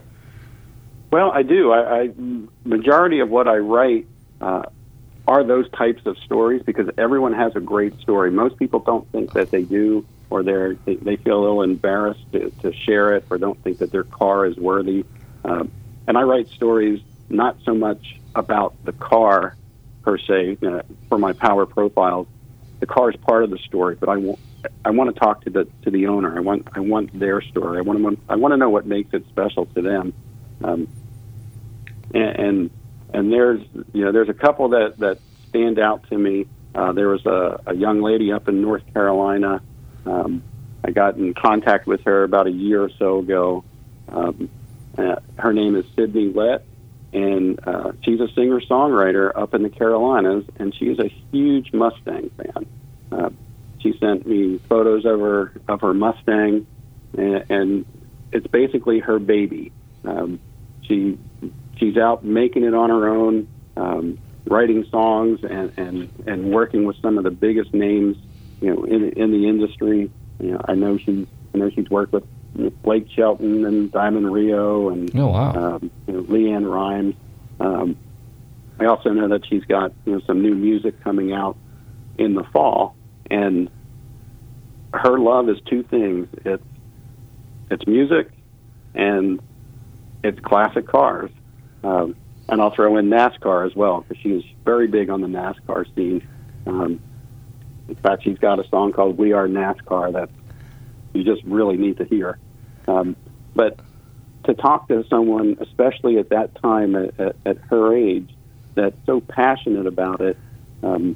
Well, 1.12 1.32
I 1.32 1.44
do. 1.44 1.74
I, 1.74 2.04
I 2.04 2.10
majority 2.64 3.20
of 3.20 3.30
what 3.30 3.50
I 3.50 3.58
write 3.58 4.08
uh, 4.40 4.64
are 5.28 5.44
those 5.44 5.70
types 5.72 6.06
of 6.06 6.18
stories 6.20 6.64
because 6.64 6.90
everyone 6.98 7.34
has 7.34 7.54
a 7.58 7.60
great 7.60 8.00
story. 8.00 8.32
Most 8.32 8.58
people 8.60 8.80
don't 8.80 9.12
think 9.12 9.34
that 9.34 9.52
they 9.52 9.64
do, 9.64 10.06
or 10.30 10.44
they're 10.44 10.76
they, 10.86 10.96
they 10.96 11.16
feel 11.18 11.40
a 11.40 11.42
little 11.42 11.62
embarrassed 11.62 12.26
to, 12.32 12.50
to 12.62 12.74
share 12.74 13.16
it, 13.16 13.26
or 13.30 13.38
don't 13.38 13.62
think 13.64 13.80
that 13.80 13.92
their 13.92 14.04
car 14.04 14.46
is 14.46 14.58
worthy. 14.58 15.06
Um, 15.44 15.72
and 16.08 16.18
I 16.18 16.24
write 16.24 16.48
stories 16.50 17.02
not 17.30 17.58
so 17.64 17.74
much 17.74 18.20
about 18.36 18.74
the 18.86 18.94
car 18.94 19.56
per 20.04 20.18
se 20.18 20.58
uh, 20.66 20.82
for 21.10 21.18
my 21.18 21.34
power 21.34 21.66
profiles. 21.66 22.28
The 22.80 22.86
car 22.86 23.10
is 23.10 23.16
part 23.18 23.44
of 23.44 23.50
the 23.50 23.58
story, 23.58 23.96
but 23.96 24.10
I 24.10 24.18
want 24.18 24.40
I 24.86 24.92
want 24.92 25.14
to 25.14 25.20
talk 25.20 25.44
to 25.44 25.50
the 25.50 25.68
to 25.84 25.92
the 25.92 26.08
owner. 26.08 26.36
I 26.36 26.42
want 26.42 26.68
I 26.74 26.80
want 26.80 27.18
their 27.18 27.42
story. 27.42 27.80
I 27.80 27.82
want 27.82 28.00
to 28.00 28.18
I 28.30 28.36
want 28.36 28.54
to 28.54 28.58
know 28.58 28.70
what 28.70 28.86
makes 28.86 29.14
it 29.14 29.26
special 29.30 29.66
to 29.68 29.82
them. 29.82 30.14
Um, 30.64 30.88
and, 32.14 32.40
and 32.40 32.70
and 33.14 33.32
there's 33.32 33.62
you 33.94 34.06
know 34.06 34.12
there's 34.12 34.30
a 34.30 34.34
couple 34.34 34.70
that 34.70 34.98
that 35.00 35.20
stand 35.50 35.80
out 35.80 36.08
to 36.10 36.18
me. 36.18 36.48
Uh, 36.76 36.92
there 36.92 37.10
was 37.10 37.26
a, 37.26 37.62
a 37.66 37.76
young 37.76 38.02
lady 38.02 38.32
up 38.32 38.48
in 38.48 38.62
North 38.62 38.84
Carolina. 38.94 39.62
Um, 40.08 40.44
I 40.84 40.92
got 40.92 41.18
in 41.18 41.34
contact 41.34 41.88
with 41.88 42.02
her 42.06 42.24
about 42.24 42.48
a 42.48 42.52
year 42.52 42.82
or 42.82 42.90
so 42.98 43.20
ago. 43.20 43.64
Um, 44.10 44.50
uh, 44.98 45.18
her 45.38 45.54
name 45.54 45.76
is 45.76 45.86
Sydney 45.96 46.32
Lett, 46.34 46.64
and 47.14 47.60
uh, 47.68 47.92
she's 48.04 48.20
a 48.20 48.28
singer 48.34 48.62
songwriter 48.62 49.32
up 49.36 49.54
in 49.54 49.64
the 49.64 49.70
Carolinas, 49.70 50.46
and 50.58 50.74
she's 50.74 50.98
a 51.00 51.10
huge 51.32 51.74
Mustang 51.74 52.30
fan. 52.38 52.66
Uh, 53.12 53.30
she 53.80 53.98
sent 54.00 54.26
me 54.26 54.60
photos 54.70 55.06
of 55.06 55.20
her 55.20 55.54
of 55.68 55.82
her 55.82 55.94
Mustang, 55.94 56.66
and, 57.18 57.46
and 57.50 57.86
it's 58.32 58.48
basically 58.48 59.00
her 59.00 59.20
baby. 59.20 59.72
Um, 60.06 60.40
she 60.82 61.18
she's 61.78 61.98
out 61.98 62.24
making 62.24 62.64
it 62.64 62.74
on 62.74 62.90
her 62.90 63.08
own, 63.10 63.48
um, 63.76 64.18
writing 64.46 64.86
songs 64.90 65.40
and, 65.44 65.72
and 65.78 66.10
and 66.26 66.52
working 66.52 66.86
with 66.86 66.98
some 67.02 67.18
of 67.18 67.24
the 67.24 67.32
biggest 67.32 67.74
names, 67.74 68.18
you 68.62 68.74
know, 68.74 68.84
in 68.84 69.12
in 69.14 69.32
the 69.32 69.48
industry. 69.48 70.12
You 70.40 70.52
know, 70.52 70.62
I 70.68 70.76
know 70.76 70.98
she's 70.98 71.28
I 71.54 71.58
know 71.58 71.70
she's 71.70 71.90
worked 71.90 72.14
with 72.14 72.24
Blake 72.84 73.08
Shelton 73.16 73.66
and 73.66 73.92
Diamond 73.92 74.32
Rio 74.32 74.90
and 74.90 75.16
oh, 75.16 75.28
wow. 75.28 75.52
um, 75.54 75.92
you 76.08 76.14
know, 76.14 76.24
LeAnn 76.24 76.72
Rimes. 76.72 77.16
Um, 77.60 77.98
I 78.80 78.86
also 78.86 79.10
know 79.10 79.28
that 79.30 79.46
she's 79.48 79.64
got 79.66 79.92
you 80.06 80.14
know 80.14 80.22
some 80.26 80.42
new 80.42 80.56
music 80.56 81.04
coming 81.04 81.34
out 81.34 81.58
in 82.18 82.36
the 82.36 82.44
fall, 82.44 82.96
and 83.30 83.70
her 84.94 85.18
love 85.18 85.50
is 85.50 85.58
two 85.68 85.84
things: 85.84 86.28
it's 86.46 86.64
it's 87.70 87.86
music 87.88 88.32
and 88.96 89.40
it's 90.24 90.40
classic 90.40 90.88
cars. 90.88 91.32
Um, 91.84 92.16
and 92.50 92.62
I'll 92.62 92.74
throw 92.74 92.98
in 92.98 93.10
NASCAR 93.10 93.66
as 93.66 93.76
well 93.76 94.02
because 94.02 94.22
she 94.22 94.30
is 94.30 94.44
very 94.64 94.88
big 94.88 95.10
on 95.10 95.22
the 95.22 95.28
NASCAR 95.28 95.86
scene. 95.96 96.28
Um, 96.66 97.00
in 97.88 97.96
fact, 97.96 98.24
she's 98.24 98.38
got 98.38 98.60
a 98.60 98.68
song 98.70 98.94
called 98.94 99.18
"We 99.18 99.34
Are 99.34 99.48
NASCAR" 99.48 100.14
that 100.14 100.30
you 101.14 101.24
just 101.24 101.44
really 101.46 101.78
need 101.78 101.98
to 101.98 102.06
hear. 102.06 102.38
Um, 102.88 103.16
but 103.56 103.80
to 104.46 104.54
talk 104.54 104.88
to 104.88 105.04
someone, 105.10 105.58
especially 105.62 106.18
at 106.18 106.30
that 106.30 106.56
time 106.62 106.96
at, 106.96 107.20
at, 107.20 107.36
at 107.46 107.58
her 107.70 107.96
age, 107.96 108.30
that's 108.76 108.96
so 109.06 109.20
passionate 109.20 109.88
about 109.88 110.22
it, 110.22 110.38
um, 110.84 111.16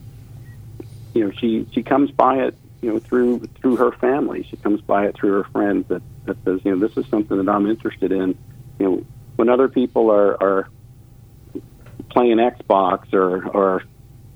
you 1.14 1.26
know, 1.26 1.32
she 1.40 1.68
she 1.74 1.84
comes 1.84 2.12
by 2.12 2.38
it, 2.38 2.58
you 2.82 2.94
know, 2.94 3.00
through 3.00 3.48
through 3.62 3.78
her 3.78 3.92
family. 3.94 4.46
She 4.50 4.58
comes 4.58 4.82
by 4.82 5.06
it 5.06 5.16
through 5.16 5.34
her 5.34 5.50
friends 5.52 5.88
that 5.90 6.02
that 6.26 6.38
says, 6.46 6.62
you 6.64 6.76
know, 6.76 6.88
this 6.88 6.96
is 6.98 7.10
something 7.10 7.38
that 7.38 7.50
I'm 7.50 7.68
interested 7.68 8.12
in. 8.12 8.38
You 8.80 8.86
know, 8.86 9.04
when 9.36 9.50
other 9.50 9.68
people 9.68 10.12
are 10.12 10.42
are 10.42 10.70
playing 12.10 12.38
Xbox 12.38 13.14
or 13.14 13.46
or 13.48 13.84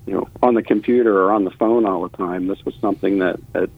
you 0.05 0.13
know 0.13 0.27
on 0.41 0.53
the 0.53 0.63
computer 0.63 1.23
or 1.23 1.31
on 1.31 1.45
the 1.45 1.51
phone 1.51 1.85
all 1.85 2.03
the 2.03 2.17
time, 2.17 2.47
this 2.47 2.63
was 2.65 2.75
something 2.81 3.19
that 3.19 3.39
that 3.53 3.69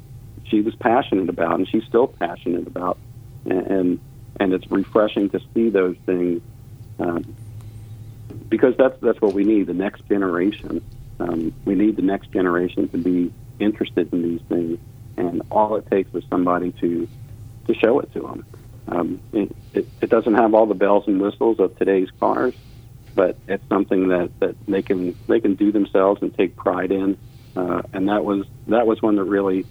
she 0.46 0.62
was 0.62 0.76
passionate 0.76 1.30
about, 1.30 1.56
and 1.56 1.68
she's 1.70 1.86
still 1.86 2.08
passionate 2.08 2.68
about, 2.68 3.00
and 3.46 3.68
and, 3.68 4.00
and 4.40 4.54
it's 4.54 4.66
refreshing 4.70 5.30
to 5.32 5.40
see 5.54 5.70
those 5.70 5.96
things. 6.06 6.42
Um, 7.00 7.34
because 8.50 8.74
that's 8.78 8.96
that's 9.02 9.22
what 9.22 9.34
we 9.34 9.44
need 9.44 9.68
the 9.68 9.74
next 9.74 10.08
generation. 10.08 10.82
Um, 11.20 11.54
we 11.66 11.76
need 11.76 11.96
the 11.96 12.02
next 12.02 12.32
generation 12.32 12.90
to 12.90 12.98
be 12.98 13.34
interested 13.60 14.10
in 14.14 14.22
these 14.22 14.42
things, 14.50 14.80
and 15.18 15.42
all 15.50 15.76
it 15.76 15.88
takes 15.92 16.14
is 16.14 16.24
somebody 16.30 16.74
to 16.82 17.08
to 17.68 17.74
show 17.74 18.00
it 18.00 18.12
to 18.14 18.22
them. 18.22 18.44
Um, 18.90 19.22
it, 19.34 19.56
it, 19.74 19.92
it 20.02 20.10
doesn't 20.10 20.36
have 20.36 20.54
all 20.54 20.66
the 20.66 20.74
bells 20.74 21.04
and 21.08 21.20
whistles 21.20 21.58
of 21.60 21.76
today's 21.78 22.08
cars, 22.20 22.56
but 23.18 23.36
it's 23.48 23.68
something 23.68 24.10
that, 24.10 24.30
that 24.40 24.56
they 24.68 24.84
can 24.84 25.18
they 25.28 25.40
can 25.40 25.56
do 25.56 25.72
themselves 25.72 26.22
and 26.22 26.34
take 26.38 26.56
pride 26.56 26.92
in. 26.92 27.18
Uh, 27.56 27.82
and 27.92 28.08
that 28.10 28.24
was 28.24 28.46
that 28.68 28.86
was 28.86 29.02
one 29.02 29.16
that 29.16 29.24
really 29.24 29.66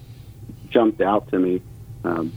jumped 0.69 0.99
out 0.99 1.29
to 1.29 1.39
me. 1.39 1.61
Um, 2.03 2.33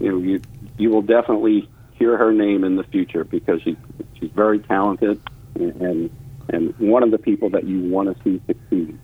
you 0.00 0.10
know, 0.10 0.18
you 0.18 0.40
you 0.78 0.88
will 0.88 1.02
definitely 1.02 1.68
hear 1.92 2.16
her 2.16 2.32
name 2.32 2.64
in 2.64 2.76
the 2.76 2.84
future 2.84 3.22
because 3.22 3.60
she 3.62 3.76
she's 4.18 4.30
very 4.30 4.60
talented 4.60 5.20
and 5.56 6.10
and 6.48 6.74
one 6.78 7.02
of 7.02 7.10
the 7.10 7.18
people 7.18 7.50
that 7.50 7.64
you 7.64 7.80
want 7.80 8.16
to 8.16 8.24
see 8.24 8.40
succeed. 8.46 8.98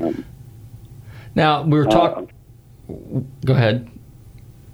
Um, 0.00 0.24
Now 1.34 1.62
we 1.64 1.78
were 1.78 1.84
talking. 1.84 2.30
go 3.44 3.52
ahead. 3.52 3.90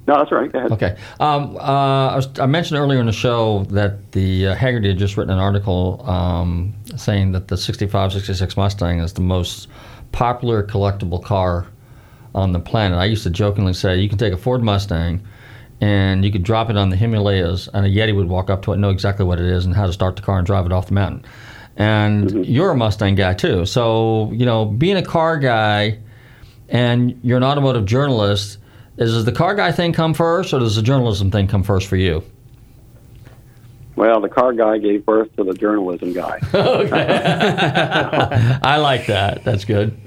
No, 0.07 0.19
that's 0.19 0.31
right. 0.31 0.53
Go 0.53 0.59
ahead. 0.59 0.73
Okay. 0.73 0.97
Um, 1.19 1.57
uh, 1.57 2.11
I, 2.11 2.17
was, 2.17 2.39
I 2.39 2.47
mentioned 2.47 2.79
earlier 2.79 3.01
in 3.01 3.07
the 3.07 3.13
show 3.13 3.65
that 3.71 4.13
the 4.13 4.49
uh, 4.49 4.57
Hagerty 4.57 4.89
had 4.89 4.99
just 4.99 5.17
written 5.17 5.33
an 5.33 5.41
article 5.41 6.09
um, 6.09 6.75
saying 6.97 7.33
that 7.33 7.49
the 7.49 7.57
65, 7.57 8.13
66 8.13 8.57
Mustang 8.57 9.01
is 9.01 9.15
the 9.15 9.21
most 9.21 9.69
popular 10.13 10.63
collectible 10.63 11.23
car 11.23 11.67
on 12.35 12.53
the 12.53 12.61
planet. 12.61 12.99
I 12.99 13.07
used 13.07 13.25
to 13.25 13.31
jokingly 13.31 13.73
say 13.73 13.99
you 13.99 14.09
can 14.09 14.19
take 14.19 14.33
a 14.33 14.37
Ford 14.37 14.63
Mustang 14.63 15.27
and 15.81 16.25
you 16.25 16.31
could 16.33 16.43
drop 16.43 16.71
it 16.71 16.77
on 16.77 16.89
the 16.89 16.97
Himalayas, 16.97 17.69
and 17.75 17.85
a 17.85 17.89
Yeti 17.89 18.15
would 18.15 18.29
walk 18.29 18.49
up 18.49 18.63
to 18.63 18.73
it, 18.73 18.79
know 18.79 18.91
exactly 18.91 19.27
what 19.27 19.39
it 19.39 19.47
is, 19.47 19.67
and 19.67 19.75
how 19.75 19.87
to 19.87 19.93
start 19.93 20.17
the 20.17 20.23
car 20.23 20.39
and 20.39 20.47
drive 20.47 20.65
it 20.65 20.73
off 20.73 20.87
the 20.87 20.95
mountain. 20.95 21.25
And 21.77 22.47
you're 22.47 22.71
a 22.71 22.77
Mustang 22.77 23.15
guy 23.15 23.35
too, 23.35 23.67
so 23.67 24.31
you 24.33 24.47
know 24.47 24.65
being 24.65 24.97
a 24.97 25.03
car 25.03 25.39
guy, 25.39 25.99
and 26.69 27.19
you're 27.23 27.37
an 27.37 27.45
automotive 27.45 27.85
journalist. 27.85 28.59
Is 28.99 29.13
does 29.13 29.25
the 29.25 29.33
car 29.33 29.55
guy 29.55 29.73
thing 29.73 29.93
come 29.93 30.15
first, 30.15 30.55
or 30.55 30.59
does 30.59 30.77
the 30.77 30.83
journalism 30.83 31.31
thing 31.31 31.49
come 31.49 31.63
first 31.63 31.87
for 31.87 31.97
you? 31.97 32.23
Well, 33.95 34.21
the 34.21 34.29
car 34.29 34.53
guy 34.53 34.79
gave 34.79 35.07
birth 35.07 35.35
to 35.37 35.45
the 35.45 35.55
journalism 35.55 36.13
guy. 36.13 36.39
I 38.63 38.77
like 38.77 39.07
that. 39.07 39.43
That's 39.45 39.65
good. 39.65 39.99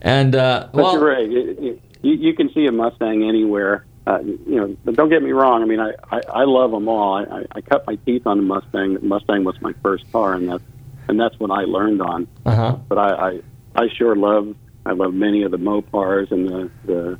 And 0.00 0.34
uh, 0.34 0.68
well, 0.72 0.94
you're. 0.94 1.18
You, 1.20 1.80
you, 2.02 2.12
you 2.12 2.34
can 2.34 2.50
see 2.52 2.66
a 2.66 2.72
Mustang 2.72 3.28
anywhere. 3.28 3.84
Uh, 4.06 4.20
you 4.20 4.56
know, 4.56 4.76
but 4.84 4.96
don't 4.96 5.10
get 5.10 5.22
me 5.22 5.32
wrong. 5.32 5.62
I 5.62 5.66
mean, 5.66 5.80
I, 5.80 5.92
I, 6.10 6.20
I 6.32 6.44
love 6.44 6.70
them 6.70 6.88
all. 6.88 7.14
I, 7.14 7.24
I, 7.24 7.44
I 7.56 7.60
cut 7.60 7.86
my 7.86 7.96
teeth 7.96 8.26
on 8.26 8.38
the 8.38 8.42
Mustang. 8.42 8.94
The 8.94 9.00
Mustang 9.00 9.44
was 9.44 9.60
my 9.60 9.74
first 9.82 10.10
car, 10.12 10.34
and 10.34 10.48
that's 10.48 10.64
and 11.08 11.20
that's 11.20 11.38
what 11.38 11.50
I 11.50 11.62
learned 11.62 12.00
on. 12.00 12.26
uh-huh. 12.46 12.76
But 12.88 12.98
I, 12.98 13.08
I, 13.08 13.40
I 13.74 13.88
sure 13.96 14.16
love. 14.16 14.54
I 14.86 14.92
love 14.92 15.12
many 15.12 15.42
of 15.42 15.50
the 15.50 15.58
Mopars 15.58 16.30
and 16.30 16.48
the, 16.48 16.70
the 16.86 17.18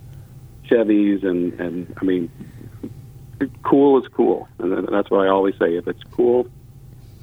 Chevys, 0.70 1.24
and 1.24 1.52
and 1.60 1.94
I 2.00 2.04
mean, 2.04 2.30
cool 3.62 4.00
is 4.00 4.08
cool, 4.14 4.48
and 4.58 4.88
that's 4.88 5.10
what 5.10 5.26
I 5.26 5.28
always 5.28 5.54
say. 5.58 5.76
If 5.76 5.88
it's 5.88 6.02
cool, 6.12 6.46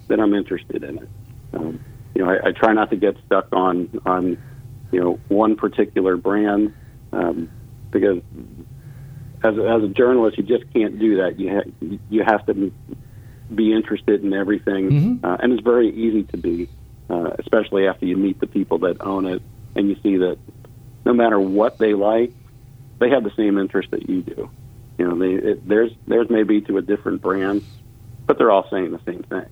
then 0.07 0.19
I'm 0.19 0.33
interested 0.33 0.83
in 0.83 0.97
it. 0.99 1.09
Um, 1.53 1.79
you 2.13 2.23
know, 2.23 2.31
I, 2.31 2.49
I 2.49 2.51
try 2.51 2.73
not 2.73 2.89
to 2.91 2.95
get 2.95 3.15
stuck 3.25 3.47
on 3.51 3.89
on 4.05 4.37
you 4.91 4.99
know 5.01 5.19
one 5.27 5.55
particular 5.55 6.17
brand 6.17 6.73
um, 7.13 7.49
because 7.91 8.21
as 9.43 9.57
a, 9.57 9.67
as 9.69 9.83
a 9.83 9.87
journalist, 9.87 10.37
you 10.37 10.43
just 10.43 10.71
can't 10.73 10.99
do 10.99 11.17
that. 11.17 11.39
You 11.39 11.49
ha- 11.55 11.97
you 12.09 12.23
have 12.25 12.45
to 12.47 12.71
be 13.53 13.73
interested 13.73 14.23
in 14.23 14.33
everything, 14.33 15.19
uh, 15.23 15.37
and 15.39 15.53
it's 15.53 15.63
very 15.63 15.89
easy 15.89 16.23
to 16.23 16.37
be, 16.37 16.67
uh, 17.09 17.31
especially 17.39 17.87
after 17.87 18.05
you 18.05 18.17
meet 18.17 18.39
the 18.39 18.47
people 18.47 18.79
that 18.79 18.97
own 19.01 19.25
it 19.27 19.41
and 19.75 19.89
you 19.89 19.95
see 20.01 20.17
that 20.17 20.37
no 21.05 21.13
matter 21.13 21.39
what 21.39 21.77
they 21.77 21.93
like, 21.93 22.31
they 22.99 23.09
have 23.09 23.23
the 23.23 23.33
same 23.35 23.57
interest 23.57 23.91
that 23.91 24.09
you 24.09 24.21
do. 24.21 24.49
You 24.97 25.07
know, 25.07 25.17
they 25.17 25.33
it, 25.33 25.67
theirs 25.67 25.91
theirs 26.07 26.29
may 26.29 26.43
be 26.43 26.61
to 26.61 26.77
a 26.77 26.81
different 26.81 27.21
brand, 27.21 27.63
but 28.25 28.37
they're 28.37 28.51
all 28.51 28.67
saying 28.69 28.91
the 28.91 29.01
same 29.05 29.23
thing. 29.23 29.45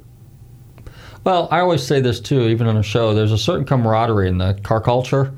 Well, 1.23 1.47
I 1.51 1.59
always 1.59 1.85
say 1.85 2.01
this 2.01 2.19
too, 2.19 2.43
even 2.43 2.67
on 2.67 2.77
a 2.77 2.83
show. 2.83 3.13
There's 3.13 3.31
a 3.31 3.37
certain 3.37 3.65
camaraderie 3.65 4.27
in 4.27 4.37
the 4.37 4.59
car 4.63 4.81
culture 4.81 5.33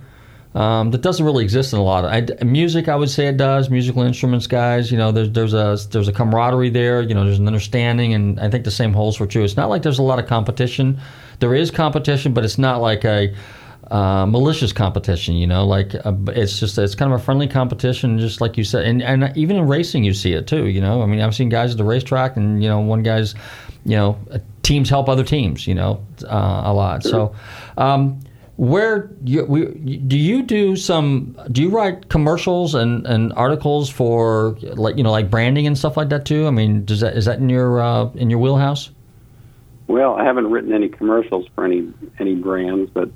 um, 0.56 0.92
that 0.92 1.02
doesn't 1.02 1.24
really 1.24 1.44
exist 1.44 1.74
in 1.74 1.80
a 1.80 1.84
lot 1.84 2.06
of 2.06 2.12
I, 2.12 2.44
music. 2.44 2.88
I 2.88 2.96
would 2.96 3.10
say 3.10 3.28
it 3.28 3.38
does. 3.38 3.70
Musical 3.70 4.04
instruments 4.04 4.48
guys, 4.48 4.92
you 4.92 4.98
know, 4.98 5.12
there's 5.12 5.32
there's 5.32 5.54
a 5.54 5.78
there's 5.92 6.08
a 6.08 6.14
camaraderie 6.14 6.70
there. 6.70 7.02
You 7.02 7.14
know, 7.14 7.26
there's 7.26 7.40
an 7.40 7.48
understanding, 7.48 8.14
and 8.14 8.40
I 8.40 8.50
think 8.50 8.64
the 8.64 8.72
same 8.72 8.94
holds 8.94 9.18
for 9.18 9.28
true. 9.28 9.44
It's 9.44 9.58
not 9.58 9.70
like 9.70 9.84
there's 9.84 10.00
a 10.00 10.04
lot 10.04 10.18
of 10.18 10.28
competition. 10.28 11.00
There 11.40 11.54
is 11.54 11.72
competition, 11.72 12.34
but 12.34 12.46
it's 12.46 12.58
not 12.58 12.82
like 12.82 13.04
a 13.04 13.36
uh, 13.92 14.26
malicious 14.26 14.74
competition. 14.74 15.36
You 15.36 15.48
know, 15.48 15.66
like 15.66 15.94
uh, 15.96 16.14
it's 16.28 16.60
just 16.60 16.78
it's 16.78 16.96
kind 16.96 17.14
of 17.14 17.20
a 17.20 17.24
friendly 17.24 17.48
competition, 17.48 18.20
just 18.20 18.42
like 18.42 18.58
you 18.58 18.64
said. 18.64 18.86
And 18.86 19.02
and 19.02 19.36
even 19.38 19.58
in 19.58 19.68
racing, 19.68 20.04
you 20.04 20.14
see 20.14 20.34
it 20.34 20.48
too. 20.48 20.68
You 20.68 20.82
know, 20.82 21.02
I 21.02 21.06
mean, 21.06 21.22
I've 21.22 21.36
seen 21.36 21.50
guys 21.50 21.72
at 21.72 21.78
the 21.78 21.84
racetrack, 21.84 22.38
and 22.38 22.64
you 22.64 22.70
know, 22.70 22.80
one 22.80 23.04
guy's, 23.04 23.36
you 23.86 23.96
know, 23.96 24.18
uh, 24.32 24.40
teams 24.64 24.90
help 24.90 25.10
other 25.10 25.24
teams. 25.24 25.68
You 25.68 25.76
know, 25.76 26.06
uh, 26.24 26.64
a 26.66 26.74
lot. 26.74 27.04
So. 27.04 27.36
Um, 27.78 28.22
where 28.58 29.12
you, 29.26 29.44
we, 29.44 29.66
do 29.66 30.18
you 30.18 30.42
do 30.42 30.78
some? 30.78 31.38
Do 31.52 31.62
you 31.62 31.70
write 31.70 32.08
commercials 32.08 32.74
and, 32.74 33.06
and 33.06 33.34
articles 33.34 33.90
for 33.90 34.58
like 34.62 34.96
you 34.96 35.04
know 35.04 35.12
like 35.12 35.30
branding 35.30 35.68
and 35.68 35.78
stuff 35.78 35.98
like 35.98 36.08
that 36.10 36.26
too? 36.26 36.48
I 36.48 36.52
mean, 36.52 36.86
does 36.86 37.02
that 37.02 37.18
is 37.18 37.26
that 37.26 37.40
in 37.40 37.50
your 37.50 37.82
uh, 37.82 38.06
in 38.12 38.30
your 38.30 38.40
wheelhouse? 38.40 38.92
Well, 39.88 40.16
I 40.16 40.24
haven't 40.24 40.50
written 40.50 40.74
any 40.74 40.88
commercials 40.88 41.48
for 41.54 41.66
any 41.66 41.92
any 42.18 42.36
brands, 42.36 42.90
but 42.94 43.10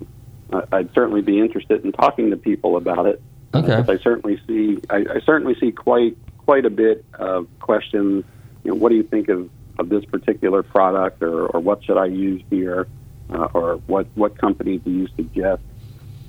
I'd 0.72 0.94
certainly 0.94 1.22
be 1.22 1.40
interested 1.40 1.84
in 1.84 1.92
talking 1.92 2.32
to 2.32 2.38
people 2.38 2.78
about 2.78 3.06
it. 3.06 3.22
Okay. 3.54 3.74
Uh, 3.74 3.84
I 3.88 3.98
certainly 3.98 4.40
see 4.48 4.80
I, 4.90 4.98
I 4.98 5.20
certainly 5.26 5.56
see 5.60 5.72
quite 5.72 6.18
quite 6.38 6.66
a 6.66 6.70
bit 6.70 7.06
of 7.14 7.48
questions. 7.60 8.26
You 8.64 8.72
know, 8.72 8.76
what 8.76 8.90
do 8.90 8.96
you 8.96 9.04
think 9.04 9.30
of, 9.30 9.50
of 9.78 9.90
this 9.90 10.04
particular 10.06 10.64
product, 10.64 11.22
or, 11.22 11.48
or 11.48 11.60
what 11.60 11.84
should 11.84 11.98
I 11.98 12.06
use 12.06 12.42
here, 12.50 12.88
uh, 13.32 13.48
or 13.54 13.76
what 13.88 14.08
what 14.16 14.38
company 14.38 14.78
do 14.78 14.92
you 14.92 15.08
suggest? 15.16 15.62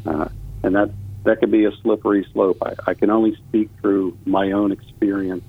Uh, 0.07 0.29
and 0.63 0.75
that 0.75 0.91
that 1.25 1.41
could 1.41 1.51
be 1.51 1.65
a 1.65 1.73
slippery 1.83 2.27
slope. 2.33 2.59
I, 2.63 2.75
I 2.87 2.95
can 2.95 3.11
only 3.11 3.37
speak 3.37 3.71
through 3.81 4.17
my 4.25 4.53
own 4.53 4.73
experience 4.73 5.45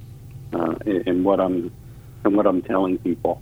uh, 0.54 0.76
in, 0.86 1.04
in 1.08 1.24
what 1.24 1.40
I'm 1.40 1.72
in 2.26 2.36
what 2.36 2.46
I'm 2.48 2.62
telling 2.62 2.98
people. 2.98 3.42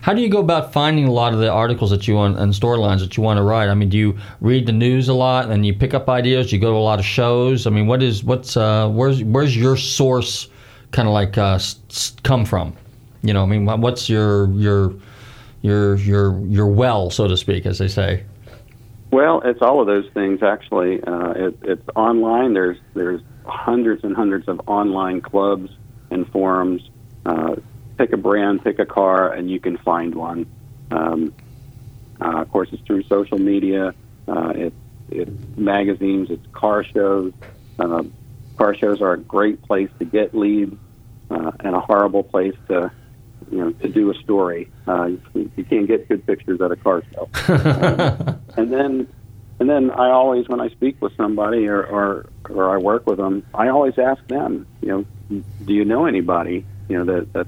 How 0.00 0.14
do 0.14 0.20
you 0.20 0.28
go 0.28 0.38
about 0.38 0.72
finding 0.72 1.06
a 1.06 1.12
lot 1.12 1.32
of 1.32 1.40
the 1.40 1.50
articles 1.50 1.90
that 1.90 2.06
you 2.06 2.14
want 2.14 2.38
and 2.38 2.52
storylines 2.52 3.00
that 3.00 3.16
you 3.16 3.22
want 3.22 3.38
to 3.38 3.42
write? 3.42 3.68
I 3.68 3.74
mean, 3.74 3.88
do 3.88 3.98
you 3.98 4.18
read 4.40 4.66
the 4.66 4.72
news 4.72 5.08
a 5.08 5.14
lot 5.14 5.50
and 5.50 5.66
you 5.66 5.74
pick 5.74 5.94
up 5.94 6.08
ideas? 6.08 6.52
You 6.52 6.58
go 6.58 6.70
to 6.70 6.76
a 6.76 6.78
lot 6.78 6.98
of 6.98 7.04
shows. 7.04 7.66
I 7.66 7.70
mean, 7.70 7.86
what 7.86 8.02
is 8.02 8.22
what's 8.22 8.56
uh, 8.56 8.88
where's 8.88 9.22
where's 9.24 9.56
your 9.56 9.76
source 9.76 10.48
kind 10.92 11.08
of 11.08 11.14
like 11.14 11.36
uh, 11.36 11.58
come 12.22 12.44
from? 12.44 12.76
You 13.22 13.32
know, 13.32 13.42
I 13.42 13.46
mean, 13.46 13.66
what's 13.66 14.08
your 14.08 14.50
your 14.52 14.94
your 15.62 15.96
your 15.96 16.40
your 16.46 16.66
well, 16.66 17.10
so 17.10 17.26
to 17.26 17.36
speak, 17.36 17.66
as 17.66 17.78
they 17.78 17.88
say? 17.88 18.24
Well, 19.10 19.40
it's 19.44 19.62
all 19.62 19.80
of 19.80 19.86
those 19.86 20.08
things 20.12 20.42
actually. 20.42 21.02
Uh, 21.02 21.30
it, 21.30 21.58
it's 21.62 21.88
online. 21.96 22.54
There's 22.54 22.78
there's 22.94 23.22
hundreds 23.46 24.04
and 24.04 24.14
hundreds 24.14 24.48
of 24.48 24.60
online 24.66 25.20
clubs 25.20 25.70
and 26.10 26.30
forums. 26.30 26.82
Uh, 27.24 27.56
pick 27.98 28.12
a 28.12 28.16
brand, 28.16 28.62
pick 28.64 28.78
a 28.78 28.86
car, 28.86 29.32
and 29.32 29.50
you 29.50 29.60
can 29.60 29.76
find 29.78 30.14
one. 30.14 30.46
Um, 30.90 31.34
uh, 32.20 32.40
of 32.40 32.50
course, 32.50 32.68
it's 32.72 32.82
through 32.82 33.02
social 33.04 33.38
media. 33.38 33.94
Uh, 34.26 34.52
it's 34.54 34.76
it's 35.10 35.56
magazines. 35.56 36.30
It's 36.30 36.46
car 36.52 36.84
shows. 36.84 37.32
Uh, 37.78 38.04
car 38.56 38.74
shows 38.74 39.00
are 39.00 39.12
a 39.12 39.18
great 39.18 39.62
place 39.62 39.90
to 39.98 40.04
get 40.04 40.34
leads 40.34 40.76
uh, 41.30 41.52
and 41.60 41.74
a 41.74 41.80
horrible 41.80 42.22
place 42.22 42.54
to 42.68 42.90
you 43.50 43.58
know 43.58 43.70
to 43.72 43.88
do 43.88 44.10
a 44.10 44.14
story. 44.14 44.70
Uh, 44.86 45.06
you, 45.34 45.50
you 45.56 45.64
can't 45.64 45.86
get 45.86 46.08
good 46.08 46.26
pictures 46.26 46.60
at 46.60 46.70
a 46.70 46.76
car 46.76 47.02
show. 47.12 47.28
Um, 47.48 48.40
and 48.56 48.72
then 48.72 49.08
and 49.60 49.68
then 49.68 49.90
I 49.90 50.10
always 50.10 50.48
when 50.48 50.60
I 50.60 50.68
speak 50.68 51.00
with 51.00 51.16
somebody 51.16 51.66
or, 51.66 51.82
or 51.82 52.30
or 52.48 52.70
I 52.70 52.78
work 52.78 53.06
with 53.06 53.18
them, 53.18 53.44
I 53.54 53.68
always 53.68 53.98
ask 53.98 54.26
them, 54.28 54.66
you 54.80 54.88
know, 54.88 55.42
do 55.64 55.74
you 55.74 55.84
know 55.84 56.06
anybody, 56.06 56.64
you 56.88 56.98
know, 56.98 57.04
that 57.04 57.32
that 57.32 57.46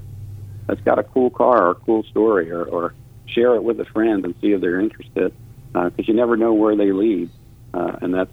that's 0.71 0.81
got 0.83 0.97
a 0.97 1.03
cool 1.03 1.29
car 1.29 1.67
or 1.67 1.71
a 1.71 1.75
cool 1.75 2.01
story, 2.03 2.49
or, 2.49 2.63
or 2.63 2.93
share 3.25 3.55
it 3.55 3.63
with 3.63 3.77
a 3.81 3.85
friend 3.85 4.23
and 4.23 4.33
see 4.39 4.53
if 4.53 4.61
they're 4.61 4.79
interested, 4.79 5.33
because 5.73 6.07
you 6.07 6.13
never 6.13 6.37
know 6.37 6.53
where 6.53 6.77
they 6.77 6.93
lead, 6.93 7.29
uh, 7.73 7.97
and 8.01 8.13
that's 8.13 8.31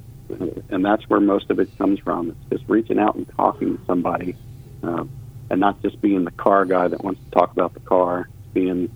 and 0.70 0.84
that's 0.84 1.02
where 1.10 1.18
most 1.18 1.50
of 1.50 1.58
it 1.58 1.76
comes 1.78 1.98
from. 1.98 2.30
It's 2.30 2.60
just 2.60 2.70
reaching 2.70 2.96
out 2.96 3.16
and 3.16 3.28
talking 3.30 3.76
to 3.76 3.84
somebody, 3.86 4.36
uh, 4.84 5.04
and 5.50 5.58
not 5.58 5.82
just 5.82 6.00
being 6.00 6.24
the 6.24 6.30
car 6.30 6.64
guy 6.64 6.86
that 6.86 7.02
wants 7.02 7.20
to 7.24 7.30
talk 7.32 7.50
about 7.50 7.74
the 7.74 7.80
car. 7.80 8.28
It's 8.44 8.54
being 8.54 8.88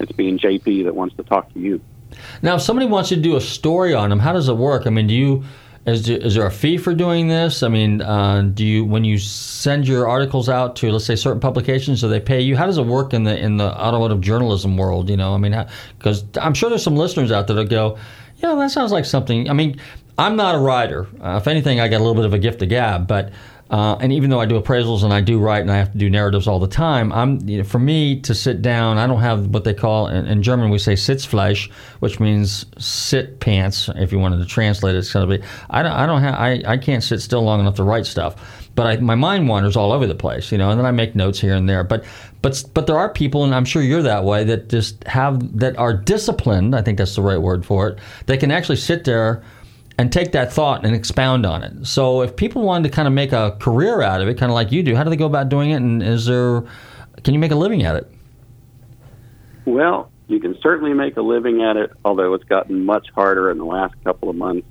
it's 0.00 0.12
being 0.12 0.38
JP 0.38 0.84
that 0.84 0.94
wants 0.94 1.14
to 1.16 1.24
talk 1.24 1.52
to 1.52 1.60
you. 1.60 1.82
Now, 2.40 2.54
if 2.54 2.62
somebody 2.62 2.86
wants 2.86 3.10
to 3.10 3.16
do 3.16 3.36
a 3.36 3.40
story 3.42 3.92
on 3.92 4.08
them, 4.08 4.20
how 4.20 4.32
does 4.32 4.48
it 4.48 4.56
work? 4.56 4.86
I 4.86 4.90
mean, 4.90 5.08
do 5.08 5.14
you 5.14 5.44
is 5.88 6.06
there, 6.06 6.18
is 6.18 6.34
there 6.34 6.46
a 6.46 6.50
fee 6.50 6.76
for 6.76 6.94
doing 6.94 7.28
this? 7.28 7.62
I 7.62 7.68
mean, 7.68 8.00
uh, 8.00 8.42
do 8.54 8.64
you 8.64 8.84
when 8.84 9.04
you 9.04 9.18
send 9.18 9.86
your 9.86 10.08
articles 10.08 10.48
out 10.48 10.76
to 10.76 10.90
let's 10.90 11.04
say 11.04 11.16
certain 11.16 11.40
publications, 11.40 12.00
do 12.00 12.08
they 12.08 12.20
pay 12.20 12.40
you? 12.40 12.56
How 12.56 12.66
does 12.66 12.78
it 12.78 12.86
work 12.86 13.14
in 13.14 13.24
the 13.24 13.36
in 13.38 13.56
the 13.56 13.72
automotive 13.78 14.20
journalism 14.20 14.76
world? 14.76 15.10
You 15.10 15.16
know, 15.16 15.34
I 15.34 15.38
mean, 15.38 15.66
because 15.98 16.24
I'm 16.40 16.54
sure 16.54 16.68
there's 16.70 16.82
some 16.82 16.96
listeners 16.96 17.32
out 17.32 17.46
there 17.46 17.56
that 17.56 17.68
go, 17.68 17.98
yeah, 18.36 18.54
that 18.54 18.70
sounds 18.70 18.92
like 18.92 19.04
something. 19.04 19.50
I 19.50 19.52
mean, 19.52 19.80
I'm 20.16 20.36
not 20.36 20.54
a 20.54 20.58
writer. 20.58 21.06
Uh, 21.20 21.38
if 21.40 21.48
anything, 21.48 21.80
I 21.80 21.88
got 21.88 21.98
a 21.98 22.04
little 22.04 22.14
bit 22.14 22.24
of 22.24 22.34
a 22.34 22.38
gift 22.38 22.62
of 22.62 22.68
gab, 22.68 23.06
but. 23.06 23.32
Uh, 23.70 23.96
and 24.00 24.12
even 24.12 24.30
though 24.30 24.40
I 24.40 24.46
do 24.46 24.58
appraisals 24.60 25.04
and 25.04 25.12
I 25.12 25.20
do 25.20 25.38
write 25.38 25.60
and 25.60 25.70
I 25.70 25.76
have 25.76 25.92
to 25.92 25.98
do 25.98 26.08
narratives 26.08 26.48
all 26.48 26.58
the 26.58 26.68
time, 26.68 27.12
I'm 27.12 27.46
you 27.46 27.58
know, 27.58 27.64
for 27.64 27.78
me 27.78 28.20
to 28.20 28.34
sit 28.34 28.62
down. 28.62 28.96
I 28.96 29.06
don't 29.06 29.20
have 29.20 29.48
what 29.48 29.64
they 29.64 29.74
call 29.74 30.06
in, 30.06 30.26
in 30.26 30.42
German 30.42 30.70
we 30.70 30.78
say 30.78 30.94
Sitzfleisch, 30.94 31.70
which 32.00 32.18
means 32.18 32.64
sit 32.78 33.40
pants. 33.40 33.90
If 33.96 34.10
you 34.10 34.18
wanted 34.18 34.38
to 34.38 34.46
translate 34.46 34.94
it, 34.94 34.98
it's 34.98 35.12
going 35.12 35.28
to 35.28 35.38
be. 35.38 35.44
I 35.68 35.82
don't. 35.82 35.92
I 35.92 36.06
don't 36.06 36.22
have. 36.22 36.34
I, 36.34 36.62
I 36.66 36.76
can't 36.78 37.04
sit 37.04 37.20
still 37.20 37.42
long 37.42 37.60
enough 37.60 37.74
to 37.74 37.84
write 37.84 38.06
stuff. 38.06 38.36
But 38.74 38.86
I, 38.86 38.96
my 38.98 39.16
mind 39.16 39.48
wanders 39.48 39.76
all 39.76 39.92
over 39.92 40.06
the 40.06 40.14
place, 40.14 40.52
you 40.52 40.56
know, 40.56 40.70
and 40.70 40.78
then 40.78 40.86
I 40.86 40.92
make 40.92 41.16
notes 41.16 41.40
here 41.40 41.54
and 41.54 41.68
there. 41.68 41.84
But 41.84 42.04
but 42.40 42.64
but 42.72 42.86
there 42.86 42.96
are 42.96 43.12
people, 43.12 43.44
and 43.44 43.54
I'm 43.54 43.64
sure 43.64 43.82
you're 43.82 44.02
that 44.02 44.24
way, 44.24 44.44
that 44.44 44.68
just 44.68 45.02
have 45.04 45.58
that 45.58 45.76
are 45.76 45.92
disciplined. 45.92 46.74
I 46.74 46.80
think 46.80 46.96
that's 46.96 47.16
the 47.16 47.22
right 47.22 47.40
word 47.40 47.66
for 47.66 47.88
it. 47.88 47.98
They 48.26 48.36
can 48.36 48.50
actually 48.50 48.76
sit 48.76 49.04
there 49.04 49.42
and 49.98 50.12
take 50.12 50.32
that 50.32 50.52
thought 50.52 50.86
and 50.86 50.94
expound 50.94 51.44
on 51.44 51.64
it. 51.64 51.86
So 51.86 52.22
if 52.22 52.36
people 52.36 52.62
wanted 52.62 52.88
to 52.88 52.94
kind 52.94 53.08
of 53.08 53.12
make 53.12 53.32
a 53.32 53.56
career 53.60 54.00
out 54.00 54.20
of 54.20 54.28
it, 54.28 54.38
kind 54.38 54.50
of 54.50 54.54
like 54.54 54.70
you 54.70 54.82
do, 54.82 54.94
how 54.94 55.02
do 55.02 55.10
they 55.10 55.16
go 55.16 55.26
about 55.26 55.48
doing 55.48 55.70
it? 55.70 55.76
And 55.76 56.02
is 56.02 56.26
there, 56.26 56.62
can 57.24 57.34
you 57.34 57.40
make 57.40 57.50
a 57.50 57.56
living 57.56 57.82
at 57.82 57.96
it? 57.96 58.10
Well, 59.64 60.10
you 60.28 60.38
can 60.40 60.56
certainly 60.62 60.94
make 60.94 61.16
a 61.16 61.22
living 61.22 61.62
at 61.62 61.76
it, 61.76 61.90
although 62.04 62.34
it's 62.34 62.44
gotten 62.44 62.84
much 62.84 63.08
harder 63.14 63.50
in 63.50 63.58
the 63.58 63.64
last 63.64 63.94
couple 64.04 64.30
of 64.30 64.36
months 64.36 64.66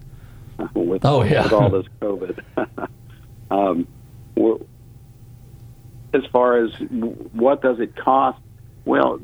uh, 0.60 0.68
with, 0.74 1.04
Oh, 1.04 1.24
yeah. 1.24 1.44
with 1.44 1.54
all 1.54 1.70
this 1.70 1.86
COVID. 2.02 2.40
um, 3.52 3.88
as 6.14 6.24
far 6.32 6.64
as 6.64 6.72
what 7.34 7.62
does 7.62 7.80
it 7.80 7.96
cost, 7.96 8.40
well, 8.86 9.20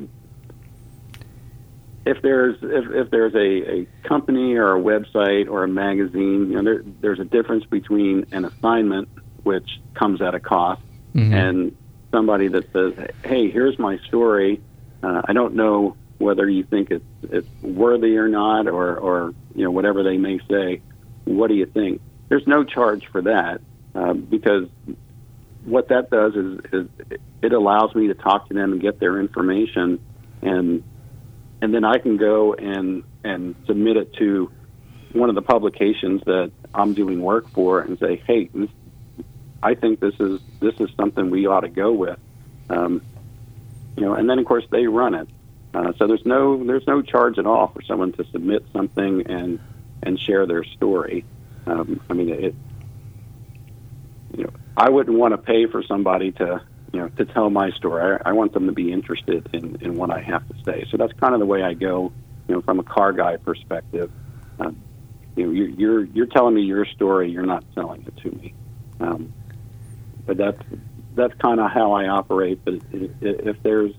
if 2.06 2.22
there's 2.22 2.58
if, 2.62 2.92
if 2.92 3.12
there's 3.12 3.34
a, 3.34 3.72
a 3.82 3.88
company 4.08 4.56
or 4.56 4.76
a 4.76 4.82
website 4.82 5.50
or 5.50 5.64
a 5.64 5.68
magazine, 5.68 6.52
you 6.52 6.62
know, 6.62 6.64
there, 6.64 6.84
there's 7.02 7.20
a 7.20 7.26
difference 7.26 7.66
between 7.66 8.26
an 8.32 8.46
assignment, 8.46 9.08
which 9.44 9.80
comes 9.94 10.22
at 10.22 10.36
a 10.36 10.40
cost, 10.40 10.82
Mhm. 11.16 11.32
and 11.34 11.76
somebody 12.12 12.48
that 12.50 12.72
says, 12.74 12.94
"Hey, 13.24 13.50
here's 13.50 13.78
my 13.80 13.98
story. 14.08 14.62
Uh, 15.02 15.22
I 15.26 15.34
don't 15.34 15.56
know 15.56 15.96
whether 16.18 16.50
you 16.50 16.64
think 16.64 16.92
it's 16.92 17.06
it's 17.24 17.48
worthy 17.62 18.18
or 18.18 18.28
not, 18.28 18.68
or 18.68 18.98
or 18.98 19.34
you 19.56 19.64
know 19.64 19.72
whatever 19.72 20.04
they 20.04 20.18
may 20.18 20.40
say. 20.50 20.82
What 21.26 21.48
do 21.48 21.56
you 21.56 21.66
think?" 21.66 22.02
There's 22.30 22.48
no 22.48 22.64
charge 22.64 23.06
for 23.12 23.22
that 23.22 23.62
um, 23.96 24.22
because 24.22 24.68
what 25.66 25.90
that 25.90 26.10
does 26.10 26.36
is, 26.36 26.60
is 26.74 26.88
it 27.42 27.54
allows 27.54 27.94
me 27.96 28.08
to 28.08 28.14
talk 28.14 28.48
to 28.50 28.54
them 28.54 28.74
and 28.74 28.82
get 28.82 29.00
their 29.00 29.20
information, 29.20 30.00
and 30.42 30.84
and 31.64 31.74
then 31.74 31.86
I 31.86 31.98
can 31.98 32.18
go 32.18 32.54
and 32.54 33.04
and 33.24 33.56
submit 33.66 33.96
it 33.96 34.14
to 34.16 34.52
one 35.14 35.30
of 35.30 35.36
the 35.36 35.42
publications 35.42 36.22
that 36.26 36.52
I'm 36.74 36.94
doing 36.94 37.22
work 37.22 37.54
for 37.54 37.80
and 37.80 37.98
say, 38.00 38.22
hey, 38.28 38.50
this, 38.54 38.70
I 39.62 39.74
think 39.76 40.02
this 40.02 40.14
is 40.20 40.42
this 40.60 40.74
is 40.82 40.90
something 41.00 41.30
we 41.30 41.48
ought 41.48 41.62
to 41.62 41.70
go 41.70 41.94
with, 41.94 42.20
um, 42.70 43.02
you 43.96 44.04
know. 44.04 44.14
And 44.14 44.30
then 44.30 44.40
of 44.40 44.46
course 44.46 44.66
they 44.72 44.88
run 44.88 45.14
it, 45.14 45.30
uh, 45.74 45.94
so 45.98 46.06
there's 46.06 46.26
no 46.26 46.62
there's 46.66 46.86
no 46.86 47.02
charge 47.02 47.40
at 47.40 47.46
all 47.46 47.70
for 47.70 47.82
someone 47.82 48.12
to 48.14 48.26
submit 48.34 48.66
something 48.74 49.26
and 49.28 49.58
and 50.02 50.20
share 50.20 50.46
their 50.46 50.66
story. 50.66 51.24
Um, 51.66 52.02
I 52.10 52.14
mean, 52.14 52.28
it 52.28 52.56
you 54.36 54.44
know 54.44 54.52
I 54.76 54.90
wouldn't 54.90 55.18
want 55.18 55.32
to 55.32 55.38
pay 55.38 55.68
for 55.68 55.82
somebody 55.82 56.34
to 56.34 56.62
you 56.94 57.00
know 57.00 57.10
to 57.18 57.26
tell 57.26 57.50
my 57.50 57.72
story. 57.72 58.18
I, 58.24 58.30
I 58.30 58.34
want 58.34 58.54
them 58.54 58.68
to 58.68 58.72
be 58.72 58.92
interested 58.92 59.50
in 59.52 59.78
in 59.82 59.98
what 59.98 60.12
I 60.12 60.22
have 60.22 60.48
to 60.48 60.54
say. 60.66 60.86
So 60.90 60.98
that's 60.98 61.14
kind 61.20 61.34
of 61.34 61.40
the 61.40 61.46
way 61.46 61.64
I 61.64 61.74
go. 61.74 62.14
You 62.48 62.56
know, 62.56 62.62
from 62.62 62.80
a 62.80 62.84
car 62.84 63.14
guy 63.14 63.38
perspective, 63.38 64.12
um, 64.60 64.78
you 65.36 65.46
know, 65.46 65.52
you're, 65.52 65.70
you're 65.70 66.04
you're 66.06 66.28
telling 66.28 66.56
me 66.56 66.62
your 66.62 66.86
story. 66.86 67.32
You're 67.32 67.46
not 67.46 67.66
selling 67.74 68.04
it 68.06 68.16
to 68.18 68.32
me. 68.32 68.54
Um, 69.00 69.30
but 70.26 70.38
that's 70.38 70.62
that's 71.16 71.34
kind 71.42 71.60
of 71.60 71.72
how 71.72 71.94
I 71.94 72.08
operate. 72.08 72.62
But 72.64 72.76
if 72.92 73.58
there's 73.64 73.92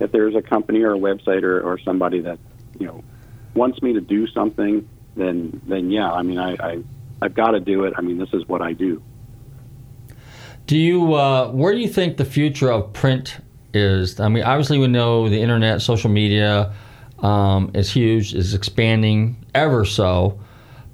if 0.00 0.12
there's 0.12 0.34
a 0.34 0.42
company 0.42 0.82
or 0.82 0.94
a 0.94 0.98
website 0.98 1.42
or, 1.42 1.60
or 1.60 1.78
somebody 1.84 2.22
that 2.22 2.38
you 2.78 2.86
know 2.86 3.04
wants 3.54 3.80
me 3.82 3.94
to 3.94 4.00
do 4.00 4.26
something, 4.28 4.84
then 5.16 5.60
then 5.66 5.90
yeah, 5.90 6.10
I 6.10 6.22
mean 6.22 6.38
I, 6.38 6.56
I 6.60 6.78
I've 7.22 7.34
got 7.34 7.52
to 7.52 7.60
do 7.60 7.84
it. 7.84 7.94
I 7.96 8.02
mean 8.02 8.18
this 8.18 8.32
is 8.32 8.42
what 8.46 8.62
I 8.62 8.72
do. 8.72 9.02
Do 10.66 10.78
you, 10.78 11.14
uh, 11.14 11.50
where 11.50 11.74
do 11.74 11.80
you 11.80 11.88
think 11.88 12.16
the 12.16 12.24
future 12.24 12.70
of 12.70 12.92
print 12.92 13.38
is? 13.72 14.18
I 14.18 14.28
mean, 14.28 14.44
obviously 14.44 14.78
we 14.78 14.86
know 14.86 15.28
the 15.28 15.40
internet, 15.40 15.82
social 15.82 16.10
media 16.10 16.72
um, 17.18 17.70
is 17.74 17.90
huge, 17.90 18.34
is 18.34 18.54
expanding 18.54 19.44
ever 19.54 19.84
so. 19.84 20.38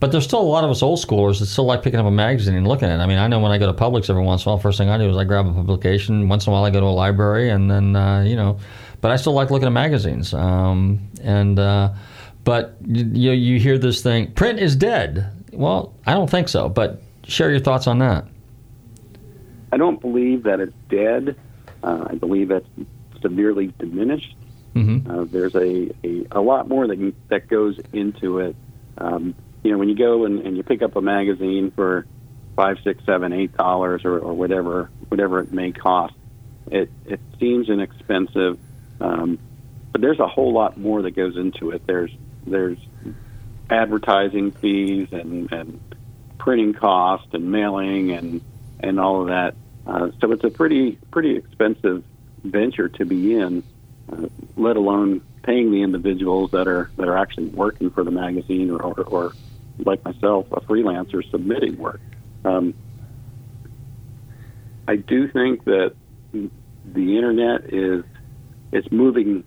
But 0.00 0.12
there's 0.12 0.24
still 0.24 0.40
a 0.40 0.42
lot 0.42 0.64
of 0.64 0.70
us 0.70 0.82
old 0.82 0.98
schoolers 0.98 1.40
that 1.40 1.46
still 1.46 1.66
like 1.66 1.82
picking 1.82 2.00
up 2.00 2.06
a 2.06 2.10
magazine 2.10 2.54
and 2.54 2.66
looking 2.66 2.88
at 2.88 2.98
it. 2.98 3.02
I 3.02 3.06
mean, 3.06 3.18
I 3.18 3.28
know 3.28 3.38
when 3.38 3.52
I 3.52 3.58
go 3.58 3.70
to 3.70 3.78
Publix 3.78 4.08
every 4.08 4.22
once 4.22 4.44
in 4.44 4.48
a 4.48 4.52
while, 4.52 4.58
first 4.58 4.78
thing 4.78 4.88
I 4.88 4.96
do 4.96 5.10
is 5.10 5.16
I 5.16 5.24
grab 5.24 5.46
a 5.46 5.52
publication. 5.52 6.26
Once 6.28 6.46
in 6.46 6.50
a 6.50 6.54
while, 6.54 6.64
I 6.64 6.70
go 6.70 6.80
to 6.80 6.86
a 6.86 6.88
library, 6.88 7.50
and 7.50 7.70
then 7.70 7.94
uh, 7.94 8.22
you 8.22 8.34
know. 8.34 8.58
But 9.02 9.10
I 9.10 9.16
still 9.16 9.34
like 9.34 9.50
looking 9.50 9.66
at 9.66 9.72
magazines. 9.72 10.32
Um, 10.32 11.00
and 11.22 11.58
uh, 11.58 11.92
but 12.44 12.76
you 12.86 13.32
you 13.32 13.60
hear 13.60 13.76
this 13.76 14.02
thing, 14.02 14.32
print 14.32 14.58
is 14.58 14.74
dead. 14.74 15.30
Well, 15.52 15.94
I 16.06 16.14
don't 16.14 16.30
think 16.30 16.48
so. 16.48 16.70
But 16.70 17.02
share 17.24 17.50
your 17.50 17.60
thoughts 17.60 17.86
on 17.86 17.98
that. 17.98 18.24
I 19.72 19.76
don't 19.76 20.00
believe 20.00 20.44
that 20.44 20.60
it's 20.60 20.76
dead. 20.88 21.36
Uh, 21.82 22.06
I 22.10 22.14
believe 22.14 22.50
it's 22.50 22.68
severely 23.22 23.72
diminished. 23.78 24.34
Mm-hmm. 24.74 25.10
Uh, 25.10 25.24
there's 25.24 25.54
a, 25.54 25.90
a, 26.04 26.26
a 26.32 26.40
lot 26.40 26.68
more 26.68 26.86
that 26.86 27.14
that 27.28 27.48
goes 27.48 27.78
into 27.92 28.38
it. 28.38 28.56
Um, 28.98 29.34
you 29.62 29.72
know, 29.72 29.78
when 29.78 29.88
you 29.88 29.96
go 29.96 30.24
and, 30.24 30.40
and 30.46 30.56
you 30.56 30.62
pick 30.62 30.82
up 30.82 30.96
a 30.96 31.00
magazine 31.00 31.70
for 31.70 32.06
five, 32.56 32.78
six, 32.84 33.04
seven, 33.04 33.32
eight 33.32 33.56
dollars 33.56 34.04
or, 34.04 34.18
or 34.18 34.34
whatever 34.34 34.90
whatever 35.08 35.40
it 35.40 35.52
may 35.52 35.72
cost, 35.72 36.14
it 36.70 36.90
it 37.06 37.20
seems 37.38 37.68
inexpensive, 37.68 38.58
um, 39.00 39.38
but 39.92 40.00
there's 40.00 40.20
a 40.20 40.28
whole 40.28 40.52
lot 40.52 40.78
more 40.78 41.02
that 41.02 41.12
goes 41.12 41.36
into 41.36 41.70
it. 41.70 41.86
There's 41.86 42.12
there's 42.46 42.78
advertising 43.68 44.50
fees 44.52 45.08
and, 45.12 45.50
and 45.52 45.80
printing 46.38 46.74
cost 46.74 47.26
and 47.32 47.50
mailing 47.52 48.10
and 48.10 48.40
and 48.82 49.00
all 49.00 49.22
of 49.22 49.28
that. 49.28 49.54
Uh, 49.86 50.10
so 50.20 50.32
it's 50.32 50.44
a 50.44 50.50
pretty 50.50 50.98
pretty 51.10 51.36
expensive 51.36 52.04
venture 52.44 52.88
to 52.88 53.04
be 53.04 53.34
in, 53.34 53.62
uh, 54.12 54.26
let 54.56 54.76
alone 54.76 55.22
paying 55.42 55.70
the 55.70 55.82
individuals 55.82 56.50
that 56.52 56.68
are 56.68 56.90
that 56.96 57.08
are 57.08 57.16
actually 57.16 57.46
working 57.46 57.90
for 57.90 58.04
the 58.04 58.10
magazine 58.10 58.70
or, 58.70 58.82
or, 58.82 59.02
or 59.04 59.32
like 59.78 60.04
myself, 60.04 60.46
a 60.52 60.60
freelancer 60.60 61.28
submitting 61.30 61.76
work. 61.78 62.00
Um, 62.44 62.74
I 64.86 64.96
do 64.96 65.28
think 65.28 65.64
that 65.64 65.94
the 66.32 67.16
internet 67.16 67.72
is 67.72 68.04
is 68.72 68.90
moving 68.90 69.44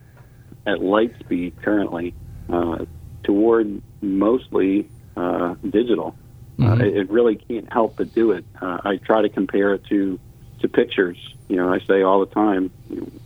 at 0.66 0.82
light 0.82 1.14
speed 1.20 1.54
currently 1.62 2.14
uh, 2.50 2.86
toward 3.24 3.82
mostly 4.02 4.90
uh, 5.16 5.56
digital. 5.70 6.16
Uh, 6.62 6.76
it, 6.76 6.98
it 6.98 7.10
really 7.10 7.36
can't 7.36 7.72
help 7.72 7.98
but 7.98 8.14
do 8.14 8.32
it. 8.32 8.46
Uh, 8.62 8.80
I 8.84 8.98
try 8.98 9.22
to 9.22 9.30
compare 9.30 9.74
it 9.74 9.86
to 9.86 10.20
to 10.62 10.68
pictures. 10.70 11.18
You 11.50 11.58
know, 11.58 11.74
I 11.74 11.80
say 11.80 12.04
all 12.04 12.20
the 12.20 12.34
time, 12.34 12.72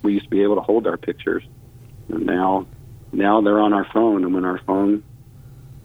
we 0.02 0.14
used 0.14 0.26
to 0.26 0.30
be 0.30 0.44
able 0.44 0.56
to 0.56 0.62
hold 0.62 0.88
our 0.88 0.98
pictures, 0.98 1.44
and 2.10 2.26
now 2.26 2.68
now 3.12 3.42
they're 3.42 3.60
on 3.60 3.74
our 3.74 3.86
phone. 3.94 4.24
And 4.24 4.34
when 4.34 4.46
our 4.46 4.60
phone 4.66 5.04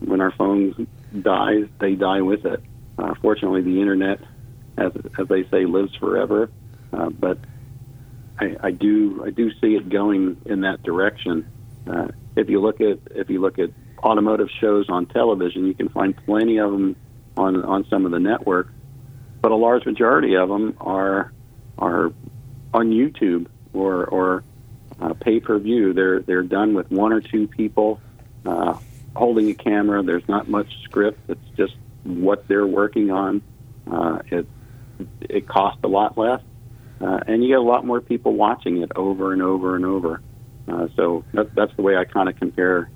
when 0.00 0.20
our 0.20 0.32
phones 0.32 0.76
dies, 1.20 1.66
they 1.80 1.94
die 1.94 2.22
with 2.22 2.44
it. 2.44 2.62
Uh, 2.98 3.14
fortunately, 3.20 3.62
the 3.62 3.80
internet, 3.80 4.20
as 4.76 4.92
as 5.18 5.28
they 5.28 5.44
say, 5.48 5.64
lives 5.64 5.94
forever. 5.96 6.50
Uh, 6.92 7.10
but 7.10 7.38
I, 8.38 8.56
I 8.62 8.70
do 8.70 9.22
I 9.24 9.30
do 9.30 9.50
see 9.60 9.74
it 9.74 9.88
going 9.88 10.40
in 10.46 10.62
that 10.62 10.82
direction. 10.82 11.48
Uh, 11.86 12.08
if 12.36 12.48
you 12.48 12.60
look 12.60 12.80
at 12.80 12.98
if 13.14 13.30
you 13.30 13.40
look 13.40 13.58
at 13.58 13.70
automotive 14.02 14.48
shows 14.60 14.86
on 14.88 15.06
television, 15.06 15.66
you 15.66 15.74
can 15.74 15.88
find 15.88 16.16
plenty 16.24 16.58
of 16.58 16.72
them 16.72 16.96
on 17.36 17.64
on 17.64 17.86
some 17.88 18.04
of 18.04 18.12
the 18.12 18.20
networks, 18.20 18.72
but 19.40 19.52
a 19.52 19.56
large 19.56 19.84
majority 19.86 20.36
of 20.36 20.48
them 20.48 20.76
are 20.80 21.32
are 21.78 22.12
on 22.74 22.90
YouTube 22.90 23.46
or 23.72 24.04
or 24.04 24.44
uh, 25.00 25.14
pay 25.14 25.40
per 25.40 25.58
view. 25.58 25.92
They're 25.92 26.20
they're 26.20 26.42
done 26.42 26.74
with 26.74 26.90
one 26.90 27.12
or 27.12 27.20
two 27.20 27.48
people 27.48 28.00
uh, 28.44 28.76
holding 29.14 29.48
a 29.50 29.54
camera. 29.54 30.02
There's 30.02 30.26
not 30.28 30.48
much 30.48 30.82
script. 30.84 31.18
It's 31.28 31.48
just 31.56 31.74
what 32.04 32.48
they're 32.48 32.66
working 32.66 33.10
on. 33.10 33.42
Uh, 33.90 34.20
it 34.30 34.46
it 35.20 35.48
costs 35.48 35.80
a 35.82 35.88
lot 35.88 36.16
less, 36.16 36.40
uh, 37.00 37.20
and 37.26 37.42
you 37.42 37.48
get 37.48 37.58
a 37.58 37.62
lot 37.62 37.84
more 37.84 38.00
people 38.00 38.34
watching 38.34 38.82
it 38.82 38.92
over 38.94 39.32
and 39.32 39.42
over 39.42 39.76
and 39.76 39.84
over. 39.84 40.22
Uh, 40.68 40.88
so 40.94 41.24
that, 41.32 41.54
that's 41.54 41.74
the 41.74 41.82
way 41.82 41.96
I 41.96 42.04
kind 42.04 42.28
of 42.28 42.36
compare 42.36 42.88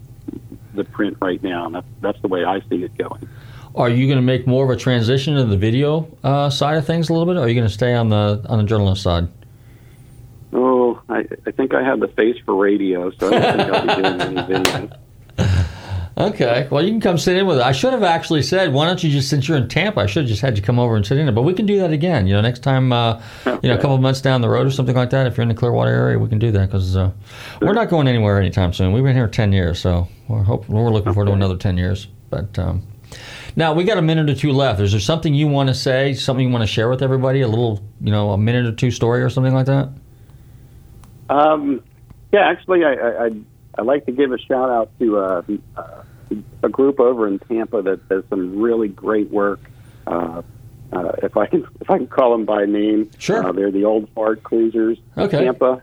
the 0.74 0.84
print 0.84 1.16
right 1.20 1.42
now. 1.42 1.68
That's 1.68 1.86
that's 2.00 2.22
the 2.22 2.28
way 2.28 2.44
I 2.44 2.60
see 2.68 2.84
it 2.84 2.96
going. 2.96 3.28
Are 3.76 3.90
you 3.90 4.06
going 4.06 4.16
to 4.16 4.22
make 4.22 4.46
more 4.46 4.64
of 4.64 4.70
a 4.70 4.76
transition 4.76 5.36
to 5.36 5.44
the 5.44 5.56
video 5.56 6.08
uh, 6.24 6.48
side 6.48 6.78
of 6.78 6.86
things 6.86 7.10
a 7.10 7.12
little 7.12 7.26
bit, 7.26 7.38
or 7.38 7.44
are 7.44 7.48
you 7.48 7.54
going 7.54 7.66
to 7.66 7.72
stay 7.72 7.94
on 7.94 8.08
the 8.08 8.44
on 8.48 8.58
the 8.58 8.64
journalist 8.64 9.02
side? 9.02 9.28
Oh, 10.52 11.00
I, 11.08 11.26
I 11.46 11.50
think 11.50 11.74
I 11.74 11.82
have 11.82 12.00
the 12.00 12.08
face 12.08 12.36
for 12.44 12.54
radio, 12.54 13.10
so 13.10 13.28
I 13.28 13.38
don't 13.38 13.56
think 13.58 13.70
I'll 13.70 13.96
be 13.96 14.02
doing 14.02 14.20
any 14.20 14.62
video. 14.62 14.90
Okay, 16.18 16.66
well 16.70 16.82
you 16.82 16.90
can 16.90 17.00
come 17.02 17.18
sit 17.18 17.36
in 17.36 17.46
with 17.46 17.58
it. 17.58 17.62
I 17.62 17.72
should 17.72 17.92
have 17.92 18.02
actually 18.02 18.42
said, 18.42 18.72
why 18.72 18.86
don't 18.86 19.04
you 19.04 19.10
just 19.10 19.28
since 19.28 19.46
you're 19.46 19.58
in 19.58 19.68
Tampa, 19.68 20.00
I 20.00 20.06
should 20.06 20.22
have 20.22 20.28
just 20.28 20.40
had 20.40 20.56
you 20.56 20.62
come 20.62 20.78
over 20.78 20.96
and 20.96 21.04
sit 21.04 21.18
in 21.18 21.28
it. 21.28 21.34
But 21.34 21.42
we 21.42 21.52
can 21.52 21.66
do 21.66 21.78
that 21.80 21.92
again. 21.92 22.26
You 22.26 22.32
know, 22.32 22.40
next 22.40 22.60
time, 22.60 22.90
uh, 22.90 23.20
you 23.44 23.68
know, 23.68 23.74
a 23.74 23.76
couple 23.76 23.94
of 23.94 24.00
months 24.00 24.22
down 24.22 24.40
the 24.40 24.48
road 24.48 24.66
or 24.66 24.70
something 24.70 24.96
like 24.96 25.10
that. 25.10 25.26
If 25.26 25.36
you're 25.36 25.42
in 25.42 25.50
the 25.50 25.54
Clearwater 25.54 25.90
area, 25.90 26.18
we 26.18 26.30
can 26.30 26.38
do 26.38 26.50
that 26.52 26.66
because 26.70 26.96
uh, 26.96 27.10
we're 27.60 27.74
not 27.74 27.90
going 27.90 28.08
anywhere 28.08 28.40
anytime 28.40 28.72
soon. 28.72 28.92
We've 28.92 29.04
been 29.04 29.14
here 29.14 29.28
ten 29.28 29.52
years, 29.52 29.78
so 29.78 30.08
we're 30.26 30.42
hope 30.42 30.66
we're 30.70 30.88
looking 30.88 31.12
forward 31.12 31.26
to 31.26 31.32
another 31.34 31.58
ten 31.58 31.76
years. 31.76 32.08
But 32.30 32.58
um, 32.58 32.82
now 33.56 33.72
we 33.72 33.84
got 33.84 33.98
a 33.98 34.02
minute 34.02 34.30
or 34.30 34.34
two 34.34 34.52
left. 34.52 34.80
Is 34.80 34.92
there 34.92 35.00
something 35.00 35.34
you 35.34 35.48
want 35.48 35.68
to 35.68 35.74
say? 35.74 36.14
Something 36.14 36.46
you 36.46 36.52
want 36.52 36.62
to 36.62 36.66
share 36.72 36.88
with 36.88 37.02
everybody? 37.02 37.40
A 37.40 37.48
little, 37.48 37.82
you 38.00 38.12
know, 38.12 38.30
a 38.30 38.38
minute 38.38 38.66
or 38.66 38.72
two 38.72 38.90
story 38.90 39.22
or 39.22 39.30
something 39.30 39.54
like 39.54 39.66
that? 39.66 39.88
Um, 41.28 41.82
yeah, 42.32 42.40
actually, 42.48 42.84
I, 42.84 42.92
I, 42.92 43.24
I'd, 43.24 43.44
I'd 43.78 43.86
like 43.86 44.06
to 44.06 44.12
give 44.12 44.32
a 44.32 44.38
shout 44.38 44.70
out 44.70 44.90
to 45.00 45.18
uh, 45.18 45.42
uh, 45.76 46.02
a 46.62 46.68
group 46.68 47.00
over 47.00 47.26
in 47.26 47.38
Tampa 47.40 47.82
that 47.82 48.08
does 48.08 48.24
some 48.30 48.58
really 48.60 48.88
great 48.88 49.30
work. 49.30 49.60
Uh, 50.06 50.42
uh, 50.92 51.12
if 51.22 51.36
I 51.36 51.46
can, 51.46 51.66
if 51.80 51.90
I 51.90 51.98
can 51.98 52.06
call 52.06 52.30
them 52.32 52.44
by 52.44 52.64
name, 52.64 53.10
sure. 53.18 53.44
Uh, 53.44 53.52
they're 53.52 53.72
the 53.72 53.84
Old 53.84 54.08
Fart 54.10 54.42
Cruisers, 54.42 54.98
Okay. 55.18 55.44
Tampa, 55.44 55.82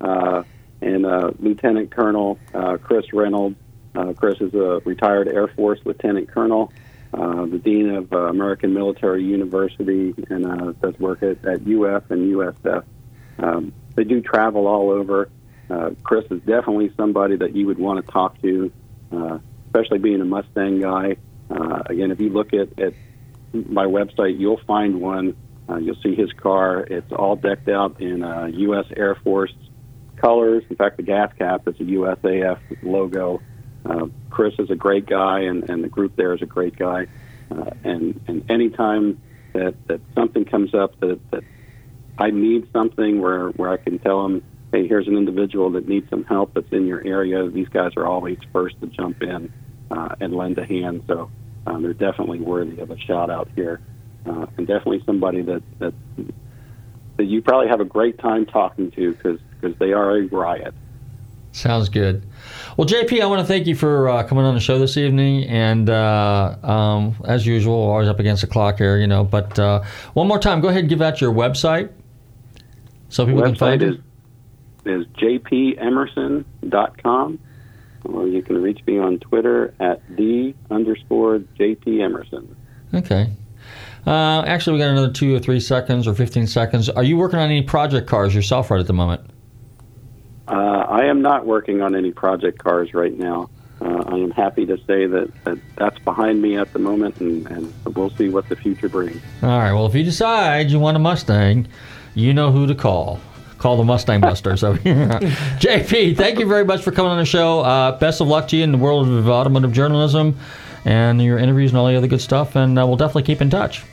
uh, 0.00 0.42
and 0.82 1.06
uh, 1.06 1.30
Lieutenant 1.38 1.90
Colonel 1.90 2.38
uh, 2.52 2.76
Chris 2.76 3.12
Reynolds. 3.12 3.56
Uh, 3.94 4.12
Chris 4.14 4.40
is 4.40 4.54
a 4.54 4.80
retired 4.84 5.28
Air 5.28 5.48
Force 5.48 5.78
Lieutenant 5.84 6.28
Colonel, 6.28 6.72
uh, 7.12 7.46
the 7.46 7.58
Dean 7.58 7.90
of 7.90 8.12
uh, 8.12 8.18
American 8.28 8.72
Military 8.72 9.24
University, 9.24 10.14
and 10.30 10.46
uh, 10.46 10.72
does 10.80 10.98
work 10.98 11.22
at, 11.22 11.44
at 11.44 11.60
UF 11.60 12.10
and 12.10 12.32
USF. 12.32 12.84
Um, 13.38 13.72
they 13.94 14.04
do 14.04 14.20
travel 14.20 14.66
all 14.66 14.90
over. 14.90 15.30
Uh, 15.70 15.90
Chris 16.02 16.24
is 16.30 16.40
definitely 16.40 16.92
somebody 16.96 17.36
that 17.36 17.54
you 17.54 17.66
would 17.66 17.78
want 17.78 18.04
to 18.04 18.12
talk 18.12 18.40
to, 18.42 18.72
uh, 19.12 19.38
especially 19.66 19.98
being 19.98 20.20
a 20.20 20.24
Mustang 20.24 20.80
guy. 20.80 21.16
Uh, 21.50 21.82
again, 21.86 22.10
if 22.10 22.20
you 22.20 22.30
look 22.30 22.52
at, 22.54 22.78
at 22.78 22.94
my 23.52 23.84
website, 23.84 24.38
you'll 24.38 24.60
find 24.66 25.00
one. 25.00 25.36
Uh, 25.68 25.76
you'll 25.76 26.00
see 26.02 26.14
his 26.14 26.32
car. 26.32 26.80
It's 26.80 27.12
all 27.12 27.36
decked 27.36 27.68
out 27.68 28.00
in 28.00 28.22
uh, 28.22 28.46
U.S. 28.52 28.86
Air 28.96 29.14
Force 29.16 29.52
colors. 30.16 30.64
In 30.68 30.76
fact, 30.76 30.96
the 30.96 31.02
gas 31.02 31.32
cap 31.38 31.66
is 31.68 31.74
a 31.80 31.84
USAF 31.84 32.58
logo. 32.82 33.40
Uh, 33.84 34.06
Chris 34.30 34.54
is 34.58 34.70
a 34.70 34.76
great 34.76 35.06
guy, 35.06 35.40
and, 35.40 35.68
and 35.68 35.82
the 35.82 35.88
group 35.88 36.16
there 36.16 36.34
is 36.34 36.42
a 36.42 36.46
great 36.46 36.76
guy. 36.76 37.06
Uh, 37.50 37.70
and 37.84 38.20
and 38.28 38.50
anytime 38.50 39.20
that, 39.52 39.74
that 39.88 40.00
something 40.14 40.44
comes 40.44 40.74
up 40.74 40.98
that, 41.00 41.20
that 41.30 41.44
I 42.18 42.30
need 42.30 42.68
something 42.72 43.20
where, 43.20 43.48
where 43.50 43.70
I 43.70 43.76
can 43.76 43.98
tell 43.98 44.22
them, 44.22 44.42
hey, 44.72 44.86
here's 44.86 45.06
an 45.06 45.16
individual 45.16 45.70
that 45.72 45.88
needs 45.88 46.08
some 46.10 46.24
help 46.24 46.54
that's 46.54 46.72
in 46.72 46.86
your 46.86 47.04
area, 47.06 47.48
these 47.48 47.68
guys 47.68 47.92
are 47.96 48.06
always 48.06 48.38
first 48.52 48.80
to 48.80 48.86
jump 48.86 49.22
in 49.22 49.52
uh, 49.90 50.14
and 50.20 50.34
lend 50.34 50.58
a 50.58 50.64
hand. 50.64 51.04
So 51.06 51.30
um, 51.66 51.82
they're 51.82 51.92
definitely 51.92 52.40
worthy 52.40 52.80
of 52.80 52.90
a 52.90 52.98
shout 52.98 53.30
out 53.30 53.48
here. 53.54 53.80
Uh, 54.24 54.46
and 54.56 54.66
definitely 54.66 55.02
somebody 55.04 55.42
that, 55.42 55.62
that 55.80 55.94
that 57.16 57.24
you 57.24 57.42
probably 57.42 57.68
have 57.68 57.80
a 57.80 57.84
great 57.84 58.18
time 58.18 58.46
talking 58.46 58.90
to 58.92 59.12
because 59.12 59.38
they 59.78 59.92
are 59.92 60.16
a 60.16 60.26
riot. 60.26 60.74
Sounds 61.52 61.88
good. 61.90 62.26
Well, 62.76 62.88
JP, 62.88 63.20
I 63.20 63.26
want 63.26 63.40
to 63.40 63.46
thank 63.46 63.66
you 63.66 63.74
for 63.74 64.08
uh, 64.08 64.22
coming 64.24 64.44
on 64.44 64.54
the 64.54 64.60
show 64.60 64.78
this 64.78 64.96
evening. 64.96 65.44
And 65.44 65.90
uh, 65.90 66.56
um, 66.62 67.14
as 67.26 67.46
usual, 67.46 67.74
always 67.74 68.08
up 68.08 68.18
against 68.18 68.40
the 68.40 68.48
clock 68.48 68.78
here, 68.78 68.96
you 68.96 69.06
know. 69.06 69.22
But 69.22 69.58
uh, 69.58 69.82
one 70.14 70.26
more 70.26 70.38
time, 70.38 70.62
go 70.62 70.68
ahead 70.68 70.80
and 70.80 70.88
give 70.88 71.02
out 71.02 71.20
your 71.20 71.32
website 71.32 71.90
so 73.10 73.26
people 73.26 73.42
can 73.42 73.54
find 73.54 73.82
website 73.82 74.02
you. 74.86 74.86
is, 74.86 75.02
is 75.02 75.06
jpemerson.com, 75.18 77.38
or 78.06 78.26
you 78.26 78.42
can 78.42 78.62
reach 78.62 78.80
me 78.86 78.98
on 78.98 79.18
Twitter 79.18 79.74
at 79.78 80.00
the 80.16 80.54
underscore 80.70 81.40
JP 81.58 82.00
Emerson. 82.00 82.56
Okay. 82.94 83.30
Uh, 84.06 84.42
actually, 84.46 84.72
we 84.72 84.78
got 84.78 84.88
another 84.88 85.12
two 85.12 85.34
or 85.34 85.38
three 85.38 85.60
seconds 85.60 86.08
or 86.08 86.14
15 86.14 86.46
seconds. 86.46 86.88
Are 86.88 87.04
you 87.04 87.18
working 87.18 87.38
on 87.38 87.50
any 87.50 87.62
project 87.62 88.08
cars 88.08 88.34
yourself 88.34 88.70
right 88.70 88.80
at 88.80 88.86
the 88.86 88.94
moment? 88.94 89.20
Uh, 90.52 90.84
I 90.86 91.06
am 91.06 91.22
not 91.22 91.46
working 91.46 91.80
on 91.80 91.96
any 91.96 92.12
project 92.12 92.58
cars 92.58 92.92
right 92.92 93.16
now. 93.18 93.48
Uh, 93.80 94.04
I 94.06 94.16
am 94.16 94.30
happy 94.30 94.66
to 94.66 94.76
say 94.86 95.06
that, 95.06 95.30
that 95.44 95.58
that's 95.76 95.98
behind 96.00 96.42
me 96.42 96.58
at 96.58 96.72
the 96.74 96.78
moment, 96.78 97.18
and, 97.20 97.46
and 97.48 97.96
we'll 97.96 98.10
see 98.10 98.28
what 98.28 98.48
the 98.50 98.54
future 98.54 98.90
brings. 98.90 99.20
All 99.42 99.48
right. 99.48 99.72
Well, 99.72 99.86
if 99.86 99.94
you 99.94 100.04
decide 100.04 100.70
you 100.70 100.78
want 100.78 100.96
a 100.96 101.00
Mustang, 101.00 101.66
you 102.14 102.34
know 102.34 102.52
who 102.52 102.66
to 102.66 102.74
call. 102.74 103.18
Call 103.56 103.78
the 103.78 103.84
Mustang 103.84 104.20
Busters 104.20 104.62
over 104.62 104.78
here. 104.78 105.08
JP, 105.08 106.16
thank 106.16 106.38
you 106.38 106.46
very 106.46 106.64
much 106.64 106.82
for 106.82 106.92
coming 106.92 107.12
on 107.12 107.18
the 107.18 107.24
show. 107.24 107.60
Uh, 107.60 107.98
best 107.98 108.20
of 108.20 108.28
luck 108.28 108.48
to 108.48 108.56
you 108.56 108.64
in 108.64 108.72
the 108.72 108.78
world 108.78 109.08
of 109.08 109.28
automotive 109.28 109.72
journalism 109.72 110.36
and 110.84 111.22
your 111.22 111.38
interviews 111.38 111.70
and 111.70 111.78
all 111.78 111.86
the 111.86 111.96
other 111.96 112.08
good 112.08 112.20
stuff. 112.20 112.56
And 112.56 112.78
uh, 112.78 112.86
we'll 112.86 112.96
definitely 112.96 113.22
keep 113.22 113.40
in 113.40 113.48
touch. 113.48 113.84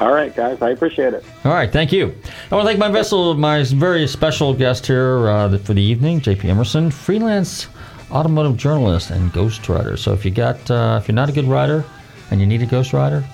All 0.00 0.12
right, 0.12 0.34
guys, 0.34 0.60
I 0.60 0.70
appreciate 0.70 1.14
it. 1.14 1.24
All 1.44 1.52
right, 1.52 1.70
thank 1.70 1.92
you. 1.92 2.14
I 2.50 2.54
want 2.54 2.64
to 2.64 2.68
thank 2.68 2.78
my 2.78 2.88
vessel, 2.88 3.34
my 3.34 3.62
very 3.62 4.06
special 4.08 4.52
guest 4.52 4.86
here 4.86 5.28
uh, 5.28 5.56
for 5.58 5.72
the 5.72 5.82
evening, 5.82 6.20
JP 6.20 6.44
Emerson, 6.46 6.90
freelance 6.90 7.68
automotive 8.10 8.56
journalist 8.56 9.10
and 9.10 9.32
ghostwriter. 9.32 9.98
So 9.98 10.12
if 10.12 10.24
you 10.24 10.30
got, 10.30 10.70
uh, 10.70 10.98
if 11.00 11.08
you're 11.08 11.14
not 11.14 11.28
a 11.28 11.32
good 11.32 11.46
writer 11.46 11.84
and 12.30 12.40
you 12.40 12.46
need 12.46 12.62
a 12.62 12.66
ghostwriter, 12.66 13.24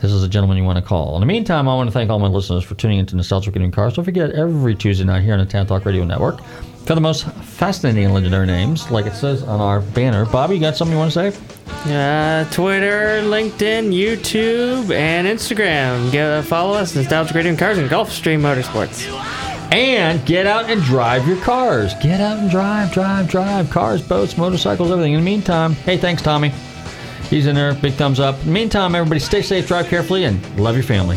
this 0.00 0.12
is 0.12 0.22
a 0.22 0.28
gentleman 0.28 0.58
you 0.58 0.64
want 0.64 0.78
to 0.78 0.84
call. 0.84 1.14
In 1.16 1.20
the 1.20 1.26
meantime, 1.26 1.68
I 1.68 1.74
want 1.74 1.88
to 1.88 1.92
thank 1.92 2.10
all 2.10 2.18
my 2.18 2.28
listeners 2.28 2.62
for 2.62 2.74
tuning 2.74 2.98
into 2.98 3.16
Nostalgic 3.16 3.54
Getting 3.54 3.70
Cars. 3.70 3.94
Don't 3.94 4.04
forget, 4.04 4.32
every 4.32 4.74
Tuesday 4.74 5.04
night 5.04 5.22
here 5.22 5.32
on 5.32 5.38
the 5.38 5.46
Town 5.46 5.66
Talk 5.66 5.84
Radio 5.84 6.04
Network, 6.04 6.40
for 6.84 6.94
the 6.94 7.00
most 7.00 7.26
fascinating 7.26 8.10
legendary 8.10 8.46
names, 8.46 8.90
like 8.90 9.06
it 9.06 9.14
says 9.14 9.42
on 9.42 9.60
our 9.60 9.80
banner. 9.80 10.26
Bobby, 10.26 10.54
you 10.54 10.60
got 10.60 10.76
something 10.76 10.92
you 10.92 10.98
want 10.98 11.12
to 11.12 11.32
say? 11.32 11.38
Uh, 11.86 12.44
Twitter, 12.50 13.20
LinkedIn, 13.22 13.92
YouTube, 13.92 14.90
and 14.94 15.26
Instagram. 15.26 16.10
Get, 16.12 16.30
uh, 16.30 16.42
follow 16.42 16.74
us, 16.74 16.94
Nostalgic 16.94 17.34
Radio 17.34 17.56
Cars 17.56 17.78
and 17.78 17.90
Gulfstream 17.90 18.40
Motorsports. 18.40 19.10
And 19.72 20.24
get 20.24 20.46
out 20.46 20.70
and 20.70 20.82
drive 20.82 21.26
your 21.26 21.38
cars. 21.38 21.94
Get 21.94 22.20
out 22.20 22.38
and 22.38 22.50
drive, 22.50 22.92
drive, 22.92 23.28
drive. 23.28 23.70
Cars, 23.70 24.06
boats, 24.06 24.38
motorcycles, 24.38 24.90
everything. 24.90 25.14
In 25.14 25.20
the 25.20 25.24
meantime, 25.24 25.72
hey, 25.72 25.96
thanks, 25.96 26.22
Tommy. 26.22 26.50
He's 27.28 27.46
in 27.46 27.54
there. 27.54 27.74
Big 27.74 27.94
thumbs 27.94 28.20
up. 28.20 28.38
In 28.40 28.46
the 28.46 28.52
meantime, 28.52 28.94
everybody 28.94 29.20
stay 29.20 29.42
safe, 29.42 29.66
drive 29.66 29.86
carefully, 29.86 30.24
and 30.24 30.60
love 30.60 30.76
your 30.76 30.84
family. 30.84 31.16